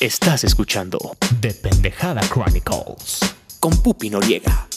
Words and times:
Estás 0.00 0.44
escuchando 0.44 0.96
The 1.40 1.52
Pendejada 1.54 2.20
Chronicles. 2.20 3.18
con 3.58 3.76
Pupi 3.82 4.10
Noriega. 4.10 4.68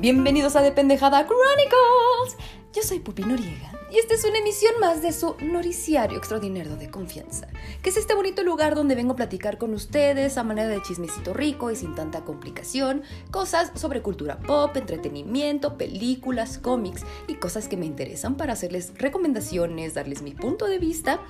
Bienvenidos 0.00 0.56
a 0.56 0.62
De 0.62 0.72
Pendejada 0.72 1.26
Chronicles. 1.26 2.38
Yo 2.72 2.82
soy 2.82 3.00
Pupi 3.00 3.24
Noriega 3.24 3.77
y 3.90 3.98
esta 3.98 4.14
es 4.14 4.24
una 4.24 4.38
emisión 4.38 4.74
más 4.80 5.00
de 5.00 5.12
su 5.12 5.34
Noriciario 5.40 6.18
Extraordinario 6.18 6.76
de 6.76 6.90
Confianza, 6.90 7.48
que 7.82 7.90
es 7.90 7.96
este 7.96 8.14
bonito 8.14 8.42
lugar 8.42 8.74
donde 8.74 8.94
vengo 8.94 9.12
a 9.12 9.16
platicar 9.16 9.56
con 9.56 9.72
ustedes 9.72 10.36
a 10.36 10.44
manera 10.44 10.68
de 10.68 10.82
chismecito 10.82 11.32
rico 11.32 11.70
y 11.70 11.76
sin 11.76 11.94
tanta 11.94 12.24
complicación, 12.24 13.02
cosas 13.30 13.72
sobre 13.74 14.02
cultura 14.02 14.38
pop, 14.40 14.76
entretenimiento, 14.76 15.78
películas, 15.78 16.58
cómics 16.58 17.04
y 17.28 17.36
cosas 17.36 17.68
que 17.68 17.76
me 17.76 17.86
interesan 17.86 18.36
para 18.36 18.52
hacerles 18.52 18.92
recomendaciones, 18.96 19.94
darles 19.94 20.22
mi 20.22 20.34
punto 20.34 20.66
de 20.66 20.78
vista 20.78 21.20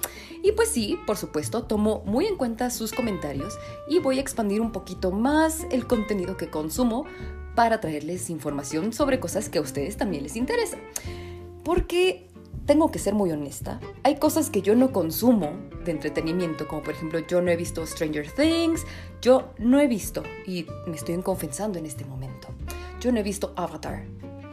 y 0.42 0.52
pues 0.52 0.68
sí, 0.68 0.98
por 1.06 1.16
supuesto, 1.16 1.64
tomo 1.64 2.02
muy 2.06 2.26
en 2.26 2.36
cuenta 2.36 2.70
sus 2.70 2.92
comentarios 2.92 3.58
y 3.88 4.00
voy 4.00 4.18
a 4.18 4.20
expandir 4.20 4.60
un 4.60 4.72
poquito 4.72 5.12
más 5.12 5.66
el 5.70 5.86
contenido 5.86 6.36
que 6.36 6.50
consumo 6.50 7.04
para 7.54 7.80
traerles 7.80 8.30
información 8.30 8.92
sobre 8.92 9.18
cosas 9.18 9.48
que 9.48 9.58
a 9.58 9.60
ustedes 9.60 9.96
también 9.96 10.22
les 10.22 10.36
interesan. 10.36 10.80
Porque 11.64 12.27
tengo 12.68 12.90
que 12.90 12.98
ser 12.98 13.14
muy 13.14 13.32
honesta, 13.32 13.80
hay 14.02 14.16
cosas 14.16 14.50
que 14.50 14.60
yo 14.60 14.76
no 14.76 14.92
consumo 14.92 15.52
de 15.86 15.90
entretenimiento, 15.90 16.68
como 16.68 16.82
por 16.82 16.92
ejemplo 16.92 17.18
yo 17.20 17.40
no 17.40 17.50
he 17.50 17.56
visto 17.56 17.84
Stranger 17.86 18.30
Things, 18.30 18.84
yo 19.22 19.54
no 19.56 19.80
he 19.80 19.88
visto, 19.88 20.22
y 20.46 20.66
me 20.86 20.94
estoy 20.94 21.16
confesando 21.22 21.78
en 21.78 21.86
este 21.86 22.04
momento, 22.04 22.48
yo 23.00 23.10
no 23.10 23.20
he 23.20 23.22
visto 23.22 23.54
Avatar. 23.56 24.04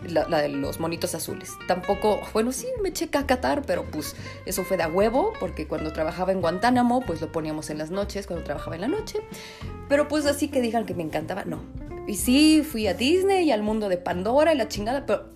La, 0.07 0.39
de 0.39 0.49
los 0.49 0.79
monitos 0.79 1.15
azules. 1.15 1.53
Tampoco, 1.67 2.19
bueno, 2.31 2.51
sí 2.51 2.67
me 2.83 2.89
eché 2.89 3.07
cacatar, 3.07 3.63
pero 3.65 3.83
pues 3.85 4.15
eso 4.45 4.63
fue 4.63 4.77
de 4.77 4.83
a 4.83 4.87
huevo, 4.87 5.33
porque 5.39 5.67
cuando 5.67 5.93
trabajaba 5.93 6.31
en 6.31 6.41
Guantánamo, 6.41 7.01
pues 7.01 7.21
lo 7.21 7.31
poníamos 7.31 7.71
en 7.71 7.79
las 7.79 7.89
noches, 7.89 8.27
cuando 8.27 8.45
trabajaba 8.45 8.75
en 8.75 8.81
la 8.81 8.87
noche. 8.87 9.21
Pero 9.89 10.07
pues 10.07 10.27
así 10.27 10.49
que 10.49 10.61
digan 10.61 10.85
que 10.85 10.93
me 10.93 11.01
encantaba, 11.01 11.43
no. 11.43 11.59
Y 12.05 12.17
sí, 12.17 12.61
fui 12.61 12.85
a 12.85 12.93
Disney 12.93 13.45
y 13.45 13.51
al 13.51 13.63
mundo 13.63 13.89
de 13.89 13.97
Pandora 13.97 14.53
y 14.53 14.57
la 14.57 14.67
chingada, 14.67 15.07
pero... 15.07 15.34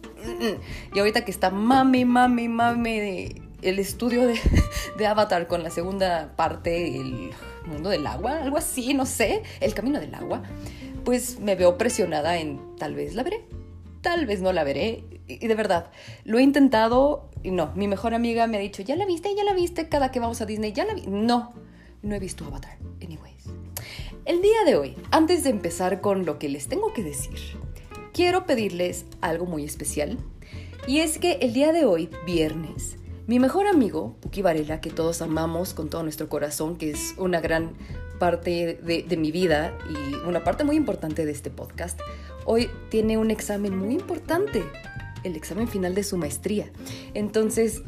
Y 0.94 1.00
ahorita 1.00 1.25
que 1.25 1.31
está 1.31 1.50
mami, 1.50 2.06
mami, 2.06 2.48
mami 2.48 3.36
el 3.62 3.80
estudio 3.80 4.28
de, 4.28 4.39
de 4.98 5.08
Avatar 5.08 5.48
con 5.48 5.64
la 5.64 5.70
segunda 5.70 6.34
parte, 6.36 6.98
el 6.98 7.31
mundo 7.66 7.89
del 7.89 8.06
agua, 8.08 8.42
algo 8.42 8.58
así, 8.58 8.94
no 8.94 9.06
sé, 9.06 9.44
el 9.59 9.73
camino 9.73 10.00
del 10.00 10.14
agua, 10.16 10.44
pues 11.03 11.40
me 11.40 11.56
veo 11.56 11.78
presionada 11.78 12.38
en 12.38 12.75
tal 12.78 12.95
vez 12.95 13.16
la 13.16 13.23
veré, 13.23 13.45
tal 14.02 14.25
vez 14.25 14.42
no 14.42 14.53
la 14.53 14.64
veré. 14.64 15.03
Y 15.28 15.47
de 15.47 15.56
verdad, 15.56 15.92
lo 16.23 16.40
he 16.40 16.42
intentado 16.42 17.30
y 17.44 17.52
no, 17.52 17.72
mi 17.75 17.88
mejor 17.88 18.14
amiga 18.14 18.47
me 18.47 18.58
ha 18.58 18.59
dicho, 18.59 18.81
ya 18.81 18.95
la 18.95 19.06
viste, 19.06 19.34
ya 19.36 19.44
la 19.44 19.53
viste, 19.53 19.90
cada 19.90 20.12
que 20.12 20.20
vamos 20.20 20.42
a 20.42 20.45
Disney, 20.45 20.73
ya 20.73 20.86
la 20.86 20.94
vi. 20.94 21.03
No, 21.08 21.53
no 22.02 22.16
he 22.16 22.20
visto 22.20 22.45
Avatar, 22.45 22.78
anyways. 23.02 23.45
El 24.25 24.42
día 24.42 24.64
de 24.66 24.75
hoy, 24.75 24.95
antes 25.12 25.44
de 25.44 25.50
empezar 25.50 26.02
con 26.02 26.25
lo 26.25 26.40
que 26.40 26.50
les 26.50 26.67
tengo 26.67 26.94
que 26.94 27.03
decir, 27.03 27.40
quiero 28.20 28.45
pedirles 28.45 29.06
algo 29.22 29.45
muy 29.45 29.64
especial. 29.64 30.17
Y 30.88 31.00
es 31.00 31.20
que 31.20 31.38
el 31.42 31.53
día 31.53 31.72
de 31.72 31.86
hoy, 31.86 32.09
viernes, 32.25 32.98
mi 33.28 33.39
mejor 33.39 33.66
amigo, 33.66 34.17
Puki 34.20 34.42
Varela, 34.42 34.81
que 34.81 34.89
todos 34.89 35.22
amamos 35.22 35.73
con 35.73 35.89
todo 35.89 36.03
nuestro 36.03 36.28
corazón, 36.28 36.75
que 36.75 36.92
es 36.92 37.14
una 37.17 37.40
gran 37.40 37.72
parte 38.20 38.78
de, 38.84 39.03
de 39.03 39.16
mi 39.16 39.31
vida 39.31 39.73
y 39.90 40.16
una 40.28 40.44
parte 40.44 40.66
muy 40.66 40.75
importante 40.75 41.25
de 41.25 41.31
este 41.31 41.50
podcast, 41.50 41.97
hoy 42.44 42.70
tiene 42.90 43.17
un 43.17 43.31
examen 43.31 43.78
muy 43.78 43.94
importante, 43.94 44.66
el 45.23 45.38
examen 45.38 45.70
final 45.70 45.95
de 45.95 46.03
su 46.03 46.17
maestría. 46.17 46.70
Entonces, 47.14 47.84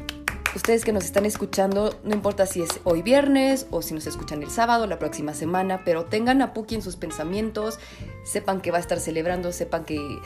ustedes 0.54 0.84
que 0.84 0.92
nos 0.92 1.04
están 1.04 1.26
escuchando, 1.26 1.98
no 2.04 2.14
importa 2.14 2.46
si 2.46 2.62
es 2.62 2.80
hoy 2.84 3.02
viernes 3.02 3.66
o 3.70 3.82
si 3.82 3.94
nos 3.94 4.06
escuchan 4.06 4.42
el 4.42 4.50
sábado, 4.50 4.86
la 4.86 4.98
próxima 4.98 5.34
semana, 5.34 5.82
pero 5.84 6.04
tengan 6.04 6.42
a 6.42 6.52
Puki 6.52 6.74
en 6.74 6.82
sus 6.82 6.96
pensamientos, 6.96 7.78
sepan 8.24 8.60
que 8.60 8.70
va 8.70 8.78
a 8.78 8.80
estar 8.80 9.00
celebrando, 9.00 9.52
sepan 9.52 9.84
que 9.84 10.18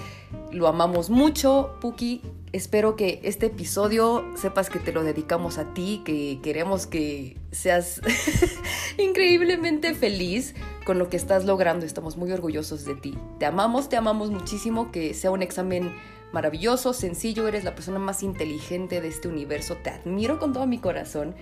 lo 0.52 0.68
amamos 0.68 1.10
mucho, 1.10 1.76
Puki. 1.80 2.22
Espero 2.52 2.96
que 2.96 3.20
este 3.22 3.46
episodio 3.46 4.24
sepas 4.36 4.70
que 4.70 4.78
te 4.78 4.92
lo 4.92 5.02
dedicamos 5.02 5.58
a 5.58 5.74
ti, 5.74 6.00
que 6.04 6.38
queremos 6.42 6.86
que 6.86 7.36
seas 7.50 8.00
increíblemente 8.98 9.94
feliz 9.94 10.54
con 10.86 10.98
lo 10.98 11.10
que 11.10 11.16
estás 11.16 11.44
logrando. 11.44 11.84
Estamos 11.84 12.16
muy 12.16 12.32
orgullosos 12.32 12.84
de 12.84 12.94
ti. 12.94 13.18
Te 13.38 13.44
amamos, 13.44 13.88
te 13.88 13.96
amamos 13.96 14.30
muchísimo, 14.30 14.90
que 14.90 15.12
sea 15.12 15.30
un 15.30 15.42
examen 15.42 15.92
maravilloso, 16.32 16.92
sencillo, 16.92 17.48
eres 17.48 17.64
la 17.64 17.74
persona 17.74 17.98
más 17.98 18.22
inteligente 18.22 19.00
de 19.00 19.08
este 19.08 19.28
universo, 19.28 19.76
te 19.76 19.90
admiro 19.90 20.38
con 20.38 20.52
todo 20.52 20.66
mi 20.66 20.78
corazón. 20.78 21.34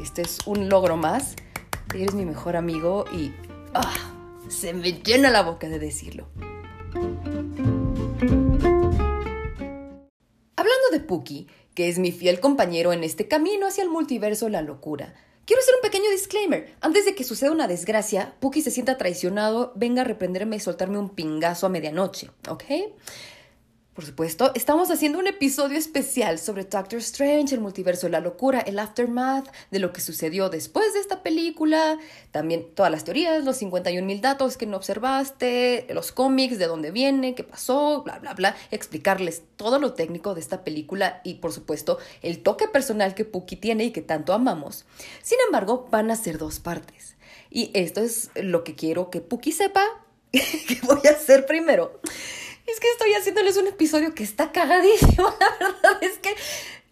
Este 0.00 0.22
es 0.22 0.38
un 0.46 0.68
logro 0.68 0.96
más, 0.96 1.34
eres 1.94 2.14
mi 2.14 2.24
mejor 2.24 2.56
amigo 2.56 3.04
y 3.12 3.32
ah, 3.74 3.94
se 4.48 4.74
me 4.74 4.92
llena 4.92 5.30
la 5.30 5.42
boca 5.42 5.68
de 5.68 5.78
decirlo. 5.78 6.28
Hablando 10.56 10.90
de 10.92 11.00
Puki, 11.00 11.48
que 11.74 11.88
es 11.88 11.98
mi 11.98 12.12
fiel 12.12 12.40
compañero 12.40 12.92
en 12.92 13.04
este 13.04 13.28
camino 13.28 13.66
hacia 13.66 13.84
el 13.84 13.90
multiverso 13.90 14.48
la 14.48 14.62
locura, 14.62 15.14
quiero 15.44 15.60
hacer 15.60 15.74
un 15.76 15.82
pequeño 15.82 16.10
disclaimer. 16.10 16.74
Antes 16.80 17.04
de 17.04 17.14
que 17.14 17.24
suceda 17.24 17.50
una 17.50 17.68
desgracia, 17.68 18.34
Puki 18.40 18.62
se 18.62 18.70
sienta 18.70 18.98
traicionado, 18.98 19.72
venga 19.76 20.02
a 20.02 20.04
reprenderme 20.04 20.56
y 20.56 20.60
soltarme 20.60 20.98
un 20.98 21.10
pingazo 21.10 21.66
a 21.66 21.70
medianoche, 21.70 22.30
¿ok? 22.48 22.64
Por 23.98 24.06
supuesto, 24.06 24.52
estamos 24.54 24.92
haciendo 24.92 25.18
un 25.18 25.26
episodio 25.26 25.76
especial 25.76 26.38
sobre 26.38 26.62
Doctor 26.62 27.00
Strange, 27.00 27.56
el 27.56 27.60
multiverso 27.60 28.06
de 28.06 28.12
la 28.12 28.20
locura, 28.20 28.60
el 28.60 28.78
aftermath 28.78 29.50
de 29.72 29.80
lo 29.80 29.92
que 29.92 30.00
sucedió 30.00 30.50
después 30.50 30.94
de 30.94 31.00
esta 31.00 31.24
película, 31.24 31.98
también 32.30 32.68
todas 32.76 32.92
las 32.92 33.02
teorías, 33.02 33.44
los 33.44 33.56
51 33.56 34.06
mil 34.06 34.20
datos 34.20 34.56
que 34.56 34.66
no 34.66 34.76
observaste, 34.76 35.88
los 35.90 36.12
cómics, 36.12 36.60
de 36.60 36.68
dónde 36.68 36.92
viene, 36.92 37.34
qué 37.34 37.42
pasó, 37.42 38.04
bla, 38.04 38.20
bla, 38.20 38.34
bla, 38.34 38.54
explicarles 38.70 39.42
todo 39.56 39.80
lo 39.80 39.94
técnico 39.94 40.32
de 40.36 40.42
esta 40.42 40.62
película 40.62 41.20
y, 41.24 41.34
por 41.34 41.52
supuesto, 41.52 41.98
el 42.22 42.38
toque 42.44 42.68
personal 42.68 43.16
que 43.16 43.24
Puki 43.24 43.56
tiene 43.56 43.82
y 43.82 43.90
que 43.90 44.02
tanto 44.02 44.32
amamos. 44.32 44.86
Sin 45.22 45.38
embargo, 45.44 45.88
van 45.90 46.12
a 46.12 46.14
ser 46.14 46.38
dos 46.38 46.60
partes. 46.60 47.16
Y 47.50 47.72
esto 47.74 48.00
es 48.00 48.30
lo 48.36 48.62
que 48.62 48.76
quiero 48.76 49.10
que 49.10 49.20
Puki 49.20 49.50
sepa 49.50 49.84
que 50.30 50.78
voy 50.84 51.00
a 51.08 51.16
hacer 51.16 51.46
primero. 51.46 52.00
Es 52.70 52.80
que 52.80 52.88
estoy 52.90 53.14
haciéndoles 53.14 53.56
un 53.56 53.66
episodio 53.66 54.14
que 54.14 54.22
está 54.22 54.52
cagadísimo. 54.52 55.24
La 55.60 55.66
verdad 55.66 56.02
es 56.02 56.18
que 56.18 56.34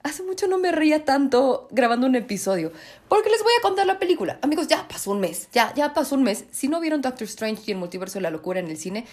hace 0.03 0.23
mucho 0.23 0.47
no 0.47 0.59
me 0.59 0.73
reía 0.73 1.05
tanto 1.05 1.69
grabando 1.71 2.07
un 2.07 2.15
episodio. 2.17 2.73
Porque 3.09 3.29
les 3.29 3.43
voy 3.43 3.53
a 3.59 3.63
contar 3.63 3.87
la 3.87 3.99
película. 3.99 4.39
Amigos, 4.43 4.69
ya 4.69 4.89
pasó 4.89 5.11
un 5.11 5.21
mes. 5.21 5.49
Ya, 5.53 5.75
ya 5.75 5.93
pasó 5.93 6.15
un 6.15 6.23
mes. 6.23 6.45
Si 6.51 6.69
no 6.69 6.81
vieron 6.81 7.03
Doctor 7.03 7.25
Strange 7.27 7.63
y 7.67 7.73
el 7.73 7.79
multiverso 7.79 8.15
de 8.15 8.23
la 8.23 8.31
locura 8.31 8.61
en 8.61 8.69
el 8.69 8.79
cine, 8.79 9.05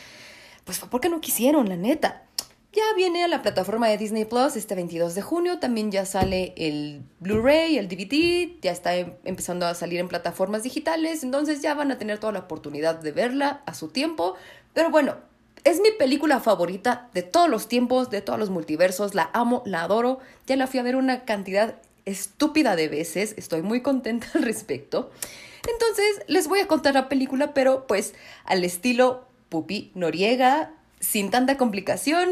pues 0.64 0.80
fue 0.80 0.90
porque 0.90 1.10
no 1.10 1.20
quisieron, 1.20 1.68
la 1.68 1.76
neta. 1.76 2.24
Ya 2.72 2.84
viene 2.96 3.24
a 3.24 3.28
la 3.28 3.42
plataforma 3.44 3.88
de 3.88 3.98
Disney 3.98 4.26
Plus 4.26 4.56
este 4.56 4.74
22 4.74 5.14
de 5.14 5.22
junio. 5.22 5.60
También 5.60 5.92
ya 5.92 6.06
sale 6.06 6.54
el 6.56 7.04
Blu-ray, 7.20 7.78
el 7.78 7.88
DVD. 7.88 8.58
Ya 8.62 8.72
está 8.72 8.96
em- 8.96 9.14
empezando 9.26 9.68
a 9.68 9.76
salir 9.76 10.00
en 10.00 10.08
plataformas 10.08 10.64
digitales. 10.64 11.24
Entonces 11.24 11.62
ya 11.62 11.76
van 11.76 11.92
a 11.92 11.98
tener 12.00 12.20
toda 12.20 12.34
la 12.34 12.40
oportunidad 12.40 12.96
de 12.96 13.12
verla 13.12 13.62
a 13.68 13.74
su 13.76 13.90
tiempo. 13.90 14.36
Pero 14.74 14.90
bueno, 14.90 15.18
es 15.64 15.80
mi 15.80 15.92
película 15.92 16.40
favorita 16.40 17.10
de 17.14 17.22
todos 17.24 17.50
los 17.50 17.68
tiempos, 17.68 18.10
de 18.10 18.22
todos 18.22 18.40
los 18.40 18.50
multiversos. 18.50 19.16
La 19.16 19.30
amo, 19.34 19.64
la 19.66 19.84
adoro. 19.84 20.20
Ya 20.46 20.56
la 20.56 20.68
fui 20.68 20.80
a 20.80 20.84
ver 20.84 20.96
una 20.96 21.26
cantidad 21.26 21.76
estúpida 22.06 22.76
de 22.76 22.90
veces. 22.90 23.34
Estoy 23.38 23.62
muy 23.62 23.82
contenta 23.82 24.28
al 24.36 24.44
respecto. 24.44 25.12
Entonces 25.72 26.24
les 26.28 26.48
voy 26.48 26.60
a 26.60 26.68
contar 26.68 26.94
la 26.94 27.08
película, 27.08 27.54
pero 27.54 27.88
pues 27.88 28.14
al 28.46 28.64
estilo 28.64 29.26
Pupi 29.50 29.92
Noriega, 29.96 30.72
sin 31.00 31.32
tanta 31.32 31.58
complicación, 31.58 32.30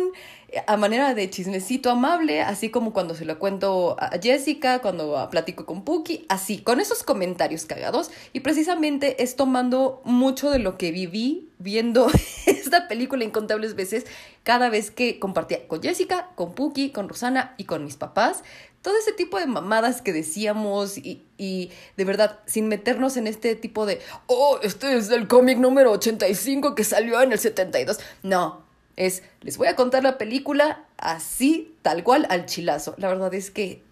a 0.67 0.78
manera 0.78 1.13
de 1.13 1.29
chismecito 1.29 1.89
amable, 1.89 2.41
así 2.41 2.69
como 2.69 2.91
cuando 2.91 3.16
se 3.16 3.25
lo 3.25 3.39
cuento 3.39 3.95
a 4.00 4.12
Jessica, 4.22 4.80
cuando 4.80 5.27
platico 5.31 5.65
con 5.65 5.83
Puki, 5.83 6.25
así, 6.30 6.59
con 6.59 6.80
esos 6.80 7.03
comentarios 7.03 7.65
cagados. 7.65 8.12
Y 8.33 8.42
precisamente 8.42 9.24
es 9.24 9.36
tomando 9.36 10.01
mucho 10.03 10.50
de 10.50 10.59
lo 10.59 10.77
que 10.77 10.92
viví 10.92 11.50
viendo 11.57 12.07
esta 12.45 12.88
película 12.88 13.24
incontables 13.24 13.75
veces, 13.75 14.06
cada 14.44 14.69
vez 14.69 14.92
que 14.92 15.19
compartía 15.19 15.68
con 15.68 15.81
Jessica, 15.81 16.30
con 16.36 16.53
Puki, 16.53 16.92
con 16.92 17.07
Rosana 17.07 17.56
y 17.57 17.63
con 17.63 17.86
mis 17.86 17.95
papás. 17.95 18.44
Todo 18.81 18.98
ese 18.98 19.13
tipo 19.13 19.39
de 19.39 19.45
mamadas 19.45 20.01
que 20.01 20.12
decíamos 20.12 20.98
y, 20.98 21.24
y 21.38 21.69
de 21.98 22.03
verdad, 22.03 22.39
sin 22.48 22.68
meternos 22.68 23.15
en 23.15 23.27
este 23.27 23.56
tipo 23.56 23.86
de, 23.86 24.01
oh, 24.25 24.59
este 24.63 24.98
es 24.98 25.12
el 25.12 25.27
cómic 25.27 25.59
número 25.59 25.92
85 25.92 26.74
que 26.74 26.83
salió 26.83 27.21
en 27.21 27.31
el 27.31 27.38
72. 27.38 28.00
No, 28.24 28.70
es, 28.95 29.23
les 29.41 29.57
voy 29.57 29.67
a 29.67 29.75
contar 29.75 30.03
la 30.03 30.17
película 30.17 30.85
así, 30.97 31.75
tal 31.81 32.03
cual, 32.03 32.25
al 32.29 32.45
chilazo. 32.45 32.95
La 32.97 33.07
verdad 33.07 33.33
es 33.33 33.51
que 33.51 33.83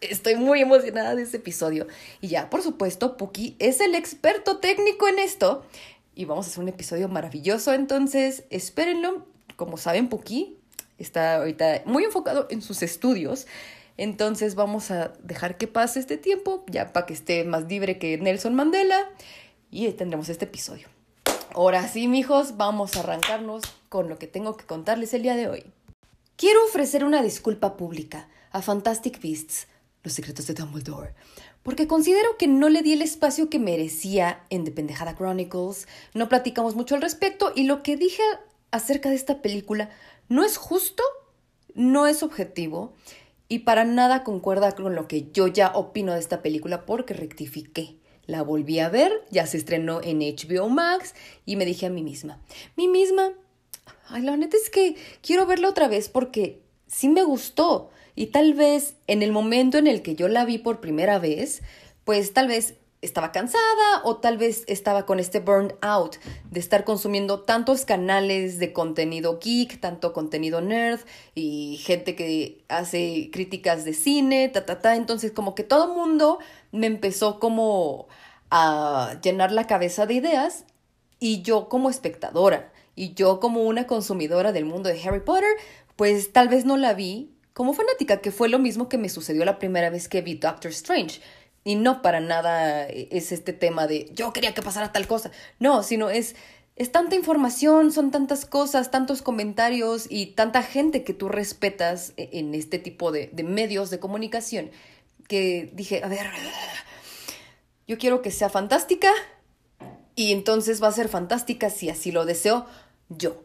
estoy 0.00 0.36
muy 0.36 0.60
emocionada 0.60 1.14
de 1.14 1.22
este 1.22 1.38
episodio. 1.38 1.86
Y 2.20 2.28
ya, 2.28 2.50
por 2.50 2.62
supuesto, 2.62 3.16
Puki 3.16 3.56
es 3.58 3.80
el 3.80 3.94
experto 3.94 4.58
técnico 4.58 5.08
en 5.08 5.18
esto. 5.18 5.64
Y 6.14 6.24
vamos 6.24 6.46
a 6.46 6.50
hacer 6.50 6.62
un 6.62 6.68
episodio 6.68 7.08
maravilloso, 7.08 7.74
entonces 7.74 8.44
espérenlo. 8.50 9.26
Como 9.56 9.76
saben, 9.76 10.08
Puki 10.08 10.56
está 10.98 11.36
ahorita 11.36 11.82
muy 11.84 12.04
enfocado 12.04 12.46
en 12.50 12.62
sus 12.62 12.82
estudios. 12.82 13.46
Entonces 13.98 14.54
vamos 14.54 14.90
a 14.90 15.12
dejar 15.22 15.56
que 15.56 15.66
pase 15.66 16.00
este 16.00 16.16
tiempo, 16.16 16.64
ya 16.68 16.92
para 16.92 17.06
que 17.06 17.14
esté 17.14 17.44
más 17.44 17.64
libre 17.64 17.98
que 17.98 18.18
Nelson 18.18 18.54
Mandela, 18.54 19.10
y 19.70 19.90
tendremos 19.92 20.28
este 20.28 20.44
episodio. 20.44 20.88
Ahora 21.54 21.88
sí, 21.88 22.06
mijos, 22.06 22.58
vamos 22.58 22.96
a 22.96 23.00
arrancarnos 23.00 23.62
con 23.88 24.08
lo 24.08 24.18
que 24.18 24.26
tengo 24.26 24.56
que 24.56 24.66
contarles 24.66 25.14
el 25.14 25.22
día 25.22 25.36
de 25.36 25.48
hoy. 25.48 25.64
Quiero 26.36 26.64
ofrecer 26.64 27.04
una 27.04 27.22
disculpa 27.22 27.76
pública 27.76 28.28
a 28.50 28.62
Fantastic 28.62 29.20
Beasts, 29.20 29.68
los 30.02 30.12
secretos 30.12 30.46
de 30.46 30.54
Dumbledore, 30.54 31.14
porque 31.62 31.86
considero 31.86 32.36
que 32.36 32.46
no 32.46 32.68
le 32.68 32.82
di 32.82 32.92
el 32.92 33.02
espacio 33.02 33.50
que 33.50 33.58
merecía 33.58 34.44
en 34.50 34.64
The 34.64 34.70
Pendejada 34.70 35.16
Chronicles, 35.16 35.88
no 36.14 36.28
platicamos 36.28 36.76
mucho 36.76 36.94
al 36.94 37.02
respecto 37.02 37.52
y 37.54 37.64
lo 37.64 37.82
que 37.82 37.96
dije 37.96 38.22
acerca 38.70 39.08
de 39.08 39.16
esta 39.16 39.42
película 39.42 39.90
no 40.28 40.44
es 40.44 40.56
justo, 40.56 41.02
no 41.74 42.06
es 42.06 42.22
objetivo 42.22 42.94
y 43.48 43.60
para 43.60 43.84
nada 43.84 44.24
concuerda 44.24 44.72
con 44.72 44.94
lo 44.94 45.08
que 45.08 45.30
yo 45.32 45.46
ya 45.46 45.68
opino 45.74 46.12
de 46.12 46.20
esta 46.20 46.42
película 46.42 46.84
porque 46.86 47.14
rectifiqué. 47.14 47.96
La 48.26 48.42
volví 48.42 48.80
a 48.80 48.88
ver, 48.88 49.12
ya 49.30 49.46
se 49.46 49.56
estrenó 49.56 50.00
en 50.02 50.18
HBO 50.18 50.68
Max 50.68 51.14
y 51.44 51.56
me 51.56 51.64
dije 51.64 51.86
a 51.86 51.90
mí 51.90 52.02
misma, 52.02 52.40
mí 52.76 52.88
misma, 52.88 53.32
ay, 54.08 54.22
la 54.22 54.36
neta 54.36 54.56
es 54.56 54.70
que 54.70 54.96
quiero 55.22 55.46
verla 55.46 55.68
otra 55.68 55.88
vez 55.88 56.08
porque 56.08 56.62
sí 56.86 57.08
me 57.08 57.22
gustó 57.22 57.90
y 58.14 58.26
tal 58.26 58.54
vez 58.54 58.94
en 59.06 59.22
el 59.22 59.32
momento 59.32 59.78
en 59.78 59.86
el 59.86 60.02
que 60.02 60.14
yo 60.14 60.28
la 60.28 60.44
vi 60.44 60.58
por 60.58 60.80
primera 60.80 61.18
vez, 61.18 61.62
pues 62.04 62.32
tal 62.32 62.48
vez 62.48 62.76
estaba 63.02 63.30
cansada 63.30 64.02
o 64.04 64.16
tal 64.16 64.38
vez 64.38 64.64
estaba 64.68 65.04
con 65.04 65.20
este 65.20 65.40
burnout 65.40 66.16
de 66.50 66.60
estar 66.60 66.84
consumiendo 66.84 67.40
tantos 67.40 67.84
canales 67.84 68.58
de 68.58 68.72
contenido 68.72 69.38
geek, 69.38 69.80
tanto 69.80 70.12
contenido 70.12 70.60
nerd 70.60 71.00
y 71.34 71.78
gente 71.84 72.16
que 72.16 72.64
hace 72.68 73.30
críticas 73.32 73.84
de 73.84 73.92
cine, 73.92 74.48
ta, 74.48 74.64
ta, 74.64 74.80
ta. 74.80 74.96
Entonces 74.96 75.30
como 75.32 75.54
que 75.54 75.62
todo 75.62 75.94
mundo 75.94 76.38
me 76.72 76.86
empezó 76.86 77.38
como 77.38 78.08
a 78.50 79.18
llenar 79.22 79.52
la 79.52 79.66
cabeza 79.66 80.06
de 80.06 80.14
ideas 80.14 80.64
y 81.20 81.42
yo 81.42 81.68
como 81.68 81.90
espectadora 81.90 82.72
y 82.96 83.14
yo 83.14 83.38
como 83.38 83.62
una 83.62 83.86
consumidora 83.86 84.50
del 84.50 84.64
mundo 84.64 84.88
de 84.88 85.00
Harry 85.02 85.20
Potter, 85.20 85.50
pues 85.94 86.32
tal 86.32 86.48
vez 86.48 86.64
no 86.64 86.76
la 86.76 86.94
vi 86.94 87.30
como 87.52 87.72
fanática, 87.72 88.20
que 88.20 88.32
fue 88.32 88.48
lo 88.48 88.58
mismo 88.58 88.88
que 88.88 88.98
me 88.98 89.08
sucedió 89.08 89.44
la 89.44 89.58
primera 89.58 89.88
vez 89.88 90.08
que 90.08 90.22
vi 90.22 90.34
Doctor 90.34 90.72
Strange 90.72 91.20
y 91.64 91.74
no 91.74 92.02
para 92.02 92.20
nada 92.20 92.86
es 92.86 93.32
este 93.32 93.52
tema 93.52 93.86
de 93.86 94.10
yo 94.14 94.32
quería 94.32 94.54
que 94.54 94.62
pasara 94.62 94.92
tal 94.92 95.06
cosa. 95.06 95.30
No, 95.58 95.82
sino 95.82 96.10
es, 96.10 96.36
es 96.76 96.92
tanta 96.92 97.16
información, 97.16 97.92
son 97.92 98.10
tantas 98.10 98.44
cosas, 98.44 98.90
tantos 98.90 99.22
comentarios 99.22 100.06
y 100.08 100.26
tanta 100.26 100.62
gente 100.62 101.02
que 101.02 101.14
tú 101.14 101.28
respetas 101.28 102.12
e, 102.16 102.30
en 102.34 102.54
este 102.54 102.78
tipo 102.78 103.10
de, 103.10 103.30
de 103.32 103.42
medios 103.42 103.90
de 103.90 103.98
comunicación 103.98 104.70
que 105.28 105.70
dije, 105.72 106.02
a 106.04 106.08
ver, 106.08 106.26
yo 107.88 107.98
quiero 107.98 108.22
que 108.22 108.30
sea 108.30 108.48
fantástica 108.48 109.10
y 110.14 110.32
entonces 110.32 110.82
va 110.82 110.88
a 110.88 110.92
ser 110.92 111.08
fantástica 111.08 111.70
si 111.70 111.90
así 111.90 112.12
lo 112.12 112.24
deseo 112.24 112.66
yo. 113.08 113.42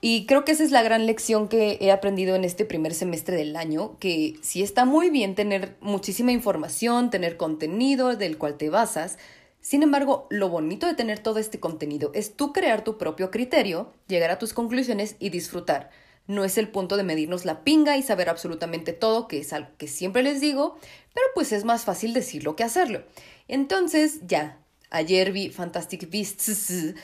Y 0.00 0.26
creo 0.26 0.44
que 0.44 0.52
esa 0.52 0.64
es 0.64 0.70
la 0.70 0.82
gran 0.82 1.06
lección 1.06 1.48
que 1.48 1.78
he 1.80 1.90
aprendido 1.90 2.36
en 2.36 2.44
este 2.44 2.66
primer 2.66 2.92
semestre 2.92 3.36
del 3.36 3.56
año, 3.56 3.98
que 4.00 4.34
sí 4.42 4.62
está 4.62 4.84
muy 4.84 5.08
bien 5.08 5.34
tener 5.34 5.76
muchísima 5.80 6.30
información, 6.30 7.08
tener 7.08 7.38
contenido 7.38 8.14
del 8.14 8.36
cual 8.36 8.58
te 8.58 8.68
basas. 8.68 9.16
Sin 9.62 9.82
embargo, 9.82 10.26
lo 10.28 10.50
bonito 10.50 10.86
de 10.86 10.92
tener 10.92 11.20
todo 11.20 11.38
este 11.38 11.58
contenido 11.58 12.10
es 12.12 12.36
tú 12.36 12.52
crear 12.52 12.84
tu 12.84 12.98
propio 12.98 13.30
criterio, 13.30 13.94
llegar 14.06 14.30
a 14.30 14.38
tus 14.38 14.52
conclusiones 14.52 15.16
y 15.20 15.30
disfrutar. 15.30 15.88
No 16.26 16.44
es 16.44 16.58
el 16.58 16.68
punto 16.68 16.98
de 16.98 17.02
medirnos 17.02 17.46
la 17.46 17.64
pinga 17.64 17.96
y 17.96 18.02
saber 18.02 18.28
absolutamente 18.28 18.92
todo, 18.92 19.26
que 19.26 19.38
es 19.38 19.54
algo 19.54 19.70
que 19.78 19.88
siempre 19.88 20.22
les 20.22 20.38
digo, 20.38 20.76
pero 21.14 21.26
pues 21.34 21.50
es 21.52 21.64
más 21.64 21.84
fácil 21.84 22.12
decirlo 22.12 22.56
que 22.56 22.64
hacerlo. 22.64 23.04
Entonces, 23.48 24.20
ya, 24.26 24.58
ayer 24.90 25.32
vi 25.32 25.48
Fantastic 25.48 26.10
Beasts 26.10 26.94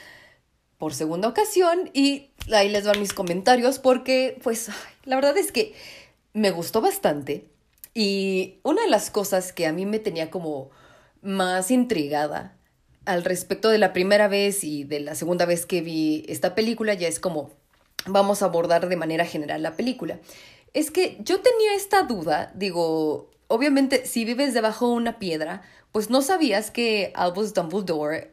por 0.80 0.94
segunda 0.94 1.28
ocasión 1.28 1.90
y 1.92 2.30
ahí 2.52 2.70
les 2.70 2.86
van 2.86 2.98
mis 2.98 3.12
comentarios 3.12 3.78
porque 3.78 4.40
pues 4.42 4.70
la 5.04 5.14
verdad 5.14 5.36
es 5.36 5.52
que 5.52 5.74
me 6.32 6.50
gustó 6.50 6.80
bastante 6.80 7.46
y 7.92 8.60
una 8.62 8.82
de 8.82 8.88
las 8.88 9.10
cosas 9.10 9.52
que 9.52 9.66
a 9.66 9.72
mí 9.72 9.84
me 9.84 9.98
tenía 9.98 10.30
como 10.30 10.70
más 11.20 11.70
intrigada 11.70 12.56
al 13.04 13.24
respecto 13.24 13.68
de 13.68 13.76
la 13.76 13.92
primera 13.92 14.26
vez 14.26 14.64
y 14.64 14.84
de 14.84 15.00
la 15.00 15.14
segunda 15.14 15.44
vez 15.44 15.66
que 15.66 15.82
vi 15.82 16.24
esta 16.28 16.54
película 16.54 16.94
ya 16.94 17.08
es 17.08 17.20
como 17.20 17.50
vamos 18.06 18.40
a 18.40 18.46
abordar 18.46 18.88
de 18.88 18.96
manera 18.96 19.26
general 19.26 19.62
la 19.62 19.76
película. 19.76 20.18
Es 20.72 20.90
que 20.90 21.18
yo 21.20 21.40
tenía 21.40 21.74
esta 21.74 22.04
duda, 22.04 22.52
digo, 22.54 23.30
obviamente 23.48 24.06
si 24.06 24.24
vives 24.24 24.54
debajo 24.54 24.88
de 24.88 24.94
una 24.94 25.18
piedra, 25.18 25.60
pues 25.92 26.08
no 26.08 26.22
sabías 26.22 26.70
que 26.70 27.12
Albus 27.14 27.52
Dumbledore 27.52 28.32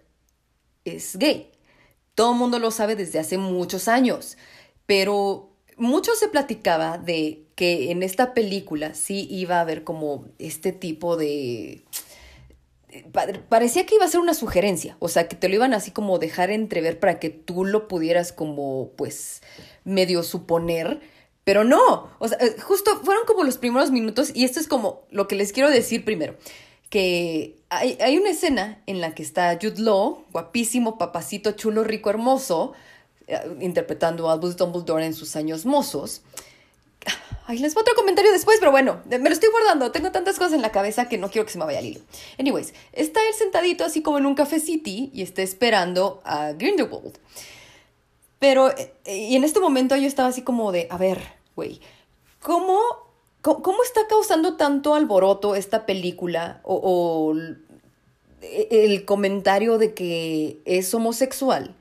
es 0.86 1.18
gay. 1.18 1.52
Todo 2.18 2.32
el 2.32 2.40
mundo 2.40 2.58
lo 2.58 2.72
sabe 2.72 2.96
desde 2.96 3.20
hace 3.20 3.38
muchos 3.38 3.88
años, 3.88 4.40
pero 4.88 5.52
mucho 5.78 6.16
se 6.16 6.28
platicaba 6.28 6.98
de 6.98 7.44
que 7.54 7.92
en 7.92 8.02
esta 8.02 8.34
película 8.34 8.96
sí 8.96 9.28
iba 9.30 9.58
a 9.58 9.62
haber 9.62 9.84
como 9.84 10.26
este 10.40 10.72
tipo 10.72 11.16
de... 11.16 11.84
Parecía 13.50 13.86
que 13.86 13.94
iba 13.94 14.06
a 14.06 14.08
ser 14.08 14.20
una 14.20 14.34
sugerencia, 14.34 14.98
o 14.98 15.10
sea, 15.10 15.28
que 15.28 15.36
te 15.36 15.48
lo 15.48 15.54
iban 15.54 15.76
así 15.76 15.92
como 15.92 16.18
dejar 16.18 16.50
entrever 16.50 17.00
para 17.00 17.20
que 17.20 17.30
tú 17.30 17.66
lo 17.66 17.88
pudieras 17.88 18.32
como, 18.32 18.94
pues, 18.96 19.44
medio 19.84 20.24
suponer, 20.24 21.02
pero 21.44 21.66
no, 21.66 22.10
o 22.18 22.28
sea, 22.28 22.40
justo 22.64 23.00
fueron 23.04 23.26
como 23.28 23.44
los 23.44 23.60
primeros 23.60 23.92
minutos 23.92 24.32
y 24.34 24.44
esto 24.44 24.60
es 24.60 24.68
como 24.68 25.04
lo 25.12 25.28
que 25.28 25.36
les 25.36 25.54
quiero 25.54 25.70
decir 25.70 26.04
primero 26.04 26.36
que 26.90 27.57
hay, 27.70 27.98
hay, 28.02 28.18
una 28.18 28.30
escena 28.30 28.82
en 28.86 29.02
la 29.02 29.14
que 29.14 29.24
está 29.24 29.58
Jude 29.62 29.82
Law, 29.82 30.24
guapísimo, 30.32 30.98
papacito, 30.98 31.52
chulo, 31.52 31.84
rico, 31.84 32.10
hermoso, 32.10 32.74
eh, 33.28 33.40
interpretando 33.60 34.30
a 34.30 34.34
Albus 34.34 34.56
Dumbledore 34.56 35.06
en 35.06 35.14
sus 35.14 35.36
años 35.36 35.66
mozos. 35.66 36.22
Ay, 37.46 37.60
les 37.60 37.74
voy 37.74 37.82
otro 37.82 37.96
comentario 37.96 38.32
después, 38.32 38.58
pero 38.60 38.72
bueno, 38.72 39.02
me 39.06 39.20
lo 39.20 39.30
estoy 39.30 39.50
guardando. 39.50 39.92
Tengo 39.92 40.12
tantas 40.12 40.38
cosas 40.38 40.54
en 40.54 40.62
la 40.62 40.72
cabeza 40.72 41.08
que 41.08 41.18
no 41.18 41.30
quiero 41.30 41.46
que 41.46 41.52
se 41.52 41.58
me 41.58 41.66
vaya 41.66 41.80
el 41.80 41.86
hilo. 41.86 42.02
Anyways, 42.38 42.74
está 42.92 43.20
él 43.26 43.34
sentadito 43.34 43.86
así 43.86 44.02
como 44.02 44.18
en 44.18 44.26
un 44.26 44.36
café 44.36 44.60
city 44.60 45.12
y 45.14 45.22
está 45.22 45.42
esperando 45.42 46.22
a 46.26 46.52
Grindelwald. 46.54 47.18
Pero, 48.40 48.70
eh, 48.72 48.94
y 49.06 49.36
en 49.36 49.44
este 49.44 49.60
momento 49.60 49.96
yo 49.96 50.08
estaba 50.08 50.30
así 50.30 50.42
como 50.42 50.72
de, 50.72 50.88
a 50.90 50.98
ver, 50.98 51.22
güey, 51.56 51.80
¿cómo 52.42 52.82
¿Cómo, 53.42 53.82
está 53.84 54.08
causando 54.08 54.58
tanto 54.58 54.94
alboroto 54.94 55.56
esta 55.56 55.86
película 55.86 56.60
o, 56.64 57.34
el 58.42 59.06
comentario 59.06 59.78
de 59.78 59.94
que 59.94 60.60
es 60.66 60.94
homosexual? 60.94 61.76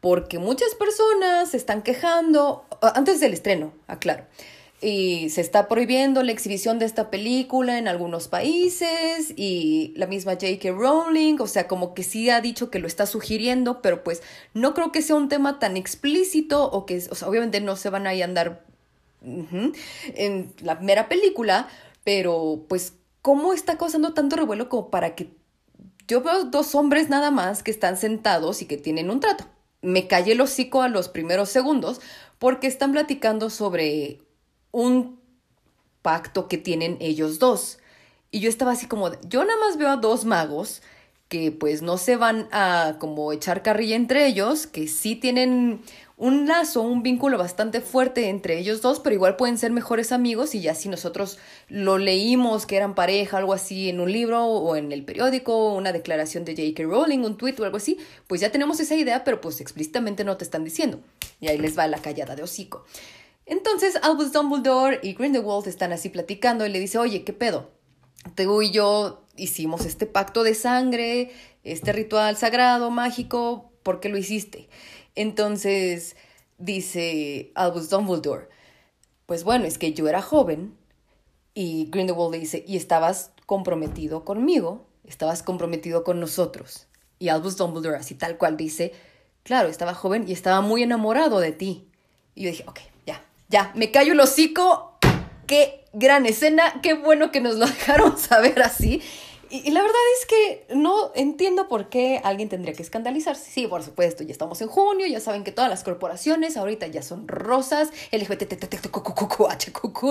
Porque 0.00 0.38
muchas 0.38 0.74
personas 0.74 1.50
se 1.50 1.56
están 1.56 1.82
quejando, 1.82 2.64
antes 2.80 3.20
del 3.20 3.32
estreno, 3.32 3.72
aclaro, 3.88 4.24
y 4.80 5.30
se 5.30 5.40
está 5.40 5.68
prohibiendo 5.68 6.22
la 6.22 6.32
exhibición 6.32 6.78
de 6.78 6.84
esta 6.84 7.10
película 7.10 7.78
en 7.78 7.88
algunos 7.88 8.28
países 8.28 9.32
y 9.34 9.94
la 9.96 10.06
misma 10.06 10.32
J.K. 10.32 10.70
Rowling, 10.70 11.38
o 11.40 11.46
sea, 11.46 11.66
como 11.66 11.94
que 11.94 12.02
sí 12.02 12.28
ha 12.28 12.40
dicho 12.40 12.70
que 12.70 12.78
lo 12.78 12.86
está 12.86 13.06
sugiriendo, 13.06 13.80
pero 13.80 14.04
pues 14.04 14.22
no 14.52 14.74
creo 14.74 14.92
que 14.92 15.02
sea 15.02 15.16
un 15.16 15.28
tema 15.28 15.58
tan 15.58 15.76
explícito 15.76 16.70
o 16.70 16.84
que, 16.84 17.02
o 17.10 17.14
sea, 17.14 17.28
obviamente 17.28 17.60
no 17.60 17.74
se 17.76 17.90
van 17.90 18.06
a 18.06 18.10
andar 18.10 18.64
en 19.22 20.52
la 20.62 20.74
mera 20.76 21.08
película, 21.08 21.68
pero 22.04 22.64
pues, 22.68 22.92
¿cómo 23.22 23.54
está 23.54 23.78
causando 23.78 24.12
tanto 24.12 24.36
revuelo 24.36 24.68
como 24.68 24.90
para 24.90 25.14
que 25.14 25.30
yo 26.08 26.20
veo 26.20 26.44
dos 26.44 26.74
hombres 26.74 27.08
nada 27.08 27.30
más 27.30 27.62
que 27.62 27.70
están 27.70 27.96
sentados 27.96 28.62
y 28.62 28.66
que 28.66 28.76
tienen 28.76 29.10
un 29.10 29.20
trato? 29.20 29.44
Me 29.82 30.06
callé 30.06 30.32
el 30.32 30.40
hocico 30.40 30.82
a 30.82 30.88
los 30.88 31.08
primeros 31.08 31.48
segundos 31.48 32.00
porque 32.38 32.66
están 32.66 32.92
platicando 32.92 33.50
sobre 33.50 34.20
un 34.70 35.20
pacto 36.02 36.48
que 36.48 36.58
tienen 36.58 36.96
ellos 37.00 37.38
dos. 37.38 37.78
Y 38.30 38.40
yo 38.40 38.48
estaba 38.48 38.72
así 38.72 38.86
como, 38.86 39.10
yo 39.22 39.44
nada 39.44 39.58
más 39.58 39.76
veo 39.76 39.88
a 39.88 39.96
dos 39.96 40.24
magos 40.24 40.82
que 41.28 41.50
pues 41.50 41.82
no 41.82 41.98
se 41.98 42.16
van 42.16 42.48
a 42.52 42.96
como 43.00 43.32
echar 43.32 43.62
carrilla 43.62 43.96
entre 43.96 44.26
ellos, 44.26 44.66
que 44.66 44.86
sí 44.86 45.16
tienen 45.16 45.82
un 46.18 46.46
lazo, 46.46 46.80
un 46.80 47.02
vínculo 47.02 47.36
bastante 47.36 47.82
fuerte 47.82 48.30
entre 48.30 48.58
ellos 48.58 48.80
dos, 48.80 49.00
pero 49.00 49.14
igual 49.14 49.36
pueden 49.36 49.58
ser 49.58 49.70
mejores 49.70 50.12
amigos 50.12 50.54
y 50.54 50.62
ya 50.62 50.74
si 50.74 50.88
nosotros 50.88 51.38
lo 51.68 51.98
leímos 51.98 52.64
que 52.64 52.76
eran 52.76 52.94
pareja, 52.94 53.36
algo 53.36 53.52
así 53.52 53.90
en 53.90 54.00
un 54.00 54.10
libro 54.10 54.46
o 54.46 54.76
en 54.76 54.92
el 54.92 55.04
periódico, 55.04 55.74
una 55.74 55.92
declaración 55.92 56.46
de 56.46 56.56
J.K. 56.56 56.84
Rowling, 56.84 57.18
un 57.18 57.36
tweet 57.36 57.56
o 57.58 57.64
algo 57.64 57.76
así, 57.76 57.98
pues 58.26 58.40
ya 58.40 58.50
tenemos 58.50 58.80
esa 58.80 58.96
idea, 58.96 59.24
pero 59.24 59.42
pues 59.42 59.60
explícitamente 59.60 60.24
no 60.24 60.38
te 60.38 60.44
están 60.44 60.64
diciendo. 60.64 61.00
Y 61.38 61.48
ahí 61.48 61.58
les 61.58 61.78
va 61.78 61.86
la 61.86 61.98
callada 61.98 62.34
de 62.34 62.42
hocico. 62.42 62.86
Entonces 63.44 63.96
Albus 64.02 64.32
Dumbledore 64.32 65.00
y 65.02 65.12
Grindelwald 65.12 65.68
están 65.68 65.92
así 65.92 66.08
platicando 66.08 66.64
y 66.64 66.70
le 66.70 66.80
dice, 66.80 66.96
oye, 66.96 67.24
¿qué 67.24 67.34
pedo? 67.34 67.70
Tú 68.34 68.62
y 68.62 68.70
yo 68.70 69.22
hicimos 69.36 69.84
este 69.84 70.06
pacto 70.06 70.44
de 70.44 70.54
sangre, 70.54 71.30
este 71.62 71.92
ritual 71.92 72.38
sagrado, 72.38 72.90
mágico, 72.90 73.70
¿por 73.82 74.00
qué 74.00 74.08
lo 74.08 74.16
hiciste? 74.16 74.68
Entonces 75.16 76.16
dice 76.58 77.50
Albus 77.54 77.90
Dumbledore, 77.90 78.48
Pues 79.26 79.42
bueno, 79.42 79.64
es 79.64 79.78
que 79.78 79.92
yo 79.92 80.08
era 80.08 80.22
joven 80.22 80.76
y 81.54 81.88
Grindelwald 81.90 82.32
le 82.32 82.38
dice, 82.38 82.64
y 82.68 82.76
estabas 82.76 83.32
comprometido 83.46 84.24
conmigo, 84.24 84.86
estabas 85.04 85.42
comprometido 85.42 86.04
con 86.04 86.20
nosotros. 86.20 86.86
Y 87.18 87.30
Albus 87.30 87.56
Dumbledore, 87.56 87.96
así 87.96 88.14
tal 88.14 88.36
cual, 88.36 88.56
dice, 88.56 88.92
claro, 89.42 89.68
estaba 89.68 89.94
joven 89.94 90.26
y 90.28 90.32
estaba 90.32 90.60
muy 90.60 90.82
enamorado 90.82 91.40
de 91.40 91.52
ti. 91.52 91.88
Y 92.34 92.44
yo 92.44 92.50
dije, 92.50 92.64
ok, 92.68 92.80
ya, 93.06 93.24
ya, 93.48 93.72
me 93.74 93.90
callo 93.90 94.12
el 94.12 94.20
hocico. 94.20 94.98
Qué 95.46 95.84
gran 95.92 96.26
escena, 96.26 96.80
qué 96.82 96.92
bueno 96.92 97.32
que 97.32 97.40
nos 97.40 97.56
lo 97.56 97.66
dejaron 97.66 98.18
saber 98.18 98.62
así. 98.62 99.00
Y, 99.50 99.68
y, 99.68 99.70
la 99.70 99.82
verdad 99.82 100.00
es 100.18 100.26
que 100.26 100.66
no 100.74 101.12
entiendo 101.14 101.68
por 101.68 101.88
qué 101.88 102.20
alguien 102.24 102.48
tendría 102.48 102.74
que 102.74 102.82
escandalizarse. 102.82 103.50
Sí, 103.50 103.66
por 103.66 103.82
supuesto, 103.82 104.22
ya 104.24 104.32
estamos 104.32 104.60
en 104.62 104.68
junio, 104.68 105.06
ya 105.06 105.20
saben 105.20 105.44
que 105.44 105.52
todas 105.52 105.70
las 105.70 105.84
corporaciones 105.84 106.56
ahorita 106.56 106.86
ya 106.88 107.02
son 107.02 107.28
rosas, 107.28 107.90
LGBTQQQHQQ. 108.12 110.04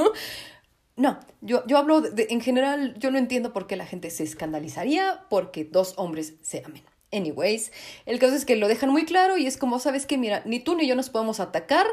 No, 0.98 1.20
yo, 1.42 1.66
yo 1.68 1.78
hablo 1.78 2.00
de, 2.02 2.28
en 2.30 2.40
general, 2.40 2.96
yo 2.98 3.12
no 3.12 3.18
entiendo 3.18 3.52
por 3.52 3.68
qué 3.68 3.76
la 3.76 3.86
gente 3.86 4.10
se 4.10 4.24
escandalizaría 4.24 5.26
porque 5.30 5.66
dos 5.66 5.94
hombres 5.98 6.36
se 6.42 6.64
amen. 6.66 6.84
Anyways, 7.12 7.72
el 8.06 8.20
caso 8.20 8.36
es 8.36 8.46
que 8.46 8.56
lo 8.56 8.68
dejan 8.68 8.90
muy 8.90 9.06
claro 9.06 9.38
y 9.38 9.46
es 9.46 9.58
como, 9.58 9.80
¿sabes 9.80 10.06
qué? 10.06 10.18
Mira, 10.18 10.42
ni 10.46 10.60
tú 10.60 10.76
ni 10.76 10.88
yo 10.88 10.96
nos 10.96 11.10
podemos 11.10 11.40
atacar, 11.40 11.86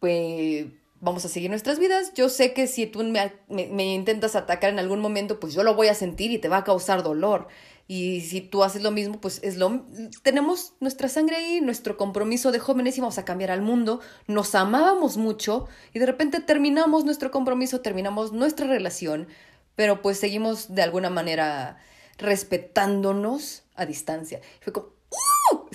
pues 0.00 0.66
vamos 1.00 1.24
a 1.24 1.28
seguir 1.28 1.50
nuestras 1.50 1.78
vidas. 1.78 2.12
Yo 2.14 2.28
sé 2.28 2.52
que 2.52 2.66
si 2.66 2.86
tú 2.86 3.02
me, 3.02 3.32
me, 3.48 3.94
intentas 3.94 4.36
atacar 4.36 4.70
en 4.70 4.78
algún 4.78 5.00
momento, 5.00 5.40
pues 5.40 5.54
yo 5.54 5.62
lo 5.62 5.74
voy 5.74 5.88
a 5.88 5.94
sentir 5.94 6.30
y 6.30 6.38
te 6.38 6.48
va 6.48 6.58
a 6.58 6.64
causar 6.64 7.02
dolor. 7.02 7.48
Y 7.88 8.22
si 8.22 8.40
tú 8.40 8.64
haces 8.64 8.82
lo 8.82 8.90
mismo, 8.90 9.20
pues 9.20 9.40
es 9.44 9.56
lo 9.56 9.84
tenemos 10.22 10.74
nuestra 10.80 11.08
sangre 11.08 11.36
ahí, 11.36 11.60
nuestro 11.60 11.96
compromiso 11.96 12.50
de 12.50 12.58
jóvenes 12.58 12.98
y 12.98 13.00
vamos 13.00 13.18
a 13.18 13.24
cambiar 13.24 13.52
al 13.52 13.62
mundo. 13.62 14.00
Nos 14.26 14.54
amábamos 14.56 15.16
mucho 15.16 15.68
y 15.92 16.00
de 16.00 16.06
repente 16.06 16.40
terminamos 16.40 17.04
nuestro 17.04 17.30
compromiso, 17.30 17.82
terminamos 17.82 18.32
nuestra 18.32 18.66
relación, 18.66 19.28
pero 19.76 20.02
pues 20.02 20.18
seguimos 20.18 20.74
de 20.74 20.82
alguna 20.82 21.10
manera 21.10 21.78
respetándonos 22.18 23.62
a 23.76 23.86
distancia. 23.86 24.40
Fue 24.60 24.72
como 24.72 24.88
¡Uh! 25.10 25.66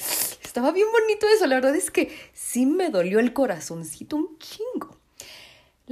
Estaba 0.43 0.71
bien 0.71 0.87
bonito 0.91 1.27
eso, 1.33 1.47
la 1.47 1.55
verdad 1.55 1.75
es 1.75 1.91
que 1.91 2.11
sí 2.33 2.65
me 2.65 2.89
dolió 2.89 3.19
el 3.19 3.31
corazoncito 3.31 4.17
un 4.17 4.37
chingo. 4.37 5.00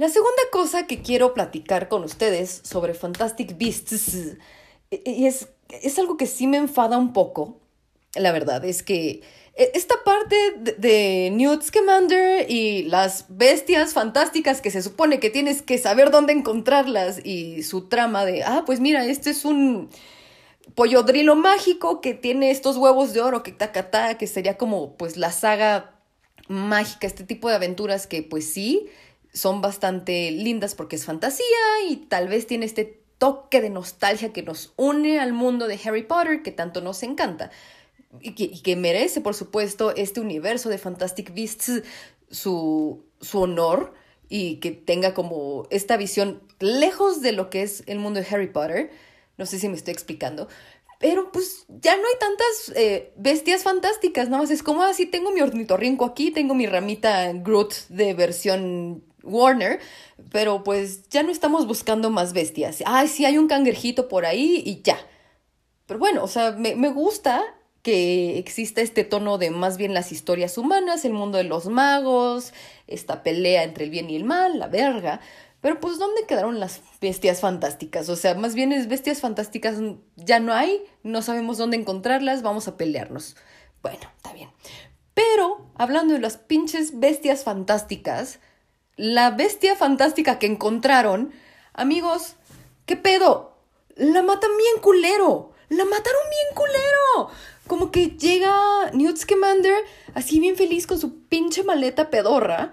La 0.00 0.08
segunda 0.08 0.42
cosa 0.50 0.86
que 0.86 1.02
quiero 1.02 1.34
platicar 1.34 1.90
con 1.90 2.04
ustedes 2.04 2.62
sobre 2.64 2.94
Fantastic 2.94 3.58
Beasts 3.58 4.38
es, 4.90 5.48
es 5.68 5.98
algo 5.98 6.16
que 6.16 6.26
sí 6.26 6.46
me 6.46 6.56
enfada 6.56 6.96
un 6.96 7.12
poco. 7.12 7.60
La 8.14 8.32
verdad 8.32 8.64
es 8.64 8.82
que 8.82 9.20
esta 9.54 10.02
parte 10.02 10.54
de, 10.78 11.28
Newt 11.34 11.64
Scamander 11.64 12.50
y 12.50 12.84
las 12.84 13.26
bestias 13.28 13.92
fantásticas 13.92 14.62
que 14.62 14.70
se 14.70 14.80
supone 14.80 15.20
que 15.20 15.28
tienes 15.28 15.60
que 15.60 15.76
saber 15.76 16.10
dónde 16.10 16.32
encontrarlas 16.32 17.20
y 17.22 17.62
su 17.62 17.90
trama 17.90 18.24
de, 18.24 18.42
ah, 18.42 18.62
pues 18.64 18.80
mira, 18.80 19.04
este 19.04 19.28
es 19.28 19.44
un 19.44 19.90
pollodrilo 20.74 21.36
mágico 21.36 22.00
que 22.00 22.14
tiene 22.14 22.50
estos 22.50 22.78
huevos 22.78 23.12
de 23.12 23.20
oro 23.20 23.42
que 23.42 23.52
tacata, 23.52 24.16
que 24.16 24.26
sería 24.26 24.56
como 24.56 24.96
pues 24.96 25.18
la 25.18 25.30
saga 25.30 26.00
mágica, 26.48 27.06
este 27.06 27.24
tipo 27.24 27.50
de 27.50 27.56
aventuras 27.56 28.06
que 28.06 28.22
pues 28.22 28.50
sí 28.50 28.88
son 29.32 29.60
bastante 29.60 30.30
lindas 30.30 30.74
porque 30.74 30.96
es 30.96 31.04
fantasía 31.04 31.46
y 31.88 31.96
tal 31.96 32.28
vez 32.28 32.46
tiene 32.46 32.66
este 32.66 33.02
toque 33.18 33.60
de 33.60 33.70
nostalgia 33.70 34.32
que 34.32 34.42
nos 34.42 34.72
une 34.76 35.20
al 35.20 35.32
mundo 35.32 35.68
de 35.68 35.78
Harry 35.84 36.02
Potter 36.02 36.42
que 36.42 36.52
tanto 36.52 36.80
nos 36.80 37.02
encanta 37.02 37.50
y 38.20 38.34
que, 38.34 38.44
y 38.44 38.60
que 38.60 38.76
merece 38.76 39.20
por 39.20 39.34
supuesto 39.34 39.94
este 39.94 40.20
universo 40.20 40.68
de 40.68 40.78
Fantastic 40.78 41.34
Beasts 41.34 41.82
su, 42.30 43.04
su 43.20 43.40
honor 43.40 43.94
y 44.28 44.56
que 44.56 44.70
tenga 44.70 45.12
como 45.12 45.66
esta 45.70 45.96
visión 45.96 46.40
lejos 46.60 47.20
de 47.20 47.32
lo 47.32 47.50
que 47.50 47.62
es 47.62 47.82
el 47.86 47.98
mundo 47.98 48.20
de 48.20 48.26
Harry 48.30 48.46
Potter. 48.46 48.90
No 49.36 49.44
sé 49.44 49.58
si 49.58 49.68
me 49.68 49.74
estoy 49.74 49.92
explicando. 49.92 50.48
Pero 51.00 51.32
pues 51.32 51.64
ya 51.68 51.96
no 51.96 52.02
hay 52.06 52.14
tantas 52.20 52.72
eh, 52.76 53.12
bestias 53.16 53.62
fantásticas, 53.62 54.28
nada 54.28 54.42
más 54.42 54.50
es 54.50 54.62
como 54.62 54.82
así, 54.82 55.06
tengo 55.06 55.32
mi 55.32 55.40
ornitorrinco 55.40 56.04
aquí, 56.04 56.30
tengo 56.30 56.54
mi 56.54 56.66
ramita 56.66 57.32
Groot 57.32 57.72
de 57.88 58.12
versión 58.12 59.02
Warner, 59.22 59.80
pero 60.30 60.64
pues 60.64 61.08
ya 61.08 61.22
no 61.22 61.30
estamos 61.30 61.66
buscando 61.66 62.10
más 62.10 62.32
bestias. 62.32 62.82
Ay, 62.86 63.08
sí, 63.08 63.24
hay 63.24 63.38
un 63.38 63.48
cangrejito 63.48 64.08
por 64.08 64.26
ahí 64.26 64.62
y 64.64 64.82
ya. 64.82 64.98
Pero 65.86 65.98
bueno, 65.98 66.22
o 66.22 66.28
sea, 66.28 66.52
me, 66.52 66.74
me 66.76 66.90
gusta 66.90 67.42
que 67.82 68.38
exista 68.38 68.80
este 68.80 69.04
tono 69.04 69.38
de 69.38 69.50
más 69.50 69.76
bien 69.76 69.94
las 69.94 70.12
historias 70.12 70.58
humanas, 70.58 71.04
el 71.04 71.12
mundo 71.12 71.38
de 71.38 71.44
los 71.44 71.66
magos, 71.66 72.52
esta 72.86 73.22
pelea 73.22 73.64
entre 73.64 73.84
el 73.84 73.90
bien 73.90 74.10
y 74.10 74.16
el 74.16 74.24
mal, 74.24 74.58
la 74.58 74.68
verga. 74.68 75.20
Pero 75.60 75.78
pues, 75.78 75.98
¿dónde 75.98 76.26
quedaron 76.26 76.58
las 76.58 76.80
bestias 77.00 77.40
fantásticas? 77.40 78.08
O 78.08 78.16
sea, 78.16 78.34
más 78.34 78.54
bien 78.54 78.72
es 78.72 78.88
bestias 78.88 79.20
fantásticas 79.20 79.76
ya 80.16 80.40
no 80.40 80.54
hay, 80.54 80.82
no 81.02 81.22
sabemos 81.22 81.58
dónde 81.58 81.76
encontrarlas, 81.76 82.42
vamos 82.42 82.66
a 82.66 82.76
pelearnos. 82.76 83.36
Bueno, 83.82 84.00
está 84.16 84.32
bien. 84.32 84.50
Pero, 85.12 85.70
hablando 85.74 86.14
de 86.14 86.20
las 86.20 86.38
pinches 86.38 86.98
bestias 86.98 87.44
fantásticas, 87.44 88.40
la 89.00 89.30
bestia 89.30 89.76
fantástica 89.76 90.38
que 90.38 90.44
encontraron, 90.46 91.32
amigos, 91.72 92.34
¿qué 92.84 92.96
pedo? 92.96 93.56
La 93.96 94.22
matan 94.22 94.50
bien 94.58 94.82
culero. 94.82 95.52
La 95.70 95.86
mataron 95.86 96.22
bien 96.28 96.54
culero. 96.54 97.30
Como 97.66 97.90
que 97.90 98.08
llega 98.18 98.52
Newt 98.92 99.16
Scamander 99.16 99.74
así 100.12 100.38
bien 100.38 100.54
feliz 100.54 100.86
con 100.86 100.98
su 100.98 101.22
pinche 101.28 101.64
maleta 101.64 102.10
pedorra 102.10 102.72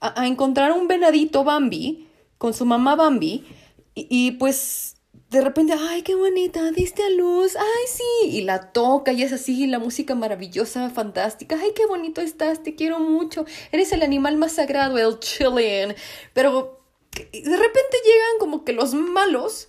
a, 0.00 0.20
a 0.20 0.26
encontrar 0.26 0.72
un 0.72 0.88
venadito 0.88 1.44
Bambi 1.44 2.08
con 2.38 2.54
su 2.54 2.66
mamá 2.66 2.96
Bambi 2.96 3.46
y, 3.94 4.08
y, 4.10 4.32
pues 4.32 4.96
de 5.30 5.42
repente, 5.42 5.74
ay, 5.78 6.02
qué 6.02 6.14
bonita, 6.14 6.70
diste 6.70 7.02
a 7.02 7.10
luz, 7.10 7.54
ay, 7.56 7.84
sí, 7.86 8.28
y 8.28 8.42
la 8.42 8.72
toca 8.72 9.12
y 9.12 9.22
es 9.22 9.32
así, 9.32 9.66
la 9.66 9.78
música 9.78 10.14
maravillosa, 10.14 10.88
fantástica, 10.88 11.58
ay, 11.60 11.72
qué 11.74 11.84
bonito 11.84 12.22
estás, 12.22 12.62
te 12.62 12.74
quiero 12.74 12.98
mucho, 12.98 13.44
eres 13.70 13.92
el 13.92 14.02
animal 14.02 14.38
más 14.38 14.52
sagrado, 14.52 14.96
el 14.96 15.18
Chilean, 15.18 15.94
pero 16.32 16.80
de 17.12 17.56
repente 17.56 17.96
llegan 18.04 18.38
como 18.38 18.64
que 18.64 18.72
los 18.72 18.94
malos 18.94 19.68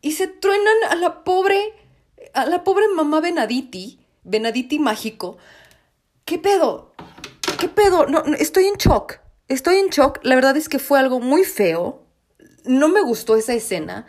y 0.00 0.12
se 0.12 0.26
truenan 0.26 0.76
a 0.90 0.96
la 0.96 1.22
pobre, 1.22 1.72
a 2.32 2.46
la 2.46 2.64
pobre 2.64 2.88
mamá 2.88 3.20
Benaditi, 3.20 4.00
Benaditi 4.24 4.80
mágico, 4.80 5.36
¿qué 6.24 6.38
pedo? 6.38 6.92
¿Qué 7.60 7.68
pedo? 7.68 8.06
No, 8.06 8.22
no 8.24 8.36
estoy 8.36 8.66
en 8.66 8.74
shock. 8.74 9.20
Estoy 9.46 9.76
en 9.76 9.88
shock, 9.88 10.18
la 10.22 10.34
verdad 10.34 10.56
es 10.56 10.68
que 10.68 10.78
fue 10.78 10.98
algo 10.98 11.20
muy 11.20 11.44
feo, 11.44 12.02
no 12.64 12.88
me 12.88 13.02
gustó 13.02 13.36
esa 13.36 13.52
escena, 13.52 14.06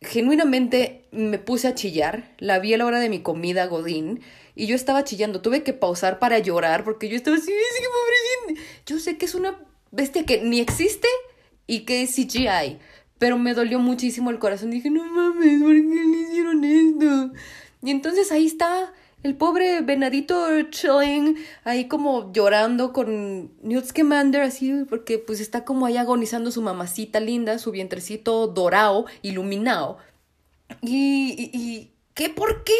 genuinamente 0.00 1.06
me 1.10 1.38
puse 1.38 1.68
a 1.68 1.74
chillar, 1.74 2.34
la 2.38 2.58
vi 2.58 2.74
a 2.74 2.78
la 2.78 2.86
hora 2.86 3.00
de 3.00 3.08
mi 3.08 3.20
comida 3.20 3.66
Godín 3.66 4.20
y 4.54 4.66
yo 4.66 4.76
estaba 4.76 5.04
chillando, 5.04 5.40
tuve 5.40 5.62
que 5.62 5.72
pausar 5.72 6.18
para 6.18 6.38
llorar 6.38 6.84
porque 6.84 7.08
yo 7.08 7.16
estaba 7.16 7.36
así, 7.36 7.46
sí. 7.46 8.54
Yo 8.86 8.98
sé 8.98 9.18
que 9.18 9.26
es 9.26 9.34
una 9.34 9.58
bestia 9.90 10.24
que 10.24 10.42
ni 10.42 10.60
existe 10.60 11.08
y 11.66 11.80
que 11.80 12.02
es 12.02 12.14
CGI, 12.14 12.78
pero 13.18 13.38
me 13.38 13.54
dolió 13.54 13.78
muchísimo 13.78 14.30
el 14.30 14.38
corazón, 14.38 14.70
dije, 14.70 14.90
no 14.90 15.04
mames, 15.04 15.62
¿por 15.62 15.72
qué 15.72 16.04
le 16.04 16.20
hicieron 16.22 16.64
esto? 16.64 17.32
Y 17.82 17.90
entonces 17.90 18.32
ahí 18.32 18.46
está 18.46 18.92
el 19.22 19.36
pobre 19.36 19.80
venadito 19.80 20.46
chilling, 20.70 21.36
ahí 21.64 21.88
como 21.88 22.32
llorando 22.32 22.92
con 22.92 23.52
Newt 23.62 23.86
Scamander, 23.86 24.42
así, 24.42 24.84
porque 24.88 25.18
pues 25.18 25.40
está 25.40 25.64
como 25.64 25.86
ahí 25.86 25.96
agonizando 25.96 26.50
su 26.50 26.62
mamacita 26.62 27.18
linda, 27.18 27.58
su 27.58 27.72
vientrecito 27.72 28.46
dorado, 28.46 29.06
iluminado. 29.22 29.98
Y, 30.82 31.34
y, 31.36 31.50
y 31.52 31.92
¿qué? 32.14 32.28
¿Por 32.28 32.62
qué? 32.62 32.72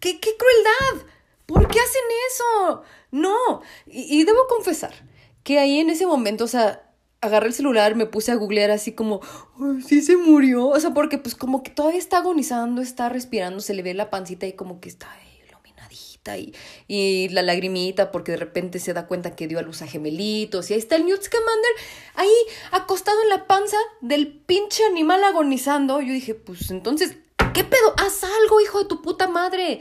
¿Qué, 0.00 0.20
qué 0.20 0.30
crueldad? 0.36 1.06
¿Por 1.44 1.68
qué 1.68 1.80
hacen 1.80 2.02
eso? 2.30 2.82
No. 3.10 3.62
Y, 3.86 4.20
y 4.20 4.24
debo 4.24 4.46
confesar 4.48 4.94
que 5.42 5.58
ahí 5.58 5.78
en 5.78 5.90
ese 5.90 6.06
momento, 6.06 6.44
o 6.44 6.48
sea, 6.48 6.82
agarré 7.20 7.48
el 7.48 7.54
celular, 7.54 7.94
me 7.94 8.06
puse 8.06 8.32
a 8.32 8.36
googlear 8.36 8.70
así 8.70 8.92
como, 8.92 9.20
sí 9.86 10.00
se 10.00 10.16
murió. 10.16 10.66
O 10.68 10.80
sea, 10.80 10.94
porque 10.94 11.18
pues 11.18 11.34
como 11.34 11.62
que 11.62 11.70
todavía 11.70 11.98
está 11.98 12.18
agonizando, 12.18 12.80
está 12.80 13.08
respirando, 13.08 13.60
se 13.60 13.74
le 13.74 13.82
ve 13.82 13.94
la 13.94 14.10
pancita 14.10 14.46
y 14.46 14.54
como 14.54 14.80
que 14.80 14.88
está 14.88 15.08
y, 16.38 16.54
y 16.88 17.28
la 17.28 17.42
lagrimita 17.42 18.10
porque 18.10 18.32
de 18.32 18.38
repente 18.38 18.78
se 18.78 18.92
da 18.92 19.06
cuenta 19.06 19.36
que 19.36 19.46
dio 19.46 19.58
a 19.58 19.62
luz 19.62 19.82
a 19.82 19.86
gemelitos. 19.86 20.70
Y 20.70 20.74
ahí 20.74 20.80
está 20.80 20.96
el 20.96 21.06
Newt 21.06 21.22
Scamander 21.22 21.72
ahí 22.14 22.34
acostado 22.72 23.22
en 23.22 23.28
la 23.28 23.46
panza 23.46 23.76
del 24.00 24.28
pinche 24.28 24.84
animal 24.84 25.22
agonizando. 25.24 26.00
Yo 26.00 26.12
dije, 26.12 26.34
pues 26.34 26.70
entonces, 26.70 27.16
¿qué 27.54 27.64
pedo? 27.64 27.94
Haz 27.98 28.24
algo, 28.24 28.60
hijo 28.60 28.80
de 28.80 28.86
tu 28.86 29.02
puta 29.02 29.28
madre. 29.28 29.80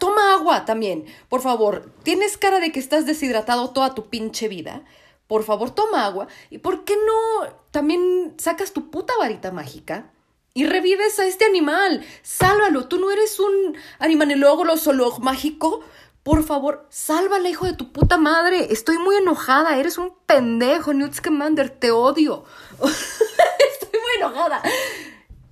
Toma 0.00 0.34
agua 0.34 0.64
también, 0.66 1.06
por 1.28 1.40
favor. 1.40 1.90
Tienes 2.02 2.36
cara 2.36 2.60
de 2.60 2.72
que 2.72 2.80
estás 2.80 3.06
deshidratado 3.06 3.70
toda 3.70 3.94
tu 3.94 4.10
pinche 4.10 4.48
vida 4.48 4.84
por 5.26 5.42
favor 5.42 5.70
toma 5.70 6.06
agua. 6.06 6.28
¿Y 6.50 6.58
por 6.58 6.84
qué 6.84 6.94
no 6.96 7.48
también 7.70 8.34
sacas 8.38 8.72
tu 8.72 8.90
puta 8.90 9.12
varita 9.18 9.50
mágica 9.50 10.12
y 10.56 10.64
revives 10.64 11.18
a 11.18 11.26
este 11.26 11.44
animal? 11.44 12.02
Sálvalo. 12.22 12.88
Tú 12.88 12.98
no 12.98 13.10
eres 13.10 13.38
un 13.38 13.76
animanelógolo 13.98 14.78
solo 14.78 15.14
mágico. 15.18 15.80
Por 16.22 16.44
favor, 16.44 16.86
sálvala, 16.88 17.50
hijo 17.50 17.66
de 17.66 17.74
tu 17.74 17.92
puta 17.92 18.16
madre. 18.16 18.72
Estoy 18.72 18.96
muy 18.96 19.16
enojada. 19.16 19.76
Eres 19.76 19.98
un 19.98 20.14
pendejo, 20.24 20.94
Newt 20.94 21.12
Scamander. 21.12 21.68
Te 21.68 21.90
odio. 21.90 22.44
Estoy 22.80 24.00
muy 24.00 24.12
enojada. 24.16 24.62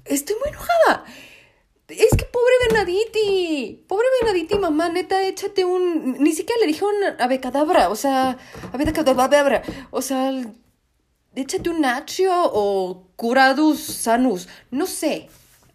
Estoy 0.07 0.37
muy 0.41 0.49
enojada. 0.49 1.05
Es 1.87 2.17
que 2.17 2.25
pobre 2.25 2.55
Benaditi, 2.71 3.85
pobre 3.87 4.07
Benaditi, 4.23 4.59
mamá, 4.59 4.89
neta, 4.89 5.23
échate 5.23 5.67
un. 5.67 6.17
Ni 6.19 6.33
siquiera 6.33 6.59
le 6.63 6.67
dije 6.67 6.83
un 6.83 7.21
abecadabra, 7.21 7.91
o 7.91 7.95
sea, 7.95 8.39
abecadabra, 8.73 9.63
o 9.91 10.01
sea, 10.01 10.33
échate 11.37 11.71
un 11.71 11.81
nacho 11.81 12.31
o 12.53 13.05
curadus 13.17 13.81
sanus, 13.81 14.49
no 14.71 14.87
sé. 14.87 15.29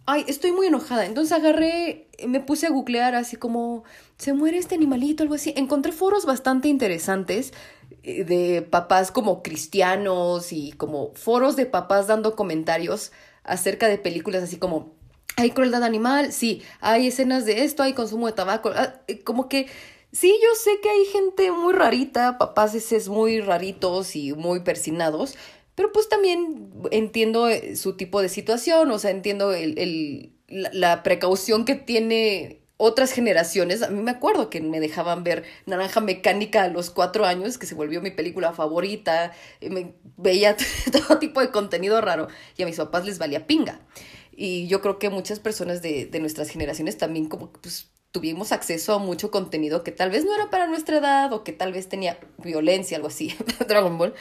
Ay, 0.06 0.24
estoy 0.26 0.52
muy 0.52 0.66
enojada. 0.66 1.06
Entonces 1.06 1.32
agarré, 1.32 2.08
me 2.26 2.40
puse 2.40 2.66
a 2.66 2.70
googlear 2.70 3.14
así 3.14 3.36
como, 3.36 3.84
se 4.16 4.32
muere 4.32 4.58
este 4.58 4.74
animalito, 4.74 5.22
algo 5.22 5.34
así. 5.34 5.52
Encontré 5.56 5.92
foros 5.92 6.26
bastante 6.26 6.68
interesantes 6.68 7.52
eh, 8.02 8.24
de 8.24 8.62
papás 8.62 9.12
como 9.12 9.42
cristianos 9.42 10.52
y 10.52 10.72
como 10.72 11.12
foros 11.14 11.56
de 11.56 11.66
papás 11.66 12.06
dando 12.06 12.34
comentarios 12.34 13.12
acerca 13.44 13.88
de 13.88 13.98
películas 13.98 14.42
así 14.42 14.56
como 14.58 14.92
hay 15.36 15.52
crueldad 15.52 15.84
animal, 15.84 16.32
sí, 16.32 16.62
hay 16.80 17.06
escenas 17.06 17.46
de 17.46 17.64
esto, 17.64 17.82
hay 17.82 17.94
consumo 17.94 18.26
de 18.26 18.32
tabaco, 18.32 18.72
ah, 18.74 18.94
eh, 19.06 19.20
como 19.20 19.48
que 19.48 19.68
sí, 20.12 20.34
yo 20.42 20.54
sé 20.54 20.80
que 20.82 20.90
hay 20.90 21.04
gente 21.06 21.50
muy 21.50 21.72
rarita, 21.72 22.38
papás 22.38 22.74
es 22.74 23.08
muy 23.08 23.40
raritos 23.40 24.16
y 24.16 24.32
muy 24.32 24.60
persinados, 24.60 25.36
pero 25.74 25.92
pues 25.92 26.08
también 26.08 26.70
entiendo 26.90 27.48
eh, 27.48 27.74
su 27.76 27.96
tipo 27.96 28.20
de 28.20 28.28
situación, 28.28 28.90
o 28.90 28.98
sea, 28.98 29.10
entiendo 29.10 29.54
el, 29.54 29.78
el, 29.78 30.32
la, 30.48 31.02
precaución 31.02 31.64
que 31.64 31.74
tiene 31.74 32.60
otras 32.76 33.12
generaciones. 33.12 33.82
A 33.82 33.88
mí 33.88 34.02
me 34.02 34.10
acuerdo 34.10 34.50
que 34.50 34.60
me 34.60 34.80
dejaban 34.80 35.24
ver 35.24 35.44
Naranja 35.64 36.00
Mecánica 36.00 36.64
a 36.64 36.68
los 36.68 36.90
cuatro 36.90 37.24
años, 37.24 37.56
que 37.56 37.66
se 37.66 37.74
volvió 37.74 38.02
mi 38.02 38.10
película 38.10 38.52
favorita, 38.52 39.32
me 39.62 39.94
veía 40.18 40.56
todo 40.92 41.18
tipo 41.18 41.40
de 41.40 41.50
contenido 41.50 42.00
raro 42.00 42.28
y 42.58 42.62
a 42.62 42.66
mis 42.66 42.76
papás 42.76 43.06
les 43.06 43.18
valía 43.18 43.46
pinga. 43.46 43.80
Y 44.32 44.66
yo 44.66 44.82
creo 44.82 44.98
que 44.98 45.08
muchas 45.08 45.40
personas 45.40 45.80
de, 45.82 46.06
de 46.06 46.20
nuestras 46.20 46.50
generaciones 46.50 46.98
también 46.98 47.26
como 47.26 47.52
pues 47.52 47.90
tuvimos 48.12 48.52
acceso 48.52 48.94
a 48.94 48.98
mucho 48.98 49.30
contenido 49.30 49.84
que 49.84 49.92
tal 49.92 50.10
vez 50.10 50.24
no 50.24 50.34
era 50.34 50.50
para 50.50 50.66
nuestra 50.66 50.98
edad 50.98 51.32
o 51.32 51.44
que 51.44 51.52
tal 51.52 51.72
vez 51.72 51.88
tenía 51.88 52.18
violencia, 52.38 52.96
algo 52.96 53.08
así, 53.08 53.34
Dragon 53.68 53.96
Ball. 53.98 54.14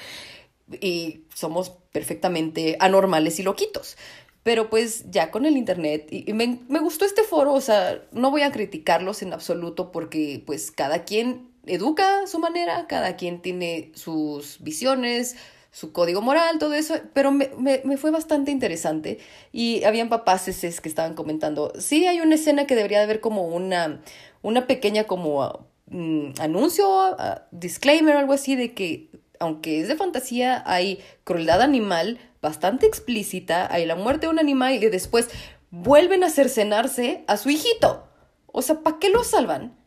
Y 0.82 1.24
somos 1.34 1.72
perfectamente 1.92 2.78
anormales 2.80 3.40
y 3.40 3.44
loquitos. 3.44 3.98
Pero 4.44 4.70
pues 4.70 5.10
ya 5.10 5.32
con 5.32 5.46
el 5.46 5.58
internet, 5.58 6.08
y, 6.12 6.32
me, 6.34 6.60
me, 6.70 6.80
gustó 6.80 7.06
este 7.06 7.24
foro, 7.24 7.54
o 7.54 7.62
sea, 7.62 8.04
no 8.12 8.32
voy 8.32 8.44
a 8.44 8.52
criticarlos 8.52 9.22
en 9.22 9.34
absoluto 9.34 9.92
porque 9.92 10.42
pues 10.46 10.72
cada 10.72 11.04
quien 11.04 11.50
educa 11.66 12.24
a 12.24 12.28
su 12.28 12.40
manera, 12.40 12.88
cada 12.88 13.16
quien 13.18 13.42
tiene 13.42 13.92
sus 13.96 14.62
visiones, 14.62 15.36
su 15.72 15.92
código 15.92 16.22
moral, 16.22 16.58
todo 16.60 16.74
eso, 16.74 16.96
pero 17.14 17.32
me, 17.32 17.52
me, 17.58 17.82
me 17.86 17.98
fue 17.98 18.12
bastante 18.12 18.52
interesante. 18.52 19.20
Y 19.52 19.84
habían 19.84 20.10
papaces 20.10 20.82
que 20.82 20.90
estaban 20.90 21.14
comentando, 21.14 21.72
sí, 21.78 22.08
hay 22.08 22.22
una 22.22 22.36
escena 22.36 22.66
que 22.66 22.76
debería 22.76 23.00
de 23.00 23.04
haber 23.06 23.20
como 23.20 23.48
una, 23.48 24.02
una 24.42 24.68
pequeña 24.68 25.06
como 25.06 25.68
mm, 25.88 26.32
anuncio, 26.40 26.88
uh, 27.12 27.16
disclaimer, 27.52 28.16
algo 28.16 28.34
así, 28.34 28.56
de 28.56 28.74
que 28.74 29.10
aunque 29.40 29.80
es 29.80 29.88
de 29.88 29.96
fantasía, 29.96 30.64
hay 30.66 31.00
crueldad 31.24 31.62
animal 31.62 32.20
bastante 32.42 32.86
explícita, 32.86 33.72
hay 33.74 33.86
la 33.86 33.96
muerte 33.96 34.28
de 34.28 34.34
un 34.34 34.40
animal 34.40 34.74
y 34.74 34.90
después 34.90 35.30
vuelven 35.72 36.24
a 36.24 36.30
cercenarse 36.30 37.24
a 37.28 37.38
su 37.38 37.50
hijito. 37.50 38.08
O 38.48 38.62
sea, 38.62 38.82
¿para 38.82 39.00
qué 39.00 39.10
lo 39.10 39.24
salvan? 39.24 39.78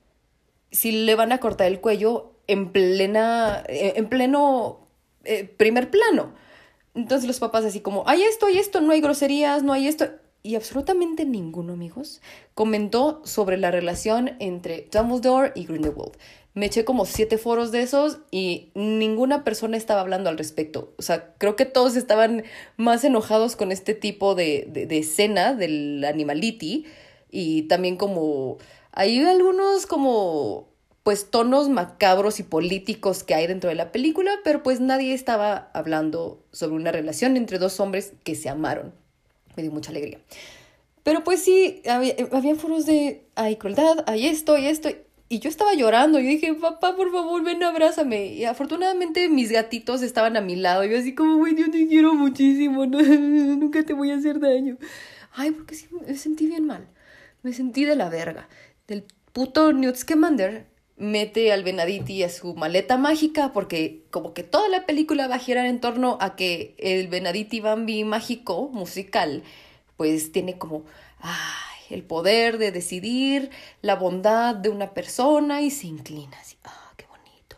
Si 0.70 0.92
le 1.04 1.14
van 1.14 1.32
a 1.32 1.38
cortar 1.38 1.66
el 1.66 1.80
cuello 1.80 2.32
en 2.46 2.72
plena, 2.72 3.62
en 3.68 4.08
pleno 4.08 4.81
eh, 5.24 5.44
primer 5.44 5.90
plano. 5.90 6.32
Entonces 6.94 7.26
los 7.26 7.40
papás 7.40 7.64
así 7.64 7.80
como, 7.80 8.04
hay 8.06 8.22
esto, 8.22 8.46
hay 8.46 8.58
esto, 8.58 8.80
no 8.80 8.92
hay 8.92 9.00
groserías, 9.00 9.62
no 9.62 9.72
hay 9.72 9.88
esto. 9.88 10.06
Y 10.42 10.56
absolutamente 10.56 11.24
ninguno, 11.24 11.72
amigos, 11.72 12.20
comentó 12.54 13.22
sobre 13.24 13.56
la 13.56 13.70
relación 13.70 14.36
entre 14.40 14.88
Dumbledore 14.90 15.52
y 15.54 15.66
Grindelwald. 15.66 16.16
Me 16.54 16.66
eché 16.66 16.84
como 16.84 17.06
siete 17.06 17.38
foros 17.38 17.72
de 17.72 17.82
esos 17.82 18.18
y 18.30 18.70
ninguna 18.74 19.44
persona 19.44 19.76
estaba 19.76 20.00
hablando 20.02 20.28
al 20.28 20.36
respecto. 20.36 20.92
O 20.98 21.02
sea, 21.02 21.32
creo 21.38 21.56
que 21.56 21.64
todos 21.64 21.96
estaban 21.96 22.44
más 22.76 23.04
enojados 23.04 23.56
con 23.56 23.72
este 23.72 23.94
tipo 23.94 24.34
de, 24.34 24.66
de, 24.68 24.86
de 24.86 24.98
escena 24.98 25.54
del 25.54 26.04
animality 26.04 26.84
y 27.30 27.62
también 27.62 27.96
como 27.96 28.58
hay 28.92 29.24
algunos 29.24 29.86
como 29.86 30.71
pues 31.02 31.30
tonos 31.30 31.68
macabros 31.68 32.38
y 32.38 32.44
políticos 32.44 33.24
que 33.24 33.34
hay 33.34 33.46
dentro 33.46 33.68
de 33.68 33.76
la 33.76 33.90
película, 33.90 34.32
pero 34.44 34.62
pues 34.62 34.80
nadie 34.80 35.14
estaba 35.14 35.70
hablando 35.72 36.44
sobre 36.52 36.76
una 36.76 36.92
relación 36.92 37.36
entre 37.36 37.58
dos 37.58 37.80
hombres 37.80 38.12
que 38.22 38.34
se 38.34 38.48
amaron. 38.48 38.92
Me 39.56 39.62
dio 39.62 39.72
mucha 39.72 39.90
alegría. 39.90 40.18
Pero 41.02 41.24
pues 41.24 41.42
sí, 41.42 41.82
había, 41.88 42.14
había 42.30 42.54
foros 42.54 42.86
de, 42.86 43.24
hay 43.34 43.56
crueldad, 43.56 44.04
hay 44.06 44.26
esto 44.26 44.56
y 44.56 44.66
esto. 44.66 44.90
Y 45.28 45.40
yo 45.40 45.48
estaba 45.48 45.74
llorando. 45.74 46.20
Yo 46.20 46.28
dije, 46.28 46.54
papá, 46.54 46.94
por 46.94 47.10
favor, 47.10 47.42
ven, 47.42 47.62
abrázame. 47.62 48.26
Y 48.26 48.44
afortunadamente 48.44 49.28
mis 49.28 49.50
gatitos 49.50 50.02
estaban 50.02 50.36
a 50.36 50.42
mi 50.42 50.56
lado. 50.56 50.84
Yo 50.84 50.98
así 50.98 51.14
como, 51.14 51.38
güey, 51.38 51.56
yo 51.56 51.70
te 51.70 51.88
quiero 51.88 52.14
muchísimo. 52.14 52.84
nunca 52.86 53.82
te 53.82 53.94
voy 53.94 54.10
a 54.10 54.16
hacer 54.16 54.38
daño. 54.38 54.76
Ay, 55.32 55.50
porque 55.52 55.74
sí, 55.74 55.86
me 56.06 56.14
sentí 56.16 56.46
bien 56.46 56.66
mal. 56.66 56.86
Me 57.42 57.52
sentí 57.54 57.86
de 57.86 57.96
la 57.96 58.10
verga. 58.10 58.46
Del 58.86 59.04
puto 59.32 59.72
Newt 59.72 59.96
Scamander 59.96 60.66
mete 61.02 61.52
al 61.52 61.64
Venaditi 61.64 62.22
a 62.22 62.30
su 62.30 62.54
maleta 62.54 62.96
mágica 62.96 63.52
porque 63.52 64.04
como 64.10 64.32
que 64.34 64.44
toda 64.44 64.68
la 64.68 64.86
película 64.86 65.26
va 65.26 65.34
a 65.34 65.40
girar 65.40 65.66
en 65.66 65.80
torno 65.80 66.16
a 66.20 66.36
que 66.36 66.74
el 66.78 67.08
Venaditi 67.08 67.60
Bambi 67.60 68.04
mágico 68.04 68.68
musical 68.68 69.42
pues 69.96 70.32
tiene 70.32 70.58
como 70.58 70.84
ay, 71.20 71.94
el 71.94 72.04
poder 72.04 72.58
de 72.58 72.70
decidir 72.70 73.50
la 73.82 73.96
bondad 73.96 74.54
de 74.54 74.68
una 74.68 74.94
persona 74.94 75.60
y 75.62 75.70
se 75.70 75.88
inclina 75.88 76.38
así, 76.40 76.56
ah, 76.64 76.92
qué 76.96 77.06
bonito. 77.06 77.56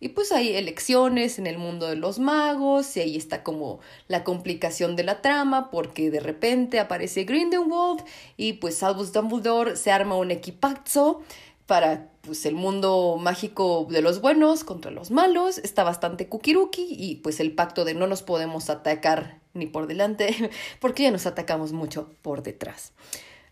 Y 0.00 0.08
pues 0.08 0.32
hay 0.32 0.56
elecciones 0.56 1.38
en 1.38 1.46
el 1.46 1.58
mundo 1.58 1.88
de 1.88 1.96
los 1.96 2.18
magos 2.18 2.96
y 2.96 3.00
ahí 3.00 3.16
está 3.16 3.42
como 3.42 3.80
la 4.08 4.24
complicación 4.24 4.96
de 4.96 5.04
la 5.04 5.20
trama 5.20 5.70
porque 5.70 6.10
de 6.10 6.20
repente 6.20 6.80
aparece 6.80 7.24
Grindelwald 7.24 8.02
y 8.38 8.54
pues 8.54 8.82
Albus 8.82 9.12
Dumbledore 9.12 9.76
se 9.76 9.92
arma 9.92 10.16
un 10.16 10.30
equipazo 10.30 11.22
para 11.68 12.10
pues, 12.22 12.46
el 12.46 12.54
mundo 12.54 13.18
mágico 13.20 13.86
de 13.90 14.00
los 14.00 14.20
buenos 14.22 14.64
contra 14.64 14.90
los 14.90 15.12
malos. 15.12 15.58
Está 15.58 15.84
bastante 15.84 16.26
kukiruki 16.26 16.86
y 16.88 17.16
pues 17.16 17.38
el 17.38 17.54
pacto 17.54 17.84
de 17.84 17.94
no 17.94 18.08
nos 18.08 18.22
podemos 18.22 18.70
atacar 18.70 19.38
ni 19.52 19.66
por 19.66 19.86
delante 19.86 20.34
porque 20.80 21.04
ya 21.04 21.10
nos 21.12 21.26
atacamos 21.26 21.72
mucho 21.72 22.10
por 22.22 22.42
detrás. 22.42 22.94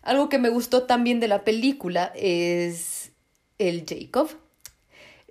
Algo 0.01 0.29
que 0.29 0.39
me 0.39 0.49
gustó 0.49 0.83
también 0.83 1.19
de 1.19 1.27
la 1.27 1.43
película 1.43 2.11
es 2.15 3.11
el 3.59 3.85
Jacob. 3.87 4.29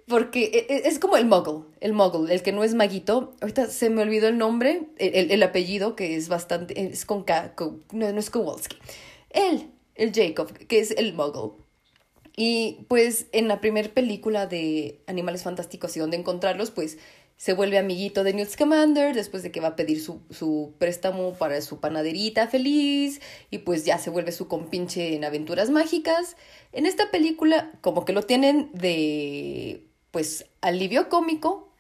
Porque 0.07 0.45
e, 0.45 0.73
e, 0.73 0.89
es 0.89 1.01
como 1.01 1.17
el 1.17 1.27
muggle, 1.27 1.65
el 1.81 1.93
muggle, 1.93 2.33
el 2.33 2.43
que 2.43 2.53
no 2.53 2.63
es 2.63 2.75
maguito. 2.75 3.35
Ahorita 3.41 3.67
se 3.67 3.91
me 3.91 4.03
olvidó 4.03 4.29
el 4.29 4.39
nombre, 4.39 4.87
el, 4.99 5.33
el 5.33 5.43
apellido, 5.43 5.97
que 5.97 6.15
es 6.15 6.29
bastante, 6.29 6.81
es 6.81 7.05
con 7.05 7.25
K, 7.25 7.55
no, 7.91 8.13
no 8.13 8.21
es 8.21 8.31
Kowalski. 8.31 8.77
Él, 9.31 9.73
el 9.97 10.13
Jacob, 10.15 10.53
que 10.69 10.79
es 10.79 10.93
el 10.93 11.13
muggle. 11.15 11.66
Y 12.37 12.85
pues 12.89 13.27
en 13.33 13.49
la 13.49 13.63
primera 13.63 13.89
película 13.89 14.47
de 14.47 15.01
Animales 15.07 15.43
Fantásticos 15.43 15.97
y 15.97 16.01
dónde 16.01 16.19
encontrarlos, 16.19 16.71
pues 16.71 16.99
se 17.39 17.55
vuelve 17.55 17.79
amiguito 17.79 18.25
de 18.25 18.35
Newt 18.35 18.51
Scamander 18.51 19.15
después 19.15 19.43
de 19.43 19.51
que 19.51 19.61
va 19.61 19.69
a 19.69 19.77
pedir 19.77 20.01
su, 20.01 20.21
su 20.31 20.75
préstamo 20.79 21.35
para 21.35 21.61
su 21.61 21.81
panaderita 21.81 22.47
feliz 22.49 23.21
y 23.51 23.59
pues 23.59 23.85
ya 23.85 23.99
se 23.99 24.11
vuelve 24.11 24.33
su 24.33 24.49
compinche 24.49 25.15
en 25.15 25.25
aventuras 25.25 25.71
mágicas. 25.71 26.37
En 26.73 26.87
esta 26.87 27.11
película 27.11 27.73
como 27.81 28.05
que 28.05 28.13
lo 28.13 28.23
tienen 28.23 28.71
de 28.73 29.87
pues 30.11 30.47
alivio 30.61 31.09
cómico, 31.09 31.73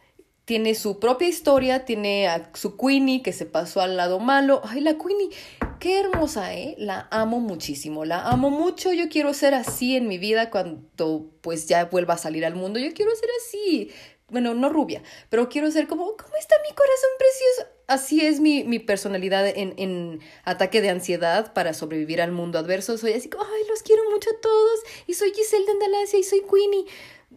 tiene 0.44 0.74
su 0.74 1.00
propia 1.00 1.28
historia, 1.28 1.84
tiene 1.84 2.28
a 2.28 2.50
su 2.54 2.76
Queenie 2.76 3.22
que 3.22 3.32
se 3.32 3.46
pasó 3.46 3.80
al 3.80 3.96
lado 3.96 4.20
malo. 4.20 4.60
Ay, 4.64 4.80
la 4.80 4.96
Queenie 4.98 5.30
Qué 5.78 6.00
hermosa, 6.00 6.54
¿eh? 6.54 6.74
La 6.78 7.06
amo 7.10 7.40
muchísimo, 7.40 8.04
la 8.04 8.22
amo 8.28 8.50
mucho. 8.50 8.92
Yo 8.92 9.08
quiero 9.08 9.34
ser 9.34 9.54
así 9.54 9.96
en 9.96 10.08
mi 10.08 10.16
vida 10.16 10.50
cuando 10.50 11.30
pues 11.42 11.66
ya 11.66 11.84
vuelva 11.86 12.14
a 12.14 12.18
salir 12.18 12.46
al 12.46 12.54
mundo. 12.54 12.78
Yo 12.78 12.92
quiero 12.94 13.14
ser 13.14 13.28
así. 13.40 13.90
Bueno, 14.28 14.54
no 14.54 14.68
rubia, 14.68 15.02
pero 15.28 15.48
quiero 15.48 15.70
ser 15.70 15.86
como, 15.86 16.04
¿cómo 16.16 16.36
está 16.38 16.56
mi 16.68 16.74
corazón 16.74 17.10
precioso? 17.18 17.70
Así 17.86 18.26
es 18.26 18.40
mi, 18.40 18.64
mi 18.64 18.80
personalidad 18.80 19.46
en, 19.46 19.74
en 19.76 20.20
ataque 20.44 20.80
de 20.80 20.90
ansiedad 20.90 21.52
para 21.52 21.74
sobrevivir 21.74 22.20
al 22.20 22.32
mundo 22.32 22.58
adverso. 22.58 22.98
Soy 22.98 23.12
así 23.12 23.28
como, 23.28 23.44
ay, 23.44 23.62
los 23.68 23.82
quiero 23.82 24.02
mucho 24.10 24.30
a 24.30 24.40
todos. 24.40 24.80
Y 25.06 25.14
soy 25.14 25.32
Giselle 25.32 25.66
de 25.66 25.72
Andalasia 25.72 26.18
y 26.18 26.24
soy 26.24 26.40
Queenie. 26.40 26.86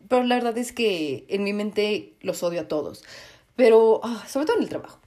Pero 0.07 0.23
la 0.23 0.35
verdad 0.35 0.57
es 0.57 0.71
que 0.71 1.25
en 1.29 1.43
mi 1.43 1.53
mente 1.53 2.15
los 2.21 2.41
odio 2.41 2.61
a 2.61 2.67
todos. 2.67 3.03
Pero, 3.55 3.99
ah, 4.03 4.25
sobre 4.27 4.45
todo 4.45 4.57
en 4.57 4.63
el 4.63 4.69
trabajo. 4.69 4.99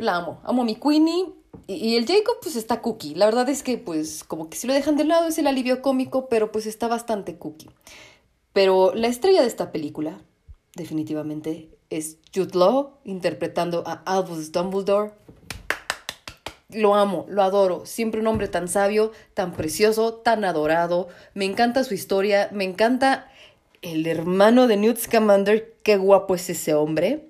La 0.00 0.16
amo. 0.16 0.40
Amo 0.44 0.62
a 0.62 0.64
mi 0.64 0.76
Queenie 0.76 1.26
y, 1.66 1.96
el 1.96 2.06
Jacob 2.06 2.36
pues 2.42 2.56
está 2.56 2.80
cookie. 2.80 3.14
La 3.14 3.26
verdad 3.26 3.48
es 3.48 3.62
que 3.62 3.76
pues 3.76 4.24
como 4.24 4.48
que 4.48 4.56
si 4.56 4.66
lo 4.66 4.72
dejan 4.72 4.96
de 4.96 5.04
lado 5.04 5.28
es 5.28 5.38
el 5.38 5.46
alivio 5.46 5.82
cómico, 5.82 6.28
pero 6.28 6.50
pues 6.50 6.66
está 6.66 6.88
bastante 6.88 7.36
cookie. 7.36 7.70
Pero 8.52 8.94
la 8.94 9.08
estrella 9.08 9.42
de 9.42 9.46
esta 9.46 9.70
película, 9.72 10.18
definitivamente, 10.74 11.68
es 11.90 12.16
Jude 12.34 12.58
Law 12.58 12.92
interpretando 13.04 13.84
a 13.86 14.02
Albus 14.06 14.50
Dumbledore. 14.52 15.12
Lo 16.70 16.94
amo, 16.94 17.26
lo 17.28 17.42
adoro. 17.42 17.84
Siempre 17.84 18.20
un 18.20 18.26
hombre 18.26 18.48
tan 18.48 18.68
sabio, 18.68 19.12
tan 19.34 19.52
precioso, 19.52 20.14
tan 20.14 20.44
adorado. 20.44 21.08
Me 21.34 21.44
encanta 21.44 21.84
su 21.84 21.94
historia, 21.94 22.48
me 22.52 22.64
encanta 22.64 23.30
el 23.82 24.06
hermano 24.06 24.66
de 24.66 24.76
Newt 24.78 24.96
Scamander. 24.96 25.74
Qué 25.82 25.96
guapo 25.98 26.34
es 26.34 26.48
ese 26.48 26.74
hombre. 26.74 27.26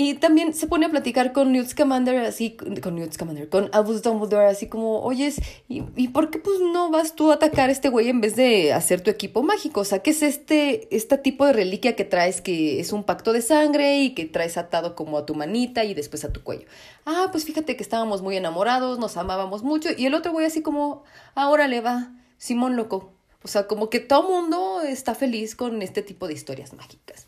Y 0.00 0.14
también 0.14 0.54
se 0.54 0.68
pone 0.68 0.86
a 0.86 0.90
platicar 0.90 1.32
con 1.32 1.50
Newt 1.50 1.70
Scamander, 1.70 2.24
así, 2.24 2.56
con 2.56 2.94
Newt 2.94 3.14
Scamander, 3.14 3.48
con 3.48 3.68
Albus 3.72 4.00
Dumbledore, 4.00 4.46
así 4.46 4.68
como, 4.68 5.02
oyes, 5.02 5.40
¿y, 5.68 5.82
¿y 5.96 6.06
por 6.06 6.30
qué 6.30 6.38
pues 6.38 6.60
no 6.60 6.88
vas 6.88 7.16
tú 7.16 7.32
a 7.32 7.34
atacar 7.34 7.68
a 7.68 7.72
este 7.72 7.88
güey 7.88 8.08
en 8.08 8.20
vez 8.20 8.36
de 8.36 8.72
hacer 8.72 9.00
tu 9.00 9.10
equipo 9.10 9.42
mágico? 9.42 9.80
O 9.80 9.84
sea, 9.84 9.98
¿qué 9.98 10.10
es 10.10 10.22
este, 10.22 10.94
este 10.94 11.18
tipo 11.18 11.46
de 11.46 11.52
reliquia 11.52 11.96
que 11.96 12.04
traes 12.04 12.40
que 12.40 12.78
es 12.78 12.92
un 12.92 13.02
pacto 13.02 13.32
de 13.32 13.42
sangre 13.42 13.98
y 13.98 14.14
que 14.14 14.24
traes 14.26 14.56
atado 14.56 14.94
como 14.94 15.18
a 15.18 15.26
tu 15.26 15.34
manita 15.34 15.82
y 15.82 15.94
después 15.94 16.24
a 16.24 16.32
tu 16.32 16.44
cuello? 16.44 16.68
Ah, 17.04 17.30
pues 17.32 17.44
fíjate 17.44 17.74
que 17.74 17.82
estábamos 17.82 18.22
muy 18.22 18.36
enamorados, 18.36 19.00
nos 19.00 19.16
amábamos 19.16 19.64
mucho, 19.64 19.88
y 19.98 20.06
el 20.06 20.14
otro 20.14 20.30
güey 20.30 20.46
así 20.46 20.62
como, 20.62 21.02
ahora 21.34 21.66
le 21.66 21.80
va, 21.80 22.12
Simón 22.36 22.76
loco. 22.76 23.14
O 23.42 23.48
sea, 23.48 23.66
como 23.66 23.90
que 23.90 23.98
todo 23.98 24.28
mundo 24.28 24.80
está 24.80 25.16
feliz 25.16 25.56
con 25.56 25.82
este 25.82 26.02
tipo 26.02 26.28
de 26.28 26.34
historias 26.34 26.72
mágicas. 26.72 27.26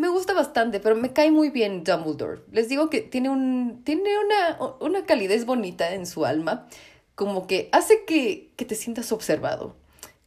Me 0.00 0.08
gusta 0.08 0.32
bastante, 0.32 0.80
pero 0.80 0.96
me 0.96 1.12
cae 1.12 1.30
muy 1.30 1.50
bien 1.50 1.84
Dumbledore. 1.84 2.40
Les 2.52 2.70
digo 2.70 2.88
que 2.88 3.02
tiene, 3.02 3.28
un, 3.28 3.82
tiene 3.84 4.08
una, 4.18 4.58
una 4.80 5.04
calidez 5.04 5.44
bonita 5.44 5.92
en 5.92 6.06
su 6.06 6.24
alma, 6.24 6.66
como 7.14 7.46
que 7.46 7.68
hace 7.72 8.06
que, 8.06 8.50
que 8.56 8.64
te 8.64 8.76
sientas 8.76 9.12
observado. 9.12 9.76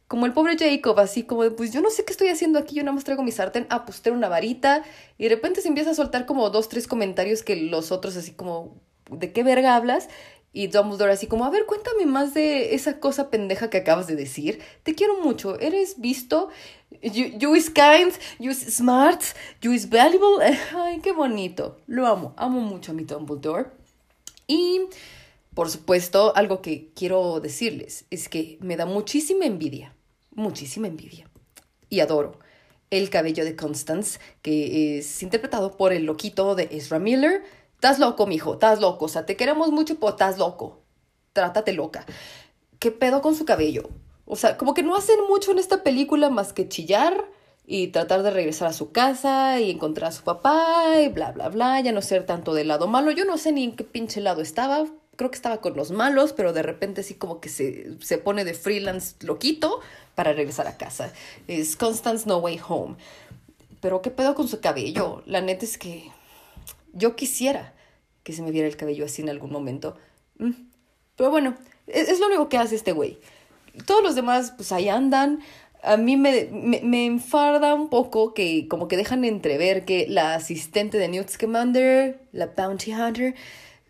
Como 0.06 0.26
el 0.26 0.32
pobre 0.32 0.56
Jacob, 0.56 1.00
así 1.00 1.24
como 1.24 1.42
de, 1.42 1.50
pues 1.50 1.72
yo 1.72 1.80
no 1.80 1.90
sé 1.90 2.04
qué 2.04 2.12
estoy 2.12 2.28
haciendo 2.28 2.60
aquí, 2.60 2.76
yo 2.76 2.84
nada 2.84 2.94
más 2.94 3.02
traigo 3.02 3.24
mi 3.24 3.32
sartén, 3.32 3.66
ah, 3.68 3.84
pues 3.84 4.00
una 4.06 4.28
varita, 4.28 4.84
y 5.18 5.24
de 5.24 5.30
repente 5.30 5.60
se 5.60 5.66
empieza 5.66 5.90
a 5.90 5.94
soltar 5.94 6.24
como 6.24 6.48
dos, 6.50 6.68
tres 6.68 6.86
comentarios 6.86 7.42
que 7.42 7.56
los 7.56 7.90
otros 7.90 8.16
así 8.16 8.30
como, 8.30 8.80
¿de 9.10 9.32
qué 9.32 9.42
verga 9.42 9.74
hablas? 9.74 10.08
Y 10.56 10.68
Dumbledore 10.68 11.12
así 11.12 11.26
como, 11.26 11.44
a 11.44 11.50
ver, 11.50 11.66
cuéntame 11.66 12.06
más 12.06 12.32
de 12.32 12.76
esa 12.76 13.00
cosa 13.00 13.28
pendeja 13.28 13.70
que 13.70 13.78
acabas 13.78 14.06
de 14.06 14.14
decir. 14.14 14.60
Te 14.84 14.94
quiero 14.94 15.20
mucho, 15.20 15.58
eres 15.58 16.00
visto, 16.00 16.48
you, 17.02 17.24
you 17.36 17.56
is 17.56 17.68
kind, 17.68 18.12
you 18.38 18.52
is 18.52 18.60
smart, 18.76 19.20
you 19.60 19.72
is 19.72 19.90
valuable. 19.90 20.46
Ay, 20.76 21.00
qué 21.00 21.10
bonito. 21.10 21.80
Lo 21.88 22.06
amo, 22.06 22.34
amo 22.36 22.60
mucho 22.60 22.92
a 22.92 22.94
mi 22.94 23.02
Dumbledore. 23.02 23.66
Y, 24.46 24.82
por 25.54 25.68
supuesto, 25.68 26.36
algo 26.36 26.62
que 26.62 26.92
quiero 26.94 27.40
decirles 27.40 28.04
es 28.10 28.28
que 28.28 28.56
me 28.60 28.76
da 28.76 28.86
muchísima 28.86 29.46
envidia, 29.46 29.96
muchísima 30.36 30.86
envidia. 30.86 31.28
Y 31.90 31.98
adoro 31.98 32.38
el 32.90 33.10
cabello 33.10 33.44
de 33.44 33.56
Constance, 33.56 34.20
que 34.40 34.98
es 34.98 35.20
interpretado 35.24 35.76
por 35.76 35.92
el 35.92 36.04
loquito 36.04 36.54
de 36.54 36.68
Ezra 36.70 37.00
Miller. 37.00 37.42
Estás 37.84 37.98
loco, 37.98 38.26
mijo, 38.26 38.54
estás 38.54 38.80
loco. 38.80 39.04
O 39.04 39.08
sea, 39.08 39.26
te 39.26 39.36
queremos 39.36 39.70
mucho, 39.70 39.96
pero 39.96 40.08
estás 40.08 40.38
loco. 40.38 40.80
Trátate 41.34 41.74
loca. 41.74 42.06
¿Qué 42.78 42.90
pedo 42.90 43.20
con 43.20 43.34
su 43.34 43.44
cabello? 43.44 43.90
O 44.24 44.36
sea, 44.36 44.56
como 44.56 44.72
que 44.72 44.82
no 44.82 44.96
hacen 44.96 45.18
mucho 45.28 45.52
en 45.52 45.58
esta 45.58 45.82
película 45.82 46.30
más 46.30 46.54
que 46.54 46.66
chillar 46.66 47.26
y 47.66 47.88
tratar 47.88 48.22
de 48.22 48.30
regresar 48.30 48.68
a 48.68 48.72
su 48.72 48.90
casa 48.90 49.60
y 49.60 49.70
encontrar 49.70 50.08
a 50.08 50.12
su 50.12 50.22
papá 50.22 50.98
y 50.98 51.08
bla, 51.08 51.32
bla, 51.32 51.50
bla. 51.50 51.78
Ya 51.80 51.92
no 51.92 52.00
ser 52.00 52.24
tanto 52.24 52.54
del 52.54 52.68
lado 52.68 52.86
malo. 52.86 53.10
Yo 53.10 53.26
no 53.26 53.36
sé 53.36 53.52
ni 53.52 53.64
en 53.64 53.76
qué 53.76 53.84
pinche 53.84 54.22
lado 54.22 54.40
estaba. 54.40 54.86
Creo 55.16 55.30
que 55.30 55.36
estaba 55.36 55.58
con 55.58 55.76
los 55.76 55.90
malos, 55.90 56.32
pero 56.32 56.54
de 56.54 56.62
repente 56.62 57.02
sí 57.02 57.16
como 57.16 57.38
que 57.38 57.50
se, 57.50 57.98
se 58.00 58.16
pone 58.16 58.46
de 58.46 58.54
freelance 58.54 59.16
loquito 59.20 59.80
para 60.14 60.32
regresar 60.32 60.68
a 60.68 60.78
casa. 60.78 61.12
Es 61.48 61.76
Constance 61.76 62.26
No 62.26 62.38
Way 62.38 62.60
Home. 62.66 62.96
Pero 63.82 64.00
qué 64.00 64.10
pedo 64.10 64.34
con 64.34 64.48
su 64.48 64.62
cabello. 64.62 65.22
La 65.26 65.42
neta 65.42 65.66
es 65.66 65.76
que 65.76 66.10
yo 66.94 67.16
quisiera 67.16 67.74
que 68.22 68.32
se 68.32 68.42
me 68.42 68.50
viera 68.50 68.66
el 68.66 68.76
cabello 68.76 69.04
así 69.04 69.22
en 69.22 69.28
algún 69.28 69.52
momento. 69.52 69.96
Mm. 70.38 70.52
Pero 71.16 71.30
bueno, 71.30 71.54
es, 71.86 72.08
es 72.08 72.20
lo 72.20 72.26
único 72.26 72.48
que 72.48 72.58
hace 72.58 72.74
este 72.74 72.92
güey. 72.92 73.18
Todos 73.86 74.02
los 74.02 74.14
demás, 74.14 74.52
pues 74.56 74.72
ahí 74.72 74.88
andan. 74.88 75.40
A 75.82 75.96
mí 75.96 76.16
me, 76.16 76.48
me, 76.50 76.80
me, 76.82 77.04
enfarda 77.04 77.74
un 77.74 77.90
poco 77.90 78.32
que 78.32 78.66
como 78.68 78.88
que 78.88 78.96
dejan 78.96 79.24
entrever 79.24 79.84
que 79.84 80.06
la 80.08 80.34
asistente 80.34 80.96
de 80.96 81.08
Newt 81.08 81.28
Scamander, 81.28 82.20
la 82.32 82.46
Bounty 82.46 82.94
Hunter, 82.94 83.34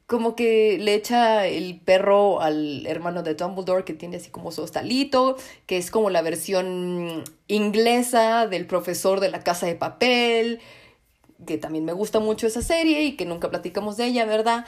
como 0.06 0.36
que 0.36 0.78
le 0.78 0.94
echa 0.94 1.46
el 1.46 1.80
perro 1.80 2.40
al 2.40 2.86
hermano 2.86 3.22
de 3.22 3.34
Dumbledore 3.34 3.84
que 3.84 3.94
tiene 3.94 4.16
así 4.16 4.30
como 4.30 4.52
su 4.52 4.62
hostalito, 4.62 5.36
que 5.66 5.78
es 5.78 5.90
como 5.90 6.10
la 6.10 6.22
versión 6.22 7.24
inglesa 7.48 8.46
del 8.46 8.66
profesor 8.66 9.20
de 9.20 9.30
la 9.30 9.40
casa 9.40 9.66
de 9.66 9.76
papel, 9.76 10.60
que 11.44 11.58
también 11.58 11.84
me 11.84 11.92
gusta 11.92 12.20
mucho 12.20 12.46
esa 12.46 12.62
serie 12.62 13.02
y 13.02 13.16
que 13.16 13.26
nunca 13.26 13.50
platicamos 13.50 13.96
de 13.96 14.06
ella, 14.06 14.24
¿verdad? 14.24 14.64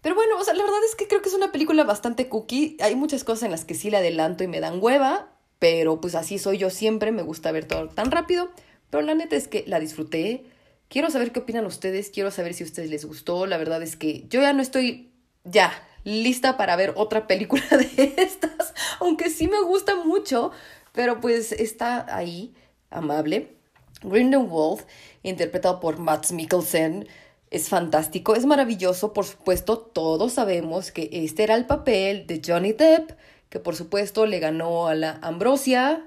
Pero 0.00 0.14
bueno, 0.14 0.36
o 0.38 0.44
sea, 0.44 0.54
la 0.54 0.64
verdad 0.64 0.84
es 0.88 0.96
que 0.96 1.06
creo 1.06 1.22
que 1.22 1.28
es 1.28 1.34
una 1.34 1.52
película 1.52 1.84
bastante 1.84 2.28
cookie. 2.28 2.76
Hay 2.80 2.96
muchas 2.96 3.24
cosas 3.24 3.44
en 3.44 3.52
las 3.52 3.64
que 3.64 3.74
sí 3.74 3.90
la 3.90 3.98
adelanto 3.98 4.42
y 4.42 4.48
me 4.48 4.60
dan 4.60 4.82
hueva, 4.82 5.32
pero 5.58 6.00
pues 6.00 6.16
así 6.16 6.38
soy 6.38 6.58
yo 6.58 6.70
siempre, 6.70 7.12
me 7.12 7.22
gusta 7.22 7.52
ver 7.52 7.66
todo 7.66 7.88
tan 7.88 8.10
rápido. 8.10 8.50
Pero 8.90 9.02
la 9.04 9.14
neta 9.14 9.36
es 9.36 9.46
que 9.46 9.64
la 9.66 9.78
disfruté. 9.78 10.44
Quiero 10.88 11.10
saber 11.10 11.32
qué 11.32 11.40
opinan 11.40 11.64
ustedes, 11.66 12.10
quiero 12.10 12.30
saber 12.30 12.52
si 12.52 12.64
a 12.64 12.66
ustedes 12.66 12.90
les 12.90 13.04
gustó. 13.04 13.46
La 13.46 13.58
verdad 13.58 13.82
es 13.82 13.96
que 13.96 14.26
yo 14.28 14.42
ya 14.42 14.52
no 14.52 14.60
estoy 14.60 15.12
ya 15.44 15.72
lista 16.04 16.56
para 16.56 16.76
ver 16.76 16.92
otra 16.96 17.26
película 17.26 17.62
de 17.70 18.14
estas, 18.16 18.74
aunque 18.98 19.30
sí 19.30 19.48
me 19.48 19.62
gusta 19.62 19.96
mucho, 19.96 20.50
pero 20.92 21.20
pues 21.20 21.52
está 21.52 22.14
ahí, 22.14 22.54
amable. 22.90 23.56
Grindelwald, 24.02 24.84
interpretado 25.22 25.80
por 25.80 25.98
Mads 25.98 26.32
Mikkelsen, 26.32 27.08
es 27.50 27.68
fantástico, 27.68 28.34
es 28.34 28.46
maravilloso, 28.46 29.12
por 29.12 29.26
supuesto, 29.26 29.78
todos 29.78 30.32
sabemos 30.32 30.90
que 30.90 31.10
este 31.12 31.42
era 31.42 31.54
el 31.54 31.66
papel 31.66 32.26
de 32.26 32.40
Johnny 32.44 32.72
Depp, 32.72 33.10
que 33.50 33.60
por 33.60 33.76
supuesto 33.76 34.24
le 34.24 34.38
ganó 34.38 34.86
a 34.86 34.94
la 34.94 35.18
Ambrosia. 35.20 36.06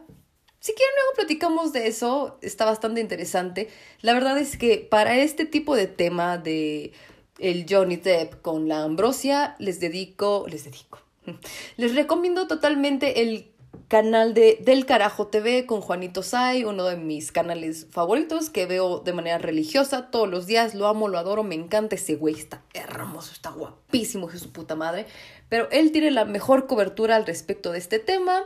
Si 0.60 0.74
quieren 0.74 0.96
luego 0.96 1.12
platicamos 1.16 1.72
de 1.72 1.88
eso, 1.88 2.40
está 2.42 2.66
bastante 2.66 3.00
interesante. 3.00 3.70
La 4.02 4.14
verdad 4.14 4.40
es 4.40 4.58
que 4.58 4.80
para 4.80 5.18
este 5.18 5.46
tipo 5.46 5.76
de 5.76 5.86
tema 5.86 6.40
de 6.40 6.94
el 7.38 7.68
Johnny 7.70 7.98
Depp 7.98 8.42
con 8.42 8.68
la 8.68 8.82
Ambrosia, 8.82 9.56
les 9.60 9.80
dedico, 9.80 10.48
les 10.50 10.64
dedico. 10.64 11.00
Les 11.78 11.96
recomiendo 11.96 12.48
totalmente 12.48 13.22
el 13.22 13.52
canal 13.88 14.34
de 14.34 14.60
Del 14.64 14.86
Carajo 14.86 15.28
TV 15.28 15.66
con 15.66 15.82
Juanito 15.82 16.24
Sai, 16.24 16.64
uno 16.64 16.86
de 16.86 16.98
mis 16.98 17.32
canales 17.32 17.88
favoritos 17.90 18.50
que 18.50 18.66
veo 18.66 19.00
de 19.00 19.14
manera 19.14 19.38
religiosa 19.38 20.10
todos 20.12 20.30
los 20.30 20.48
días. 20.48 20.76
Lo 20.76 20.88
amo, 20.88 21.08
lo 21.08 21.18
adoro, 21.18 21.44
me 21.44 21.56
encanta 21.56 21.96
ese 21.96 22.16
güey, 22.16 22.36
está 22.36 22.64
hermoso, 22.74 23.32
está 23.32 23.52
guapísimo, 23.52 24.30
es 24.30 24.40
su 24.40 24.52
puta 24.52 24.76
madre. 24.76 25.06
Pero 25.50 25.70
él 25.72 25.92
tiene 25.92 26.12
la 26.12 26.26
mejor 26.26 26.68
cobertura 26.68 27.16
al 27.16 27.26
respecto 27.26 27.72
de 27.72 27.80
este 27.80 28.00
tema. 28.00 28.44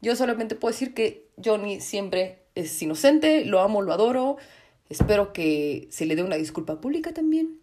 Yo 0.00 0.16
solamente 0.16 0.54
puedo 0.54 0.72
decir 0.72 0.94
que 0.94 1.28
Johnny 1.42 1.80
siempre 1.80 2.42
es 2.54 2.80
inocente, 2.82 3.44
lo 3.44 3.60
amo, 3.60 3.82
lo 3.82 3.92
adoro. 3.92 4.36
Espero 4.88 5.32
que 5.32 5.88
se 5.90 6.06
le 6.06 6.16
dé 6.16 6.22
una 6.22 6.36
disculpa 6.36 6.80
pública 6.80 7.12
también. 7.12 7.60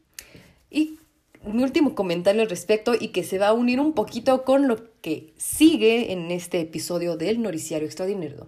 Y 0.69 0.99
mi 1.45 1.63
último 1.63 1.95
comentario 1.95 2.41
al 2.41 2.49
respecto 2.49 2.93
y 2.99 3.09
que 3.09 3.23
se 3.23 3.39
va 3.39 3.49
a 3.49 3.53
unir 3.53 3.79
un 3.79 3.93
poquito 3.93 4.43
con 4.43 4.67
lo 4.67 4.77
que 5.01 5.33
sigue 5.37 6.11
en 6.11 6.31
este 6.31 6.59
episodio 6.59 7.17
del 7.17 7.41
Noriciario 7.41 7.85
Extraordinario, 7.85 8.47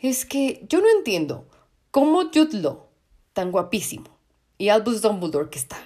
es 0.00 0.24
que 0.26 0.64
yo 0.68 0.80
no 0.80 0.88
entiendo 0.96 1.46
cómo 1.90 2.30
Jude 2.32 2.58
Law, 2.58 2.86
tan 3.32 3.50
guapísimo, 3.50 4.18
y 4.58 4.68
Albus 4.68 5.02
Dumbledore, 5.02 5.50
que 5.50 5.58
está 5.58 5.78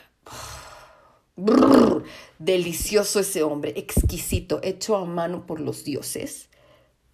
delicioso 2.39 3.21
ese 3.21 3.43
hombre, 3.43 3.75
exquisito, 3.77 4.61
hecho 4.63 4.97
a 4.97 5.05
mano 5.05 5.47
por 5.47 5.61
los 5.61 5.85
dioses, 5.85 6.49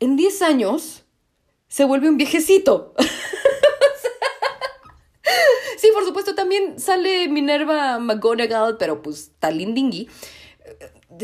en 0.00 0.16
10 0.16 0.42
años 0.42 1.04
se 1.68 1.85
vuelve 1.85 2.08
un 2.08 2.16
viejecito. 2.16 2.94
Por 5.92 6.05
supuesto, 6.05 6.35
también 6.35 6.78
sale 6.78 7.28
Minerva 7.28 7.98
McGonagall, 7.98 8.76
pero 8.78 9.02
pues 9.02 9.33
Talindingui. 9.38 10.09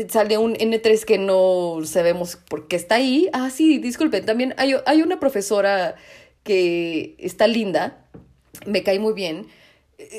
Sale 0.07 0.37
un 0.37 0.53
N3 0.55 1.03
que 1.03 1.17
no 1.17 1.79
sabemos 1.83 2.35
por 2.35 2.67
qué 2.67 2.75
está 2.75 2.95
ahí. 2.95 3.29
Ah, 3.33 3.49
sí, 3.49 3.79
disculpen, 3.79 4.25
también 4.25 4.53
hay, 4.57 4.75
hay 4.85 5.01
una 5.01 5.19
profesora 5.19 5.95
que 6.43 7.15
está 7.19 7.47
linda, 7.47 8.05
me 8.65 8.83
cae 8.83 8.99
muy 8.99 9.13
bien. 9.13 9.47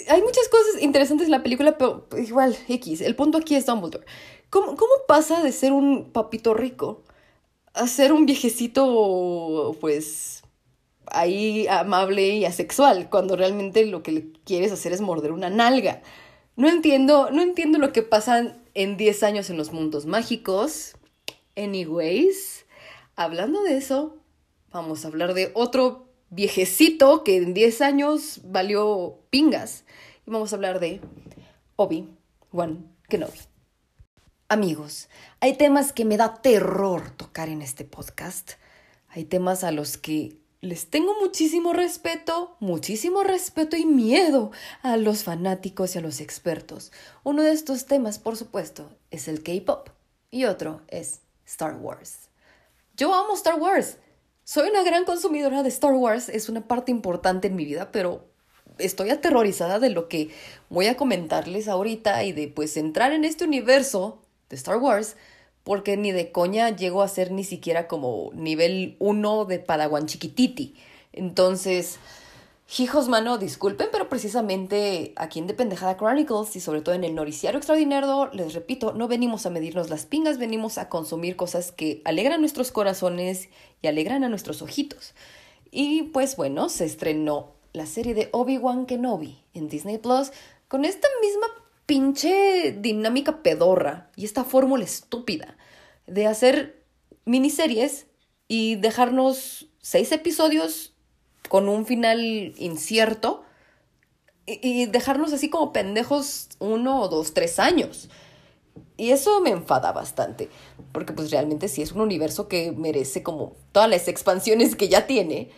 Hay 0.09 0.21
muchas 0.23 0.49
cosas 0.49 0.83
interesantes 0.83 1.27
en 1.27 1.33
la 1.33 1.43
película, 1.43 1.79
pero 1.79 2.07
igual, 2.19 2.57
X. 2.69 3.01
El 3.01 3.17
punto 3.17 3.39
aquí 3.39 3.55
es 3.55 3.67
Dumbledore. 3.67 4.05
¿Cómo, 4.51 4.77
cómo 4.77 4.93
pasa 5.07 5.43
de 5.43 5.53
ser 5.53 5.73
un 5.73 6.11
papito 6.13 6.55
rico 6.55 7.03
a 7.73 7.87
ser 7.87 8.13
un 8.13 8.27
viejecito, 8.27 9.77
pues, 9.81 10.43
ahí 11.13 11.67
amable 11.69 12.29
y 12.29 12.45
asexual, 12.45 13.09
cuando 13.11 13.37
realmente 13.37 13.87
lo 13.87 14.03
que 14.03 14.13
le 14.13 14.33
quieres 14.45 14.73
hacer 14.73 14.93
es 14.93 15.01
morder 15.01 15.33
una 15.33 15.51
nalga. 15.51 16.03
No 16.57 16.69
entiendo, 16.69 17.31
no 17.31 17.43
entiendo 17.43 17.79
lo 17.79 17.93
que 17.93 18.03
pasa 18.03 18.57
en 18.75 18.97
10 18.97 19.23
años 19.23 19.51
en 19.51 19.57
los 19.57 19.73
mundos 19.73 20.07
mágicos. 20.07 20.95
Anyways, 21.57 22.67
hablando 23.17 23.63
de 23.63 23.77
eso, 23.77 24.21
Vamos 24.73 25.05
a 25.05 25.09
hablar 25.09 25.35
de 25.35 25.51
otro 25.55 26.07
viejecito 26.29 27.25
que 27.25 27.37
en 27.37 27.55
10 27.55 27.81
años 27.81 28.41
valió 28.45 29.19
pingas. 29.31 29.85
Y 30.25 30.31
vamos 30.31 30.53
a 30.53 30.57
hablar 30.57 30.79
de 30.79 31.01
Obi-Wan 31.75 32.95
Kenobi. 33.09 33.39
Amigos, 34.49 35.09
hay 35.41 35.57
temas 35.57 35.93
que 35.93 36.05
me 36.05 36.17
da 36.17 36.41
terror 36.41 37.11
tocar 37.11 37.49
en 37.49 37.63
este 37.63 37.85
podcast. 37.85 38.53
Hay 39.09 39.25
temas 39.25 39.65
a 39.65 39.73
los 39.73 39.97
que 39.97 40.39
les 40.61 40.91
tengo 40.91 41.15
muchísimo 41.21 41.73
respeto, 41.73 42.57
muchísimo 42.61 43.23
respeto 43.23 43.77
y 43.77 43.87
miedo 43.87 44.51
a 44.83 44.97
los 44.97 45.25
fanáticos 45.25 45.95
y 45.95 45.99
a 45.99 46.03
los 46.03 46.21
expertos. 46.21 46.93
Uno 47.23 47.43
de 47.43 47.53
estos 47.53 47.87
temas, 47.87 48.19
por 48.19 48.37
supuesto, 48.37 48.91
es 49.11 49.27
el 49.29 49.43
K-Pop 49.43 49.89
y 50.31 50.45
otro 50.45 50.83
es 50.89 51.21
Star 51.47 51.77
Wars. 51.77 52.29
Yo 52.95 53.15
amo 53.15 53.35
Star 53.35 53.59
Wars. 53.59 53.97
Soy 54.45 54.69
una 54.69 54.83
gran 54.83 55.05
consumidora 55.05 55.63
de 55.63 55.71
Star 55.71 55.93
Wars, 55.93 56.29
es 56.29 56.49
una 56.49 56.67
parte 56.67 56.91
importante 56.91 57.49
en 57.49 57.57
mi 57.57 57.65
vida, 57.65 57.91
pero 57.91 58.29
estoy 58.79 59.11
aterrorizada 59.11 59.79
de 59.79 59.91
lo 59.91 60.09
que 60.09 60.31
voy 60.69 60.89
a 60.89 60.97
comentarles 60.97 61.69
ahorita 61.69 62.25
y 62.25 62.33
de 62.33 62.49
pues 62.49 62.77
entrar 62.77 63.13
en 63.13 63.25
este 63.25 63.45
universo 63.45 64.21
de 64.51 64.57
Star 64.57 64.77
Wars, 64.77 65.17
porque 65.65 65.97
ni 65.97 66.13
de 66.13 66.33
coña 66.33 66.71
llego 66.71 67.03
a 67.03 67.09
ser 67.09 67.33
ni 67.33 67.45
siquiera 67.45 67.87
como 67.89 68.31
nivel 68.35 68.97
1 68.99 69.45
de 69.45 69.59
Padawan 69.59 70.07
chiquititi. 70.07 70.75
Entonces, 71.13 71.99
hijos 72.79 73.09
mano, 73.09 73.37
disculpen, 73.37 73.89
pero 73.91 74.09
precisamente 74.09 75.13
aquí 75.17 75.39
en 75.39 75.47
Dependejada 75.47 75.97
Chronicles 75.97 76.55
y 76.57 76.61
sobre 76.61 76.81
todo 76.81 76.95
en 76.95 77.05
el 77.05 77.15
Noriciario 77.15 77.59
Extraordinario, 77.59 78.31
les 78.33 78.55
repito, 78.55 78.93
no 78.93 79.09
venimos 79.09 79.45
a 79.47 79.51
medirnos 79.51 79.91
las 79.91 80.07
pingas, 80.07 80.39
venimos 80.39 80.79
a 80.79 80.89
consumir 80.89 81.37
cosas 81.37 81.73
que 81.73 82.01
alegran 82.05 82.41
nuestros 82.41 82.71
corazones 82.71 83.49
y 83.83 83.89
alegran 83.89 84.25
a 84.25 84.29
nuestros 84.29 84.63
ojitos. 84.63 85.15
Y 85.71 86.05
pues 86.05 86.37
bueno, 86.37 86.69
se 86.69 86.85
estrenó 86.85 87.53
la 87.73 87.87
serie 87.87 88.15
de 88.15 88.29
Obi-Wan 88.33 88.87
Kenobi 88.87 89.39
en 89.55 89.69
Disney 89.69 89.99
Plus 89.99 90.33
con 90.69 90.85
esta 90.85 91.09
misma 91.21 91.47
pinche 91.91 92.71
dinámica 92.71 93.43
pedorra 93.43 94.13
y 94.15 94.25
esta 94.25 94.45
fórmula 94.45 94.85
estúpida 94.85 95.57
de 96.07 96.29
hacer 96.29 96.85
miniseries 97.25 98.07
y 98.47 98.77
dejarnos 98.77 99.67
seis 99.81 100.13
episodios 100.13 100.95
con 101.49 101.69
un 101.69 101.87
final 101.87 102.55
incierto 102.59 103.43
y, 104.47 104.87
dejarnos 104.87 105.33
así 105.33 105.51
como 105.51 105.73
pendejos 105.73 106.51
uno 106.61 107.01
o 107.01 107.09
dos, 107.09 107.35
tres 107.35 107.59
años. 107.59 108.09
Y 108.97 109.11
eso 109.11 109.41
me 109.41 109.51
enfada 109.51 109.91
bastante, 109.91 110.49
porque 110.93 111.13
pues 111.13 111.33
realmente 111.33 111.67
sí 111.67 111.83
es 111.83 111.91
un 111.91 112.03
universo 112.03 112.47
que 112.47 112.71
merece 112.71 113.25
como 113.25 113.57
todas 113.73 113.91
las 113.91 114.07
expansiones 114.07 114.77
que 114.77 114.89
ya 114.89 115.09
tiene 115.09 115.51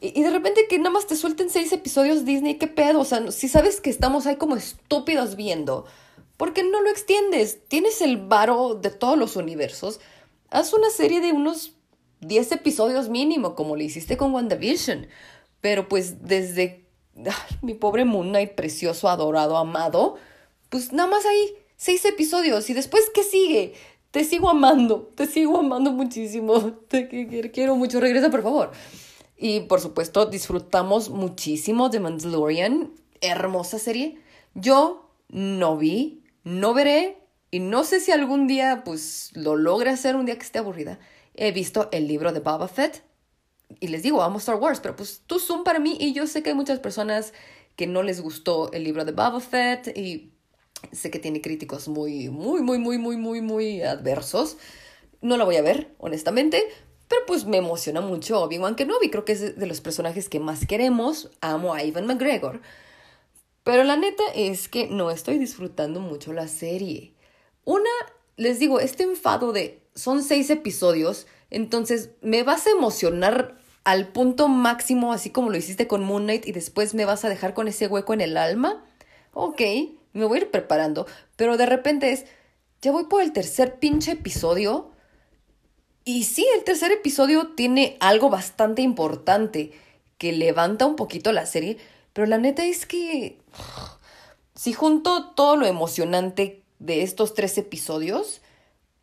y, 0.00 0.22
de 0.22 0.30
repente 0.30 0.66
que 0.68 0.78
nada 0.78 0.90
más 0.90 1.06
te 1.06 1.16
suelten 1.16 1.50
seis 1.50 1.72
episodios 1.72 2.24
Disney, 2.24 2.56
¿qué 2.56 2.66
pedo? 2.66 3.00
O 3.00 3.04
sea, 3.04 3.30
si 3.30 3.48
sabes 3.48 3.80
que 3.80 3.90
estamos 3.90 4.26
ahí 4.26 4.36
como 4.36 4.56
estúpidos 4.56 5.36
viendo, 5.36 5.84
¿por 6.36 6.52
qué 6.52 6.62
no 6.62 6.80
lo 6.80 6.90
extiendes? 6.90 7.66
Tienes 7.68 8.00
el 8.00 8.16
varo 8.16 8.74
de 8.74 8.90
todos 8.90 9.18
los 9.18 9.36
universos. 9.36 10.00
Haz 10.50 10.72
una 10.72 10.90
serie 10.90 11.20
de 11.20 11.32
unos 11.32 11.72
10 12.20 12.52
episodios 12.52 13.08
mínimo, 13.08 13.54
como 13.54 13.76
le 13.76 13.84
hiciste 13.84 14.16
con 14.16 14.32
WandaVision. 14.32 15.06
Pero 15.60 15.88
pues 15.88 16.24
desde 16.24 16.86
mi 17.62 17.74
pobre 17.74 18.04
Moon 18.04 18.28
Knight, 18.28 18.52
precioso, 18.54 19.08
adorado, 19.08 19.56
amado, 19.58 20.16
pues 20.70 20.92
nada 20.92 21.10
más 21.10 21.26
hay 21.26 21.54
seis 21.76 22.04
episodios. 22.04 22.70
¿Y 22.70 22.74
después 22.74 23.10
qué 23.12 23.22
sigue? 23.22 23.74
Te 24.10 24.24
sigo 24.24 24.48
amando, 24.48 25.10
te 25.14 25.26
sigo 25.26 25.58
amando 25.58 25.92
muchísimo. 25.92 26.72
Te 26.88 27.50
quiero 27.52 27.76
mucho. 27.76 28.00
Regresa, 28.00 28.30
por 28.30 28.42
favor. 28.42 28.72
Y 29.42 29.60
por 29.60 29.80
supuesto, 29.80 30.26
disfrutamos 30.26 31.08
muchísimo 31.08 31.88
de 31.88 31.98
Mandalorian. 31.98 32.92
Hermosa 33.22 33.78
serie. 33.78 34.18
Yo 34.54 35.10
no 35.30 35.78
vi, 35.78 36.24
no 36.44 36.74
veré 36.74 37.16
y 37.50 37.60
no 37.60 37.84
sé 37.84 38.00
si 38.00 38.12
algún 38.12 38.46
día 38.46 38.82
pues 38.84 39.30
lo 39.32 39.56
logre 39.56 39.88
hacer 39.88 40.14
un 40.14 40.26
día 40.26 40.36
que 40.36 40.44
esté 40.44 40.58
aburrida. 40.58 40.98
He 41.34 41.52
visto 41.52 41.88
el 41.90 42.06
libro 42.06 42.32
de 42.32 42.40
Boba 42.40 42.68
Fett 42.68 43.02
y 43.80 43.88
les 43.88 44.02
digo, 44.02 44.22
amo 44.22 44.36
Star 44.36 44.56
Wars, 44.56 44.80
pero 44.80 44.94
pues 44.94 45.22
tú 45.26 45.38
son 45.38 45.64
para 45.64 45.78
mí 45.78 45.96
y 45.98 46.12
yo 46.12 46.26
sé 46.26 46.42
que 46.42 46.50
hay 46.50 46.56
muchas 46.56 46.78
personas 46.78 47.32
que 47.76 47.86
no 47.86 48.02
les 48.02 48.20
gustó 48.20 48.70
el 48.72 48.84
libro 48.84 49.06
de 49.06 49.12
Boba 49.12 49.40
Fett 49.40 49.96
y 49.96 50.34
sé 50.92 51.10
que 51.10 51.18
tiene 51.18 51.40
críticos 51.40 51.88
muy, 51.88 52.28
muy, 52.28 52.60
muy, 52.60 52.78
muy, 52.78 52.98
muy, 52.98 53.16
muy, 53.16 53.40
muy 53.40 53.80
adversos. 53.80 54.58
No 55.22 55.38
la 55.38 55.44
voy 55.44 55.56
a 55.56 55.62
ver, 55.62 55.94
honestamente, 55.96 56.68
pero 57.10 57.26
pues 57.26 57.44
me 57.44 57.56
emociona 57.56 58.00
mucho 58.00 58.40
Obi-Wan 58.40 58.76
Kenobi, 58.76 59.10
creo 59.10 59.24
que 59.24 59.32
es 59.32 59.58
de 59.58 59.66
los 59.66 59.80
personajes 59.80 60.28
que 60.28 60.38
más 60.38 60.64
queremos. 60.64 61.28
Amo 61.40 61.74
a 61.74 61.82
Ivan 61.82 62.06
McGregor. 62.06 62.60
Pero 63.64 63.82
la 63.82 63.96
neta 63.96 64.22
es 64.36 64.68
que 64.68 64.86
no 64.86 65.10
estoy 65.10 65.38
disfrutando 65.38 65.98
mucho 65.98 66.32
la 66.32 66.46
serie. 66.46 67.12
Una, 67.64 67.90
les 68.36 68.60
digo, 68.60 68.78
este 68.78 69.02
enfado 69.02 69.50
de 69.50 69.82
son 69.92 70.22
seis 70.22 70.50
episodios, 70.50 71.26
entonces 71.50 72.10
me 72.22 72.44
vas 72.44 72.68
a 72.68 72.70
emocionar 72.70 73.58
al 73.82 74.06
punto 74.06 74.46
máximo, 74.46 75.12
así 75.12 75.30
como 75.30 75.50
lo 75.50 75.56
hiciste 75.56 75.88
con 75.88 76.04
Moon 76.04 76.22
Knight, 76.22 76.46
y 76.46 76.52
después 76.52 76.94
me 76.94 77.06
vas 77.06 77.24
a 77.24 77.28
dejar 77.28 77.54
con 77.54 77.66
ese 77.66 77.88
hueco 77.88 78.14
en 78.14 78.20
el 78.20 78.36
alma. 78.36 78.84
Ok, 79.32 79.60
me 80.12 80.26
voy 80.26 80.38
a 80.38 80.40
ir 80.42 80.50
preparando, 80.52 81.08
pero 81.34 81.56
de 81.56 81.66
repente 81.66 82.12
es, 82.12 82.26
ya 82.80 82.92
voy 82.92 83.06
por 83.06 83.20
el 83.20 83.32
tercer 83.32 83.80
pinche 83.80 84.12
episodio 84.12 84.92
y 86.04 86.24
sí, 86.24 86.46
el 86.56 86.64
tercer 86.64 86.92
episodio 86.92 87.48
tiene 87.48 87.96
algo 88.00 88.30
bastante 88.30 88.82
importante 88.82 89.72
que 90.18 90.32
levanta 90.32 90.86
un 90.86 90.96
poquito 90.96 91.32
la 91.32 91.46
serie, 91.46 91.78
pero 92.12 92.26
la 92.26 92.38
neta 92.38 92.64
es 92.64 92.86
que 92.86 93.38
si 94.54 94.72
junto 94.72 95.30
todo 95.30 95.56
lo 95.56 95.66
emocionante 95.66 96.62
de 96.78 97.02
estos 97.02 97.34
tres 97.34 97.58
episodios, 97.58 98.40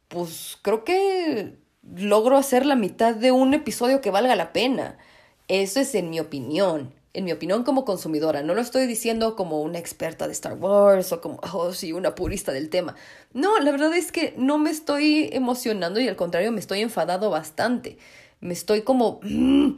pues 0.08 0.58
creo 0.62 0.84
que 0.84 1.56
logro 1.96 2.38
hacer 2.38 2.66
la 2.66 2.76
mitad 2.76 3.16
de 3.16 3.32
un 3.32 3.54
episodio 3.54 4.02
que 4.02 4.12
valga 4.12 4.36
la 4.36 4.54
pena. 4.54 4.98
Eso 5.48 5.80
es 5.80 5.96
en 5.96 6.10
mi 6.10 6.20
opinión 6.20 6.97
en 7.14 7.26
mi 7.26 7.32
opinión 7.32 7.64
como 7.64 7.86
consumidora. 7.86 8.44
No 8.44 8.54
lo 8.54 8.62
estoy 8.62 8.88
diciendo 8.88 9.36
como 9.36 9.62
una 9.62 9.80
experta 9.80 10.28
de 10.28 10.34
Star 10.34 10.54
Wars 10.54 11.12
o 11.12 11.22
como, 11.22 11.40
oh, 11.54 11.74
sí, 11.74 11.94
una 11.94 12.16
purista 12.16 12.52
del 12.52 12.70
tema. 12.70 12.96
No, 13.34 13.60
la 13.60 13.72
verdad 13.72 13.94
es 13.96 14.12
que 14.12 14.34
no 14.38 14.58
me 14.58 14.70
estoy 14.70 15.30
emocionando 15.32 16.00
y 16.00 16.08
al 16.08 16.16
contrario 16.16 16.52
me 16.52 16.60
estoy 16.60 16.82
enfadado 16.82 17.30
bastante. 17.30 17.98
Me 18.40 18.54
estoy 18.54 18.82
como 18.82 19.20
mm, 19.24 19.72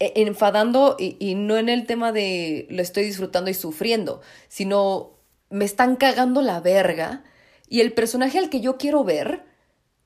e, 0.00 0.12
enfadando 0.16 0.96
y, 0.98 1.16
y 1.20 1.34
no 1.34 1.56
en 1.56 1.68
el 1.68 1.86
tema 1.86 2.12
de 2.12 2.66
lo 2.70 2.82
estoy 2.82 3.04
disfrutando 3.04 3.50
y 3.50 3.54
sufriendo, 3.54 4.20
sino 4.48 5.18
me 5.50 5.64
están 5.64 5.96
cagando 5.96 6.42
la 6.42 6.60
verga 6.60 7.24
y 7.68 7.80
el 7.80 7.92
personaje 7.92 8.38
al 8.38 8.50
que 8.50 8.60
yo 8.60 8.76
quiero 8.78 9.04
ver, 9.04 9.44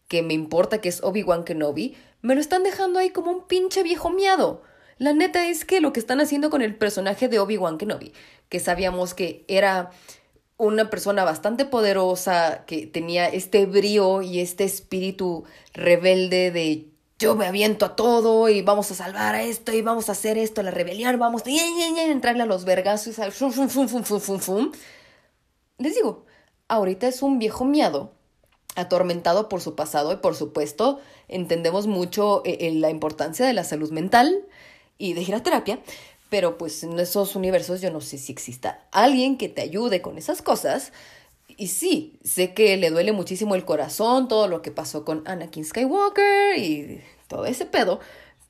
que 0.06 0.22
me 0.22 0.34
importa 0.34 0.80
que 0.80 0.90
es 0.90 1.02
Obi-Wan 1.02 1.44
Kenobi, 1.44 1.96
me 2.20 2.34
lo 2.34 2.40
están 2.40 2.62
dejando 2.62 2.98
ahí 2.98 3.10
como 3.10 3.30
un 3.30 3.46
pinche 3.46 3.82
viejo 3.82 4.10
miado. 4.10 4.62
La 4.98 5.12
neta 5.12 5.48
es 5.48 5.64
que 5.64 5.80
lo 5.80 5.92
que 5.92 6.00
están 6.00 6.20
haciendo 6.20 6.50
con 6.50 6.62
el 6.62 6.76
personaje 6.76 7.28
de 7.28 7.38
Obi-Wan 7.38 7.78
Kenobi, 7.78 8.12
que 8.48 8.60
sabíamos 8.60 9.14
que 9.14 9.44
era 9.48 9.90
una 10.56 10.90
persona 10.90 11.24
bastante 11.24 11.64
poderosa, 11.64 12.64
que 12.66 12.86
tenía 12.86 13.26
este 13.26 13.66
brío 13.66 14.22
y 14.22 14.40
este 14.40 14.64
espíritu 14.64 15.44
rebelde 15.72 16.50
de 16.50 16.94
yo 17.18 17.36
me 17.36 17.46
aviento 17.46 17.86
a 17.86 17.96
todo 17.96 18.48
y 18.48 18.62
vamos 18.62 18.90
a 18.90 18.94
salvar 18.94 19.34
a 19.34 19.42
esto 19.42 19.72
y 19.72 19.82
vamos 19.82 20.08
a 20.08 20.12
hacer 20.12 20.36
esto, 20.36 20.62
la 20.62 20.70
rebelión, 20.70 21.18
vamos 21.18 21.42
a 21.46 22.10
entrarle 22.10 22.42
a 22.42 22.46
los 22.46 22.64
vergazos, 22.64 23.16
Les 25.78 25.94
digo, 25.94 26.26
ahorita 26.68 27.06
es 27.06 27.22
un 27.22 27.38
viejo 27.38 27.64
miado, 27.64 28.12
atormentado 28.74 29.48
por 29.48 29.60
su 29.60 29.76
pasado 29.76 30.12
y 30.12 30.16
por 30.16 30.34
supuesto 30.34 31.00
entendemos 31.28 31.86
mucho 31.86 32.42
eh, 32.44 32.72
la 32.74 32.90
importancia 32.90 33.46
de 33.46 33.52
la 33.52 33.64
salud 33.64 33.90
mental, 33.92 34.44
y 34.98 35.14
de 35.14 35.22
ir 35.22 35.40
terapia, 35.40 35.80
pero 36.30 36.58
pues 36.58 36.82
en 36.82 36.98
esos 36.98 37.36
universos 37.36 37.80
yo 37.80 37.90
no 37.90 38.00
sé 38.00 38.18
si 38.18 38.32
exista 38.32 38.86
alguien 38.90 39.38
que 39.38 39.48
te 39.48 39.62
ayude 39.62 40.02
con 40.02 40.18
esas 40.18 40.42
cosas. 40.42 40.92
Y 41.56 41.68
sí, 41.68 42.18
sé 42.24 42.54
que 42.54 42.76
le 42.76 42.90
duele 42.90 43.12
muchísimo 43.12 43.54
el 43.54 43.64
corazón 43.64 44.26
todo 44.26 44.48
lo 44.48 44.62
que 44.62 44.72
pasó 44.72 45.04
con 45.04 45.22
Anakin 45.26 45.64
Skywalker 45.64 46.58
y 46.58 47.00
todo 47.28 47.46
ese 47.46 47.66
pedo, 47.66 48.00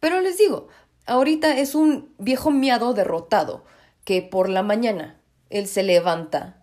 pero 0.00 0.20
les 0.20 0.38
digo, 0.38 0.68
ahorita 1.06 1.58
es 1.58 1.74
un 1.74 2.14
viejo 2.18 2.50
miado 2.50 2.94
derrotado 2.94 3.64
que 4.04 4.22
por 4.22 4.48
la 4.48 4.62
mañana 4.62 5.20
él 5.50 5.66
se 5.66 5.82
levanta, 5.82 6.62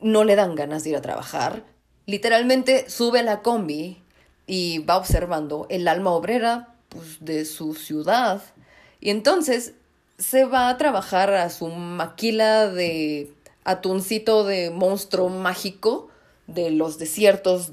no 0.00 0.24
le 0.24 0.36
dan 0.36 0.54
ganas 0.54 0.84
de 0.84 0.90
ir 0.90 0.96
a 0.96 1.02
trabajar, 1.02 1.64
literalmente 2.06 2.88
sube 2.88 3.20
a 3.20 3.22
la 3.22 3.42
combi 3.42 4.02
y 4.46 4.78
va 4.78 4.96
observando 4.96 5.66
el 5.68 5.88
alma 5.88 6.12
obrera 6.12 6.74
pues, 6.88 7.18
de 7.20 7.44
su 7.44 7.74
ciudad 7.74 8.42
y 9.00 9.10
entonces 9.10 9.74
se 10.18 10.44
va 10.44 10.68
a 10.68 10.76
trabajar 10.78 11.32
a 11.32 11.48
su 11.50 11.68
maquila 11.68 12.68
de 12.68 13.32
atuncito 13.64 14.44
de 14.44 14.70
monstruo 14.70 15.28
mágico 15.28 16.08
de 16.46 16.70
los 16.70 16.98
desiertos 16.98 17.72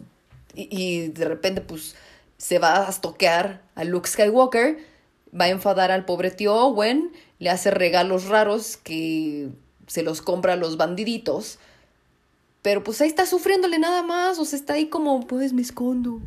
y, 0.53 1.07
de 1.09 1.25
repente 1.25 1.61
pues 1.61 1.95
se 2.37 2.59
va 2.59 2.87
a 2.87 2.91
toquear 2.93 3.61
a 3.75 3.83
Luke 3.83 4.09
Skywalker 4.09 4.95
va 5.39 5.45
a 5.45 5.49
enfadar 5.49 5.91
al 5.91 6.05
pobre 6.05 6.31
tío 6.31 6.55
Owen, 6.55 7.11
le 7.39 7.49
hace 7.49 7.71
regalos 7.71 8.27
raros 8.27 8.77
que 8.77 9.49
se 9.87 10.03
los 10.03 10.21
compra 10.21 10.53
a 10.53 10.57
los 10.57 10.77
bandiditos. 10.77 11.59
Pero 12.61 12.83
pues 12.83 13.01
ahí 13.01 13.07
está 13.07 13.25
sufriéndole 13.25 13.77
nada 13.77 14.01
más, 14.01 14.39
o 14.39 14.45
sea, 14.45 14.57
está 14.57 14.73
ahí 14.73 14.87
como, 14.87 15.27
pues 15.27 15.53
me 15.53 15.61
escondo, 15.61 16.19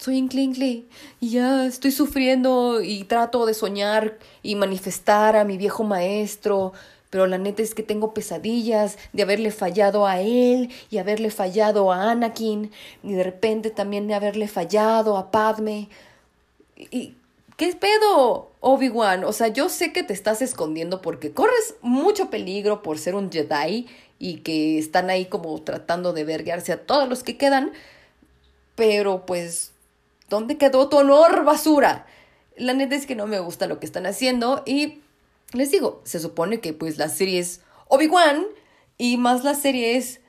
soy 0.00 0.16
Inklinkley 0.16 0.88
y 1.20 1.30
ya 1.30 1.66
estoy 1.66 1.90
sufriendo 1.90 2.80
y 2.80 3.04
trato 3.04 3.44
de 3.44 3.52
soñar 3.52 4.18
y 4.42 4.54
manifestar 4.54 5.36
a 5.36 5.44
mi 5.44 5.58
viejo 5.58 5.84
maestro, 5.84 6.72
pero 7.10 7.26
la 7.26 7.36
neta 7.36 7.60
es 7.60 7.74
que 7.74 7.82
tengo 7.82 8.14
pesadillas 8.14 8.96
de 9.12 9.22
haberle 9.22 9.50
fallado 9.50 10.06
a 10.06 10.20
él 10.22 10.70
y 10.90 10.96
haberle 10.96 11.30
fallado 11.30 11.92
a 11.92 12.10
Anakin 12.10 12.70
y 13.02 13.12
de 13.12 13.22
repente 13.22 13.70
también 13.70 14.06
de 14.06 14.14
haberle 14.14 14.48
fallado 14.48 15.18
a 15.18 15.30
Padme. 15.30 15.90
¿Y 16.76 17.14
qué 17.58 17.74
pedo, 17.74 18.48
Obi-Wan? 18.60 19.24
O 19.24 19.34
sea, 19.34 19.48
yo 19.48 19.68
sé 19.68 19.92
que 19.92 20.02
te 20.02 20.14
estás 20.14 20.40
escondiendo 20.40 21.02
porque 21.02 21.32
corres 21.32 21.74
mucho 21.82 22.30
peligro 22.30 22.82
por 22.82 22.98
ser 22.98 23.14
un 23.14 23.30
Jedi 23.30 23.86
y 24.18 24.38
que 24.38 24.78
están 24.78 25.10
ahí 25.10 25.26
como 25.26 25.60
tratando 25.60 26.14
de 26.14 26.24
verguearse 26.24 26.72
a 26.72 26.86
todos 26.86 27.06
los 27.06 27.22
que 27.22 27.36
quedan, 27.36 27.72
pero 28.76 29.26
pues, 29.26 29.69
¿dónde 30.30 30.56
quedó 30.56 30.88
tu 30.88 30.96
honor, 30.96 31.44
basura? 31.44 32.06
La 32.56 32.72
neta 32.72 32.94
es 32.94 33.04
que 33.04 33.14
no 33.14 33.26
me 33.26 33.40
gusta 33.40 33.66
lo 33.66 33.78
que 33.78 33.86
están 33.86 34.06
haciendo 34.06 34.62
y 34.64 35.02
les 35.52 35.70
digo, 35.70 36.00
se 36.04 36.20
supone 36.20 36.60
que 36.60 36.72
pues 36.72 36.96
la 36.96 37.08
serie 37.08 37.40
es 37.40 37.60
Obi-Wan 37.88 38.46
y 38.96 39.18
más 39.18 39.44
la 39.44 39.54
serie 39.54 39.96
es 39.96 40.20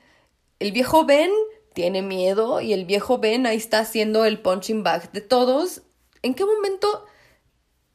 el 0.58 0.72
viejo 0.72 1.06
Ben 1.06 1.30
tiene 1.72 2.02
miedo 2.02 2.60
y 2.60 2.72
el 2.72 2.84
viejo 2.84 3.18
Ben 3.18 3.46
ahí 3.46 3.56
está 3.56 3.78
haciendo 3.78 4.24
el 4.24 4.40
punching 4.40 4.82
bag 4.82 5.10
de 5.12 5.22
todos. 5.22 5.82
¿En 6.22 6.34
qué 6.34 6.44
momento 6.44 7.06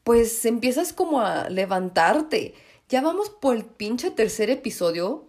pues 0.03 0.45
empiezas 0.45 0.93
como 0.93 1.21
a 1.21 1.49
levantarte? 1.49 2.55
Ya 2.89 3.01
vamos 3.01 3.29
por 3.29 3.55
el 3.55 3.65
pinche 3.65 4.09
tercer 4.11 4.49
episodio 4.49 5.27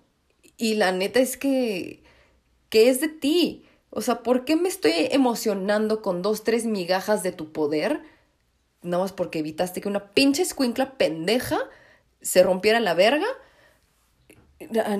y 0.56 0.74
la 0.74 0.92
neta 0.92 1.20
es 1.20 1.36
que 1.36 2.02
¿qué 2.70 2.88
es 2.88 3.00
de 3.00 3.08
ti? 3.08 3.64
O 3.90 4.00
sea, 4.00 4.22
¿por 4.22 4.44
qué 4.44 4.56
me 4.56 4.68
estoy 4.68 4.92
emocionando 5.10 6.02
con 6.02 6.22
dos, 6.22 6.44
tres 6.44 6.66
migajas 6.66 7.22
de 7.22 7.32
tu 7.32 7.52
poder? 7.52 8.02
Nada 8.82 9.02
más 9.02 9.12
porque 9.12 9.40
evitaste 9.40 9.80
que 9.80 9.88
una 9.88 10.10
pinche 10.10 10.42
escuincla 10.42 10.96
pendeja 10.98 11.58
se 12.20 12.42
rompiera 12.42 12.80
la 12.80 12.94
verga, 12.94 13.26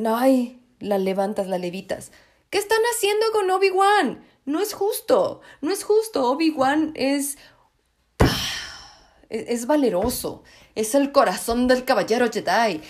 ay, 0.07 0.61
la 0.81 0.99
levantas, 0.99 1.49
la 1.49 1.59
levitas. 1.59 2.13
¿Qué 2.51 2.59
están 2.59 2.81
haciendo 2.95 3.27
con 3.33 3.51
Obi-Wan? 3.51 4.25
No 4.47 4.61
es 4.61 4.73
justo, 4.73 5.43
no 5.61 5.71
es 5.71 5.85
justo. 5.85 6.31
Obi-Wan 6.31 6.93
es, 6.95 7.37
es 9.29 9.67
valeroso, 9.67 10.43
es 10.75 10.95
el 10.95 11.13
corazón 11.13 11.69
del 11.69 11.85
caballero 11.85 12.31
Jedi. 12.31 12.81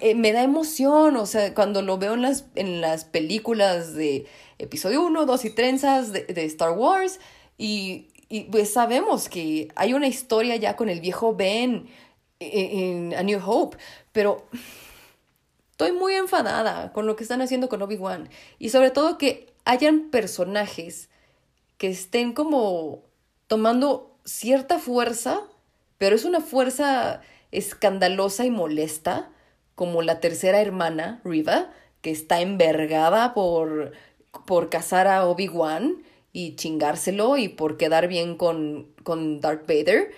Eh, 0.00 0.14
me 0.14 0.32
da 0.32 0.42
emoción, 0.42 1.16
o 1.16 1.26
sea, 1.26 1.54
cuando 1.54 1.82
lo 1.82 1.98
veo 1.98 2.14
en 2.14 2.22
las, 2.22 2.44
en 2.54 2.80
las 2.80 3.04
películas 3.06 3.94
de 3.94 4.26
episodio 4.58 5.02
1, 5.02 5.26
2 5.26 5.44
y 5.44 5.50
trenzas 5.50 6.12
de, 6.12 6.24
de 6.24 6.44
Star 6.44 6.72
Wars, 6.72 7.20
y, 7.58 8.08
y 8.28 8.42
pues 8.44 8.72
sabemos 8.72 9.28
que 9.28 9.68
hay 9.76 9.94
una 9.94 10.08
historia 10.08 10.56
ya 10.56 10.76
con 10.76 10.88
el 10.88 11.00
viejo 11.00 11.34
Ben, 11.34 11.88
en 12.40 13.14
A 13.14 13.22
New 13.22 13.40
Hope, 13.44 13.76
pero 14.12 14.46
estoy 15.70 15.92
muy 15.92 16.14
enfadada 16.14 16.92
con 16.92 17.06
lo 17.06 17.16
que 17.16 17.24
están 17.24 17.42
haciendo 17.42 17.68
con 17.68 17.82
Obi-Wan. 17.82 18.28
Y 18.58 18.70
sobre 18.70 18.90
todo 18.90 19.18
que 19.18 19.52
hayan 19.64 20.10
personajes 20.10 21.08
que 21.78 21.88
estén 21.88 22.32
como 22.32 23.02
tomando 23.46 24.16
cierta 24.24 24.78
fuerza, 24.78 25.42
pero 25.98 26.16
es 26.16 26.24
una 26.24 26.40
fuerza 26.40 27.20
escandalosa 27.50 28.44
y 28.44 28.50
molesta, 28.50 29.30
como 29.74 30.02
la 30.02 30.20
tercera 30.20 30.60
hermana, 30.60 31.20
Riva, 31.24 31.70
que 32.00 32.10
está 32.10 32.40
envergada 32.40 33.34
por, 33.34 33.92
por 34.46 34.70
casar 34.70 35.06
a 35.06 35.26
Obi-Wan 35.26 36.02
y 36.32 36.56
chingárselo 36.56 37.36
y 37.36 37.48
por 37.48 37.76
quedar 37.76 38.08
bien 38.08 38.36
con, 38.36 38.88
con 39.02 39.40
Darth 39.40 39.66
Vader. 39.66 40.12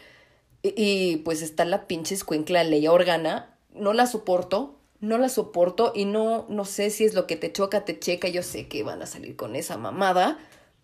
Y, 0.63 1.19
pues 1.19 1.43
está 1.43 1.65
la 1.65 1.87
pinche 1.87 2.15
escuencla 2.15 2.65
Leia 2.65 2.93
Organa. 2.93 3.57
No 3.73 3.93
la 3.93 4.07
soporto, 4.07 4.77
no 5.01 5.19
la 5.19 5.29
soporto 5.29 5.93
y 5.95 6.07
no, 6.07 6.47
no 6.49 6.65
sé 6.65 6.91
si 6.91 7.05
es 7.05 7.15
lo 7.15 7.27
que 7.27 7.37
te 7.37 7.53
choca, 7.53 7.85
te 7.85 7.99
checa. 7.99 8.29
Yo 8.29 8.43
sé 8.43 8.67
que 8.67 8.83
van 8.83 9.03
a 9.03 9.07
salir 9.07 9.37
con 9.37 9.55
esa 9.55 9.77
mamada. 9.77 10.39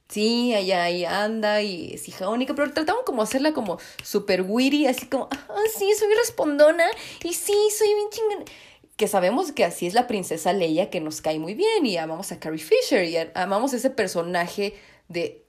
Sí, 0.08 0.54
allá 0.54 0.84
ahí 0.84 1.06
anda 1.06 1.62
y 1.62 1.94
es 1.94 2.06
hija 2.06 2.28
única, 2.28 2.54
pero 2.54 2.70
trataban 2.70 3.02
como 3.06 3.22
hacerla 3.22 3.54
como 3.54 3.78
super 4.02 4.42
witty, 4.46 4.86
así 4.86 5.06
como, 5.06 5.26
ah, 5.32 5.62
sí, 5.74 5.90
soy 5.98 6.14
respondona 6.14 6.84
y 7.24 7.32
sí, 7.32 7.54
soy 7.74 7.88
bien 7.94 8.10
chingona. 8.10 8.44
Que 8.96 9.08
sabemos 9.08 9.52
que 9.52 9.64
así 9.64 9.86
es 9.86 9.94
la 9.94 10.06
princesa 10.06 10.52
Leia 10.52 10.90
que 10.90 11.00
nos 11.00 11.20
cae 11.20 11.38
muy 11.38 11.54
bien 11.54 11.86
y 11.86 11.96
amamos 11.96 12.30
a 12.30 12.38
Carrie 12.38 12.58
Fisher 12.58 13.04
y 13.04 13.16
amamos 13.34 13.72
ese 13.72 13.90
personaje 13.90 14.74
de, 15.08 15.46